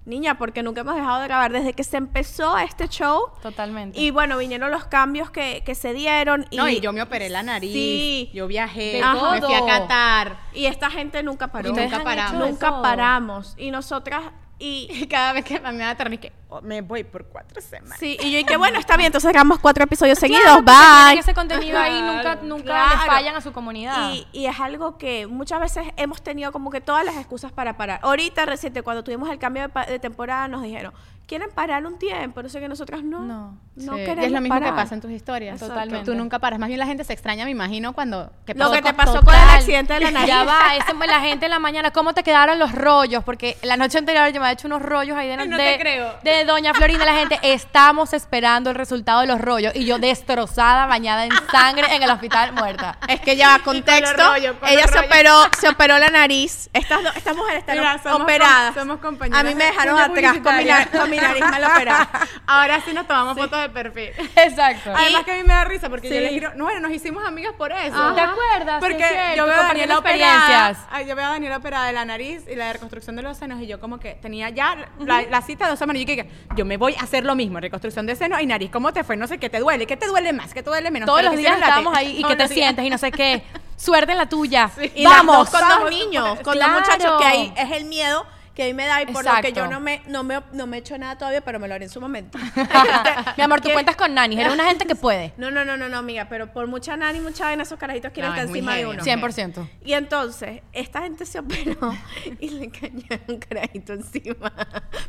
Niña, 0.05 0.37
porque 0.37 0.63
nunca 0.63 0.81
hemos 0.81 0.95
dejado 0.95 1.21
de 1.21 1.27
grabar 1.27 1.51
desde 1.51 1.73
que 1.73 1.83
se 1.83 1.97
empezó 1.97 2.57
este 2.57 2.87
show. 2.87 3.27
Totalmente. 3.41 3.99
Y 3.99 4.11
bueno, 4.11 4.37
vinieron 4.37 4.71
los 4.71 4.85
cambios 4.85 5.29
que, 5.29 5.61
que 5.65 5.75
se 5.75 5.93
dieron. 5.93 6.47
Y, 6.49 6.57
No, 6.57 6.67
y 6.67 6.79
yo 6.79 6.91
me 6.93 7.01
operé 7.01 7.29
la 7.29 7.43
nariz. 7.43 7.71
Sí. 7.71 8.31
Yo 8.33 8.47
viajé. 8.47 8.93
De 8.93 9.01
me 9.03 9.41
fui 9.41 9.53
a. 9.53 9.65
Qatar. 9.65 10.39
y 10.53 10.65
esta 10.65 10.89
gente 10.89 11.21
nunca 11.21 11.51
paró. 11.51 11.69
Nunca 11.71 12.03
paramos. 12.03 12.49
Nunca 12.49 12.67
eso. 12.67 12.81
paramos. 12.81 13.55
Y 13.57 13.71
nosotras, 13.71 14.23
y 14.57 14.89
Y 14.91 15.07
cada 15.09 15.33
vez 15.33 15.45
que 15.45 15.59
me 15.59 15.77
da 15.77 15.95
que 15.95 16.33
me 16.63 16.81
voy 16.81 17.03
por 17.03 17.25
cuatro 17.25 17.61
semanas. 17.61 17.97
sí, 17.99 18.17
y 18.21 18.31
yo 18.31 18.39
y 18.39 18.43
que 18.43 18.57
bueno, 18.57 18.79
está 18.79 18.97
bien, 18.97 19.07
entonces 19.07 19.31
grabamos 19.31 19.59
cuatro 19.59 19.83
episodios 19.83 20.17
seguidos, 20.17 20.41
Claro, 20.63 21.09
bye. 21.11 21.19
ese 21.19 21.33
contenido 21.33 21.77
ahí 21.79 22.01
nunca, 22.01 22.35
nunca 22.41 22.63
Claro. 22.63 22.89
le 23.01 23.05
fallan 23.05 23.35
a 23.35 23.41
su 23.41 23.51
comunidad. 23.53 24.11
Y, 24.11 24.27
y 24.33 24.45
es 24.47 24.59
algo 24.59 24.97
que 24.97 25.27
muchas 25.27 25.59
veces 25.59 25.85
hemos 25.97 26.21
tenido 26.21 26.51
como 26.51 26.71
que 26.71 26.81
todas 26.81 27.05
las 27.05 27.15
excusas 27.17 27.51
para 27.51 27.77
parar. 27.77 27.99
Ahorita 28.03 28.45
reciente, 28.45 28.81
cuando 28.81 29.03
tuvimos 29.03 29.29
el 29.29 29.37
cambio 29.39 29.67
de, 29.87 29.99
temporada, 29.99 30.47
nos 30.47 30.63
dijeron, 30.63 30.93
¿quieren 31.27 31.49
parar 31.53 31.85
un 31.85 31.99
tiempo? 31.99 32.41
No 32.41 32.49
sé 32.49 32.59
que 32.59 32.67
nosotras 32.67 33.03
no. 33.03 33.19
No. 33.19 33.57
No 33.75 33.93
Sí, 33.93 33.99
queremos 33.99 34.23
y 34.23 34.25
es 34.25 34.31
lo 34.33 34.41
mismo 34.41 34.55
parar. 34.55 34.71
que 34.71 34.75
pasa 34.75 34.95
en 34.95 35.01
tus 35.01 35.11
historias. 35.11 35.53
Exacto. 35.53 35.73
Totalmente. 35.75 36.11
Tú 36.11 36.17
nunca 36.17 36.39
paras. 36.39 36.59
Más 36.59 36.67
bien 36.67 36.79
la 36.79 36.85
gente 36.85 37.03
se 37.05 37.13
extraña, 37.13 37.45
me 37.45 37.51
imagino, 37.51 37.93
cuando... 37.93 38.29
¿qué 38.45 38.53
Lo 38.55 38.71
que 38.71 38.81
te 38.81 38.93
pasó 38.93 39.19
Total. 39.19 39.25
con 39.25 39.35
el 39.35 39.49
accidente 39.55 39.93
de 39.93 39.99
la 40.01 40.11
nariz. 40.11 40.27
Ya 40.27 40.43
va, 40.43 40.75
ese- 40.75 40.93
la 41.07 41.19
gente 41.21 41.45
en 41.45 41.51
la 41.51 41.59
mañana, 41.59 41.91
¿cómo 41.91 42.13
te 42.13 42.23
quedaron 42.23 42.59
los 42.59 42.73
rollos? 42.73 43.23
Porque 43.23 43.57
la 43.63 43.77
noche 43.77 43.97
anterior 43.99 44.27
yo 44.27 44.33
me 44.41 44.47
había 44.47 44.53
hecho 44.53 44.67
unos 44.67 44.81
rollos 44.81 45.15
ahí 45.17 45.27
de, 45.29 45.37
no 45.37 45.57
de- 45.57 45.63
te 45.63 45.79
creo. 45.79 46.13
de 46.23 46.38
Doña 46.45 46.73
Florinda. 46.73 47.05
La 47.05 47.13
gente, 47.13 47.39
estamos 47.43 48.13
esperando 48.13 48.69
el 48.69 48.75
resultado 48.75 49.21
de 49.21 49.27
los 49.27 49.39
rollos. 49.41 49.73
Y 49.75 49.85
yo 49.85 49.97
destrozada, 49.99 50.85
bañada 50.85 51.25
en 51.25 51.31
sangre 51.51 51.95
en 51.95 52.03
el 52.03 52.09
hospital, 52.09 52.53
muerta. 52.53 52.97
Es 53.07 53.19
que 53.21 53.35
ya 53.35 53.49
va 53.57 53.63
contexto. 53.63 54.23
con 54.59 54.69
ella 54.69 54.87
se 54.87 54.99
operó, 54.99 55.41
se 55.59 55.69
operó 55.69 55.97
la 55.97 56.09
nariz. 56.09 56.69
Estas, 56.73 57.03
do- 57.03 57.11
estas 57.15 57.35
mujeres 57.35 57.59
están 57.59 57.77
Mira, 57.77 57.97
somos 58.01 58.21
operadas. 58.21 58.73
com- 58.73 58.81
somos 58.83 58.99
compañeras 58.99 59.39
A 59.41 59.43
mí 59.43 59.55
me 59.55 59.63
de 59.65 59.71
dejaron 59.71 59.99
atrás 59.99 60.37
con 60.39 60.57
mi, 60.57 60.65
con 60.99 61.09
mi 61.09 61.17
nariz 61.17 61.41
mal 61.41 61.63
operada. 61.63 62.09
Ahora 62.47 62.81
sí 62.81 62.93
nos 62.93 63.07
tomamos 63.07 63.37
fotos 63.37 63.59
de 63.61 63.69
perfil. 63.69 64.11
Exacto. 64.35 64.93
Además 64.95 65.23
que 65.23 65.31
a 65.31 65.35
mí 65.35 65.41
me 65.43 65.53
da 65.53 65.63
risa 65.65 65.89
porque 65.89 66.09
yo 66.09 66.19
le 66.19 66.29
quiero... 66.29 66.53
No, 66.55 66.65
bueno, 66.65 66.79
nos 66.81 66.91
hicimos 66.91 67.25
amigas 67.25 67.53
por 67.57 67.71
eso. 67.71 67.95
Ajá. 67.95 68.15
¿Te 68.15 68.21
acuerdas? 68.21 68.79
Porque 68.79 69.33
yo 69.37 69.45
veo 69.45 69.53
a 69.59 69.63
Daniela 69.63 69.99
operada, 69.99 70.35
experiencias. 70.37 70.87
ay, 70.91 71.05
yo 71.07 71.15
veo 71.15 71.25
a 71.25 71.29
Daniela 71.29 71.57
operada 71.57 71.85
de 71.87 71.93
la 71.93 72.05
nariz 72.05 72.43
y 72.49 72.55
la 72.55 72.67
de 72.67 72.73
reconstrucción 72.73 73.15
de 73.15 73.21
los 73.21 73.37
senos 73.37 73.61
y 73.61 73.67
yo 73.67 73.79
como 73.79 73.99
que 73.99 74.13
tenía 74.15 74.49
ya 74.49 74.89
la, 74.99 75.21
la 75.23 75.41
cita 75.41 75.65
de 75.65 75.71
dos 75.71 75.79
semanas 75.79 76.01
y 76.01 76.05
yo 76.05 76.15
que 76.23 76.28
yo 76.55 76.65
me 76.65 76.77
voy 76.77 76.95
a 76.95 77.01
hacer 77.03 77.25
lo 77.25 77.35
mismo, 77.35 77.59
reconstrucción 77.59 78.05
de 78.05 78.15
senos 78.15 78.41
y 78.41 78.45
nariz. 78.45 78.69
¿Cómo 78.71 78.91
te 78.93 79.03
fue? 79.03 79.15
No 79.17 79.27
sé 79.27 79.37
qué 79.37 79.49
te 79.49 79.59
duele, 79.59 79.85
¿qué 79.87 79.97
te 79.97 80.07
duele 80.07 80.33
más? 80.33 80.53
¿Qué 80.53 80.63
te 80.63 80.69
duele 80.69 80.91
menos? 80.91 81.07
Todos 81.07 81.23
los 81.23 81.35
días 81.37 81.55
estábamos 81.55 81.95
ahí 81.95 82.17
y 82.19 82.23
que 82.23 82.35
te 82.35 82.43
los 82.43 82.51
sientes 82.51 82.85
y 82.85 82.89
no 82.89 82.97
sé 82.97 83.11
qué. 83.11 83.43
Suerte 83.77 84.11
en 84.11 84.17
la 84.17 84.27
tuya. 84.27 84.69
Y 84.95 85.05
Vamos. 85.05 85.49
con 85.49 85.61
dos 85.61 85.69
Vamos. 85.69 85.89
niños, 85.91 86.39
con 86.41 86.53
Claro. 86.53 86.73
dos 86.73 86.81
muchachos, 86.81 87.13
que 87.19 87.25
ahí 87.25 87.53
es 87.55 87.71
el 87.71 87.85
miedo 87.85 88.25
que 88.55 88.63
a 88.63 88.65
mí 88.65 88.73
me 88.73 88.85
da 88.85 89.01
y 89.01 89.05
por 89.05 89.23
lo 89.23 89.31
que 89.41 89.53
yo 89.53 89.67
no 89.67 89.79
me, 89.79 90.01
no, 90.07 90.23
me, 90.23 90.41
no 90.51 90.67
me 90.67 90.77
he 90.77 90.79
hecho 90.81 90.97
nada 90.97 91.17
todavía, 91.17 91.41
pero 91.41 91.59
me 91.59 91.67
lo 91.67 91.75
haré 91.75 91.85
en 91.85 91.89
su 91.89 92.01
momento. 92.01 92.37
Mi 93.37 93.43
amor, 93.43 93.61
tú 93.61 93.69
cuentas 93.71 93.95
con 93.95 94.13
Nani. 94.13 94.39
Eres 94.39 94.53
una 94.53 94.65
gente 94.65 94.85
que 94.85 94.95
puede. 94.95 95.33
No, 95.39 95.51
no, 95.51 95.63
no, 95.63 95.77
no, 95.77 95.87
no, 95.87 95.97
amiga, 95.97 96.27
pero 96.29 96.51
por 96.51 96.67
mucha 96.67 96.97
nani, 96.97 97.19
mucha 97.21 97.45
vaina, 97.45 97.63
esos 97.63 97.79
carajitos 97.79 98.11
quieren 98.11 98.31
No, 98.31 98.35
estar 98.35 98.45
es 98.45 98.49
encima 98.49 98.75
de 98.75 98.85
uno. 98.85 98.97
¿no? 98.97 99.03
100%. 99.03 99.69
Y 99.85 99.93
entonces, 99.93 100.61
esta 100.73 101.01
gente 101.01 101.25
se 101.25 101.39
operó 101.39 101.93
y 102.39 102.49
le 102.49 102.69
cayeron 102.69 103.21
un 103.27 103.39
carajito 103.39 103.93
encima. 103.93 104.51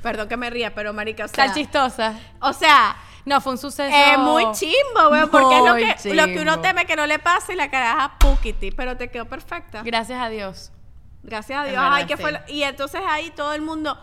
Perdón 0.03 0.29
que 0.29 0.37
me 0.37 0.49
ría, 0.51 0.73
pero 0.75 0.93
marica, 0.93 1.25
o 1.25 1.29
sea... 1.29 1.47
Tan 1.47 1.55
chistosa. 1.55 2.15
O 2.41 2.53
sea, 2.53 2.97
No, 3.25 3.41
fue 3.41 3.53
un 3.53 3.59
suceso. 3.59 3.95
es 3.95 4.19
muy 4.19 4.45
chimbo, 4.53 5.09
weón, 5.11 5.31
porque 5.31 5.57
es 5.57 5.65
lo 5.65 5.75
que, 5.75 6.15
lo 6.15 6.27
que 6.27 6.41
uno 6.41 6.61
teme 6.61 6.87
que 6.87 6.97
no 6.97 7.07
le 7.07 7.19
pase 7.19 7.55
y 7.55 7.57
la 7.57 7.71
caraja 7.71 8.17
pukiti, 8.19 8.71
pero 8.71 8.97
te 8.97 9.11
quedó 9.11 9.27
perfecta. 9.27 9.83
Gracias 9.83 10.21
a 10.21 10.29
Dios. 10.29 10.71
Gracias 11.23 11.59
a 11.59 11.65
Dios. 11.65 11.77
verdad, 11.77 11.93
Ay, 11.95 12.07
¿qué 12.07 12.17
sí. 12.17 12.23
fue 12.23 12.33
lo- 12.33 12.41
Y 12.49 12.63
entonces 12.63 13.01
ahí 13.07 13.31
todo 13.31 13.53
el 13.53 13.61
mundo, 13.63 13.99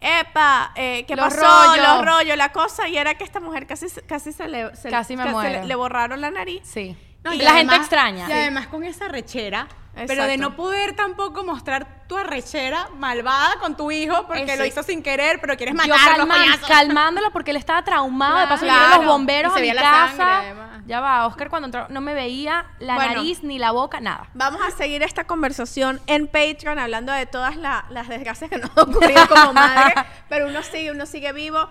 epa, 0.00 0.72
eh, 0.76 1.04
¿qué 1.06 1.16
Los 1.16 1.34
pasó? 1.34 1.40
rollos. 1.68 1.86
Los 1.86 2.04
rollos, 2.06 2.36
la 2.36 2.52
cosa. 2.52 2.88
Y 2.88 2.96
era 2.96 3.14
que 3.16 3.24
esta 3.24 3.40
mujer 3.40 3.66
casi, 3.66 3.88
se- 3.88 4.02
casi 4.02 4.32
se 4.32 4.48
le, 4.48 4.74
se- 4.76 4.90
Casi 4.90 5.16
me 5.16 5.24
muero. 5.26 5.64
le 5.66 5.74
borraron 5.74 6.20
la 6.20 6.30
nariz. 6.30 6.62
Sí. 6.64 6.96
No, 7.24 7.32
y 7.32 7.36
y 7.36 7.42
la 7.42 7.54
gente 7.54 7.74
extraña. 7.76 8.28
Y 8.28 8.32
además 8.32 8.66
con 8.66 8.84
esa 8.84 9.08
rechera, 9.08 9.66
pero 10.06 10.26
de 10.26 10.36
no 10.36 10.56
poder 10.56 10.94
tampoco 10.94 11.42
mostrar 11.44 12.03
tu 12.06 12.16
arrechera 12.18 12.88
malvada 12.96 13.56
con 13.60 13.76
tu 13.76 13.90
hijo 13.90 14.26
porque 14.26 14.42
Ese- 14.44 14.56
lo 14.56 14.64
hizo 14.66 14.82
sin 14.82 15.02
querer, 15.02 15.40
pero 15.40 15.56
quieres 15.56 15.74
Yo 15.74 15.94
matarlo. 15.94 16.24
calman- 16.26 16.38
coñazo. 16.44 16.66
calmándolo 16.68 17.30
porque 17.32 17.50
él 17.52 17.56
estaba 17.56 17.82
traumado. 17.82 18.40
de 18.40 18.46
paso 18.46 18.64
Claro. 18.64 18.96
los 18.98 19.06
bomberos 19.06 19.52
Y 19.52 19.54
se 19.54 19.58
a 19.58 19.62
mi 19.62 19.72
la 19.72 19.82
casa. 19.82 20.16
sangre, 20.16 20.54
ya 20.86 21.00
va, 21.00 21.26
Oscar 21.26 21.48
cuando 21.48 21.66
entró 21.66 21.86
no 21.88 22.00
me 22.02 22.12
veía 22.14 22.66
la 22.78 22.94
Bueno. 22.96 23.14
nariz 23.14 23.42
ni 23.42 23.58
la 23.58 23.70
boca, 23.70 24.00
nada. 24.00 24.28
Vamos 24.34 24.60
a 24.66 24.70
seguir 24.70 25.02
esta 25.02 25.24
conversación 25.26 26.00
en 26.06 26.26
Patreon 26.26 26.78
hablando 26.78 27.10
de 27.12 27.24
todas 27.26 27.56
la- 27.56 27.86
las 27.88 28.08
desgracias 28.08 28.50
que 28.50 28.58
nos 28.58 28.70
han 28.76 28.80
ocurrido 28.90 29.26
como 29.28 29.52
madre, 29.54 29.94
pero 30.28 30.48
uno 30.48 30.62
sigue, 30.62 30.90
uno 30.90 31.06
sigue 31.06 31.32
vivo, 31.32 31.68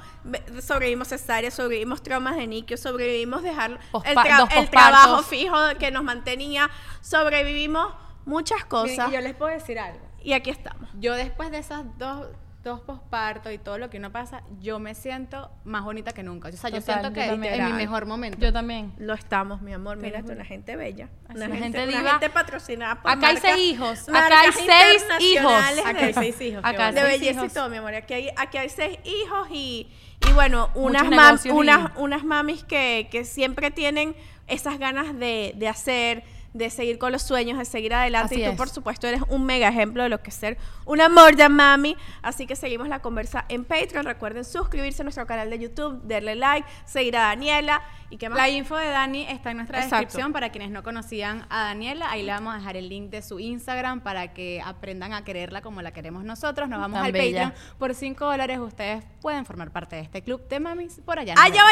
sobrevivimos 0.65 1.09
cesárea, 1.09 1.51
sobrevivimos 1.51 2.01
traumas 2.01 2.35
de 2.37 2.47
Nikio, 2.47 2.77
sobrevivimos 2.77 3.43
dejar 3.43 3.71
el, 4.05 4.15
tra- 4.17 4.47
el 4.57 4.69
trabajo 4.69 5.21
fijo 5.23 5.57
que 5.79 5.91
nos 5.91 6.03
mantenía, 6.03 6.69
sobrevivimos 7.01 7.93
muchas 8.25 8.63
cosas 8.65 9.09
y 9.09 9.13
yo 9.13 9.21
les 9.21 9.35
puedo 9.35 9.51
decir 9.51 9.77
algo. 9.77 9.99
Y 10.23 10.33
aquí 10.33 10.49
estamos. 10.49 10.89
Yo 10.99 11.13
después 11.15 11.51
de 11.51 11.57
esas 11.59 11.83
dos, 11.97 12.27
dos 12.63 12.79
pospartos 12.81 13.51
y 13.51 13.57
todo 13.57 13.77
lo 13.77 13.89
que 13.89 13.97
uno 13.97 14.11
pasa, 14.11 14.41
yo 14.61 14.79
me 14.79 14.95
siento 14.95 15.51
más 15.65 15.83
bonita 15.83 16.13
que 16.13 16.23
nunca. 16.23 16.47
O 16.47 16.51
sea, 16.53 16.69
yo 16.69 16.79
siento 16.79 17.09
yo 17.09 17.13
que 17.13 17.25
también. 17.27 17.53
en 17.55 17.65
mi 17.65 17.73
mejor 17.73 18.05
momento. 18.05 18.37
Yo 18.39 18.53
también. 18.53 18.93
Lo 18.97 19.13
estamos, 19.13 19.61
mi 19.61 19.73
amor. 19.73 19.97
Mira, 19.97 20.23
tú, 20.23 20.31
una 20.31 20.45
gente 20.45 20.75
bella. 20.77 21.09
Una, 21.29 21.47
Una 21.47 21.55
gente, 21.57 21.61
gente 21.79 21.83
una 21.89 21.97
diva. 21.99 22.11
gente 22.11 22.29
patrocinada 22.29 23.01
por 23.01 23.11
Acá 23.11 23.27
hay 23.27 23.37
seis 23.37 23.57
hijos. 23.57 24.07
Acá 24.09 24.39
hay 24.41 24.51
seis 24.53 25.03
hijos. 25.19 25.75
de- 25.75 25.81
Acá 25.81 25.99
hay 26.05 26.13
seis 26.13 26.41
hijos. 26.41 26.61
Acá 26.63 26.91
de 26.93 27.01
seis 27.01 27.19
belleza 27.19 27.39
hijos. 27.41 27.51
y 27.51 27.55
todo, 27.55 27.69
mi 27.69 27.77
amor. 27.77 27.95
Aquí 27.95 28.13
hay, 28.13 28.29
aquí 28.37 28.57
hay 28.57 28.69
seis 28.69 28.97
hijos 29.03 29.47
y, 29.51 29.89
y 30.29 30.33
bueno, 30.33 30.69
unas, 30.75 31.03
mam- 31.03 31.51
unas, 31.53 31.91
unas 31.97 32.23
mamis 32.23 32.63
que, 32.63 33.09
que 33.11 33.25
siempre 33.25 33.71
tienen 33.71 34.15
esas 34.47 34.79
ganas 34.79 35.17
de, 35.19 35.53
de 35.57 35.67
hacer, 35.67 36.23
de 36.53 36.69
seguir 36.69 36.97
con 36.99 37.11
los 37.11 37.21
sueños, 37.23 37.57
de 37.57 37.65
seguir 37.65 37.93
adelante. 37.93 38.35
Así 38.35 38.41
y 38.41 38.45
tú, 38.45 38.51
es. 38.51 38.57
por 38.57 38.69
supuesto, 38.69 39.07
eres 39.07 39.21
un 39.29 39.45
mega 39.45 39.67
ejemplo 39.69 40.03
de 40.03 40.09
lo 40.09 40.21
que 40.21 40.29
es 40.29 40.35
ser 40.35 40.57
un 40.85 41.01
amor 41.01 41.35
de 41.35 41.49
mami. 41.49 41.97
Así 42.21 42.45
que 42.45 42.55
seguimos 42.55 42.87
la 42.87 42.99
conversa 42.99 43.45
en 43.49 43.65
Patreon. 43.65 44.05
Recuerden 44.05 44.45
suscribirse 44.45 45.01
a 45.01 45.05
nuestro 45.05 45.25
canal 45.25 45.49
de 45.49 45.59
YouTube, 45.59 46.01
darle 46.03 46.35
like, 46.35 46.67
seguir 46.85 47.17
a 47.17 47.21
Daniela 47.21 47.81
y 48.09 48.17
qué 48.17 48.29
más. 48.29 48.37
La 48.37 48.49
info 48.49 48.75
de 48.75 48.87
Dani 48.89 49.23
está 49.29 49.51
en 49.51 49.57
nuestra 49.57 49.79
Exacto. 49.79 49.95
descripción 50.05 50.31
para 50.33 50.49
quienes 50.51 50.69
no 50.69 50.83
conocían 50.83 51.45
a 51.49 51.63
Daniela. 51.63 52.11
Ahí 52.11 52.21
le 52.23 52.31
vamos 52.31 52.53
a 52.53 52.57
dejar 52.59 52.77
el 52.77 52.87
link 52.87 53.09
de 53.09 53.21
su 53.23 53.39
Instagram 53.39 54.01
para 54.01 54.33
que 54.33 54.61
aprendan 54.63 55.13
a 55.13 55.23
quererla 55.23 55.61
como 55.61 55.81
la 55.81 55.91
queremos 55.91 56.23
nosotros. 56.23 56.69
Nos 56.69 56.79
vamos 56.79 56.97
Tan 56.97 57.05
al 57.05 57.11
bella. 57.11 57.45
Patreon. 57.51 57.77
Por 57.79 57.95
5 57.95 58.25
dólares 58.25 58.59
ustedes 58.59 59.03
pueden 59.21 59.45
formar 59.45 59.71
parte 59.71 59.95
de 59.95 60.03
este 60.03 60.21
club 60.21 60.47
de 60.47 60.59
mamis 60.59 61.01
por 61.03 61.17
allá. 61.17 61.33
va, 61.35 61.47
ya 61.49 61.63
va. 61.63 61.69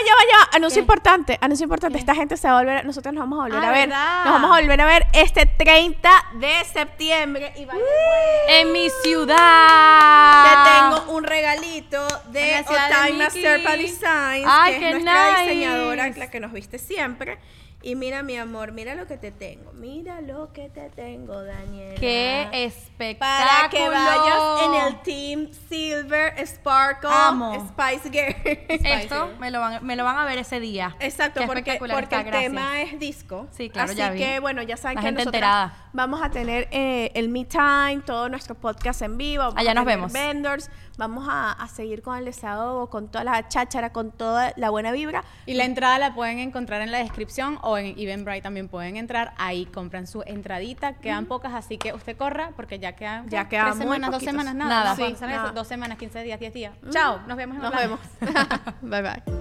Anuncio 0.53 0.77
¿Qué? 0.77 0.81
importante, 0.81 1.37
anuncio 1.41 1.65
importante. 1.65 1.99
Esta 1.99 2.15
gente 2.15 2.35
se 2.37 2.47
va 2.47 2.55
a 2.57 2.61
volver, 2.61 2.85
nosotros 2.85 3.13
nos 3.13 3.21
vamos 3.21 3.39
a 3.39 3.43
volver 3.43 3.63
Ah, 3.63 3.67
a 3.67 3.71
ver. 3.71 3.89
¿verdad? 3.89 4.25
Nos 4.25 4.33
vamos 4.33 4.51
a 4.57 4.61
volver 4.61 4.70
a 4.79 4.85
ver 4.85 5.05
este 5.13 5.45
30 5.45 6.09
de 6.35 6.63
septiembre. 6.71 7.51
Y 7.57 7.65
vaya, 7.65 7.79
En 8.47 8.71
mi 8.71 8.87
Te 8.87 8.93
ciudad. 9.03 10.63
tengo 10.99 11.11
un 11.13 11.23
regalito 11.23 12.07
de 12.29 12.63
Otaima. 12.67 13.29
Serpa 13.29 13.75
Designs, 13.75 14.45
Ay, 14.47 14.79
que 14.79 14.87
es 14.87 14.93
nuestra 14.93 15.31
nice. 15.31 15.41
diseñadora, 15.43 16.09
la 16.09 16.29
que 16.29 16.39
nos 16.39 16.53
viste 16.53 16.77
siempre. 16.79 17.37
Y 17.83 17.95
mira, 17.95 18.21
mi 18.21 18.37
amor, 18.37 18.71
mira 18.73 18.93
lo 18.93 19.07
que 19.07 19.17
te 19.17 19.31
tengo. 19.31 19.71
Mira 19.73 20.21
lo 20.21 20.53
que 20.53 20.69
te 20.69 20.89
tengo, 20.91 21.41
Daniela. 21.43 21.99
Qué 21.99 22.47
espectáculo. 22.53 23.47
Para 23.49 23.69
que 23.69 23.89
vayas 23.89 24.61
en 24.65 24.73
el 24.87 25.01
Team 25.01 25.49
Silver 25.67 26.33
Sparkle 26.45 27.09
Amo. 27.11 27.69
Spice 27.69 28.09
Girl. 28.11 28.35
Esto 28.85 29.31
me 29.39 29.49
lo, 29.49 29.59
van, 29.59 29.83
me 29.85 29.95
lo 29.95 30.03
van 30.03 30.17
a 30.17 30.25
ver 30.25 30.37
ese 30.37 30.59
día. 30.59 30.95
Exacto, 30.99 31.39
Qué 31.41 31.47
porque, 31.47 31.77
porque 31.79 31.95
está, 32.03 32.19
el 32.19 32.25
gracias. 32.27 32.43
tema 32.51 32.81
es 32.83 32.99
disco. 32.99 33.47
Sí, 33.51 33.69
claro, 33.71 33.89
Así 33.89 33.97
ya 33.97 34.11
vi. 34.11 34.19
que, 34.19 34.39
bueno, 34.39 34.61
ya 34.61 34.77
saben 34.77 34.97
La 35.03 35.13
que 35.15 35.21
enterada. 35.23 35.89
vamos 35.93 36.21
a 36.21 36.29
tener 36.29 36.67
eh, 36.71 37.11
el 37.15 37.29
Me 37.29 37.45
Time, 37.45 38.01
todo 38.05 38.29
nuestro 38.29 38.53
podcast 38.53 39.01
en 39.01 39.17
vivo. 39.17 39.41
vamos 39.43 39.57
Allá 39.57 39.71
a 39.71 39.73
nos 39.73 39.85
vemos. 39.85 40.13
vendors, 40.13 40.69
vamos 40.97 41.27
a, 41.29 41.51
a 41.51 41.67
seguir 41.67 42.01
con 42.01 42.17
el 42.17 42.25
desahogo, 42.25 42.89
con 42.89 43.07
toda 43.07 43.23
la 43.23 43.47
cháchara, 43.47 43.91
con 43.91 44.11
toda 44.11 44.53
la 44.55 44.69
buena 44.69 44.91
vibra. 44.91 45.23
Y 45.45 45.53
la 45.53 45.65
entrada 45.65 45.99
la 45.99 46.13
pueden 46.13 46.39
encontrar 46.39 46.81
en 46.81 46.91
la 46.91 46.99
descripción 46.99 47.59
o 47.61 47.77
en 47.77 47.97
Eventbrite 47.97 48.41
también 48.41 48.67
pueden 48.67 48.97
entrar. 48.97 49.33
Ahí 49.37 49.65
compran 49.65 50.07
su 50.07 50.23
entradita. 50.25 50.93
Quedan 50.93 51.25
pocas, 51.25 51.53
así 51.53 51.77
que 51.77 51.93
usted 51.93 52.17
corra 52.17 52.51
porque 52.55 52.79
ya 52.79 52.93
quedan 52.93 53.29
Ya 53.29 53.47
quedan 53.47 53.67
tres 53.67 53.77
semanas, 53.77 54.11
dos 54.11 54.23
semanas, 54.23 54.55
nada. 54.55 54.95
Nada. 54.95 54.95
Sí. 54.95 55.15
Dos 55.53 55.67
semanas, 55.67 55.97
15 55.97 56.23
días, 56.23 56.39
10 56.39 56.53
días. 56.53 56.73
Chao, 56.89 57.19
nos 57.27 57.37
vemos 57.37 57.55
en 57.57 57.61
Nos 57.63 57.75
vemos. 57.75 57.99
bye 58.81 59.01
bye. 59.01 59.40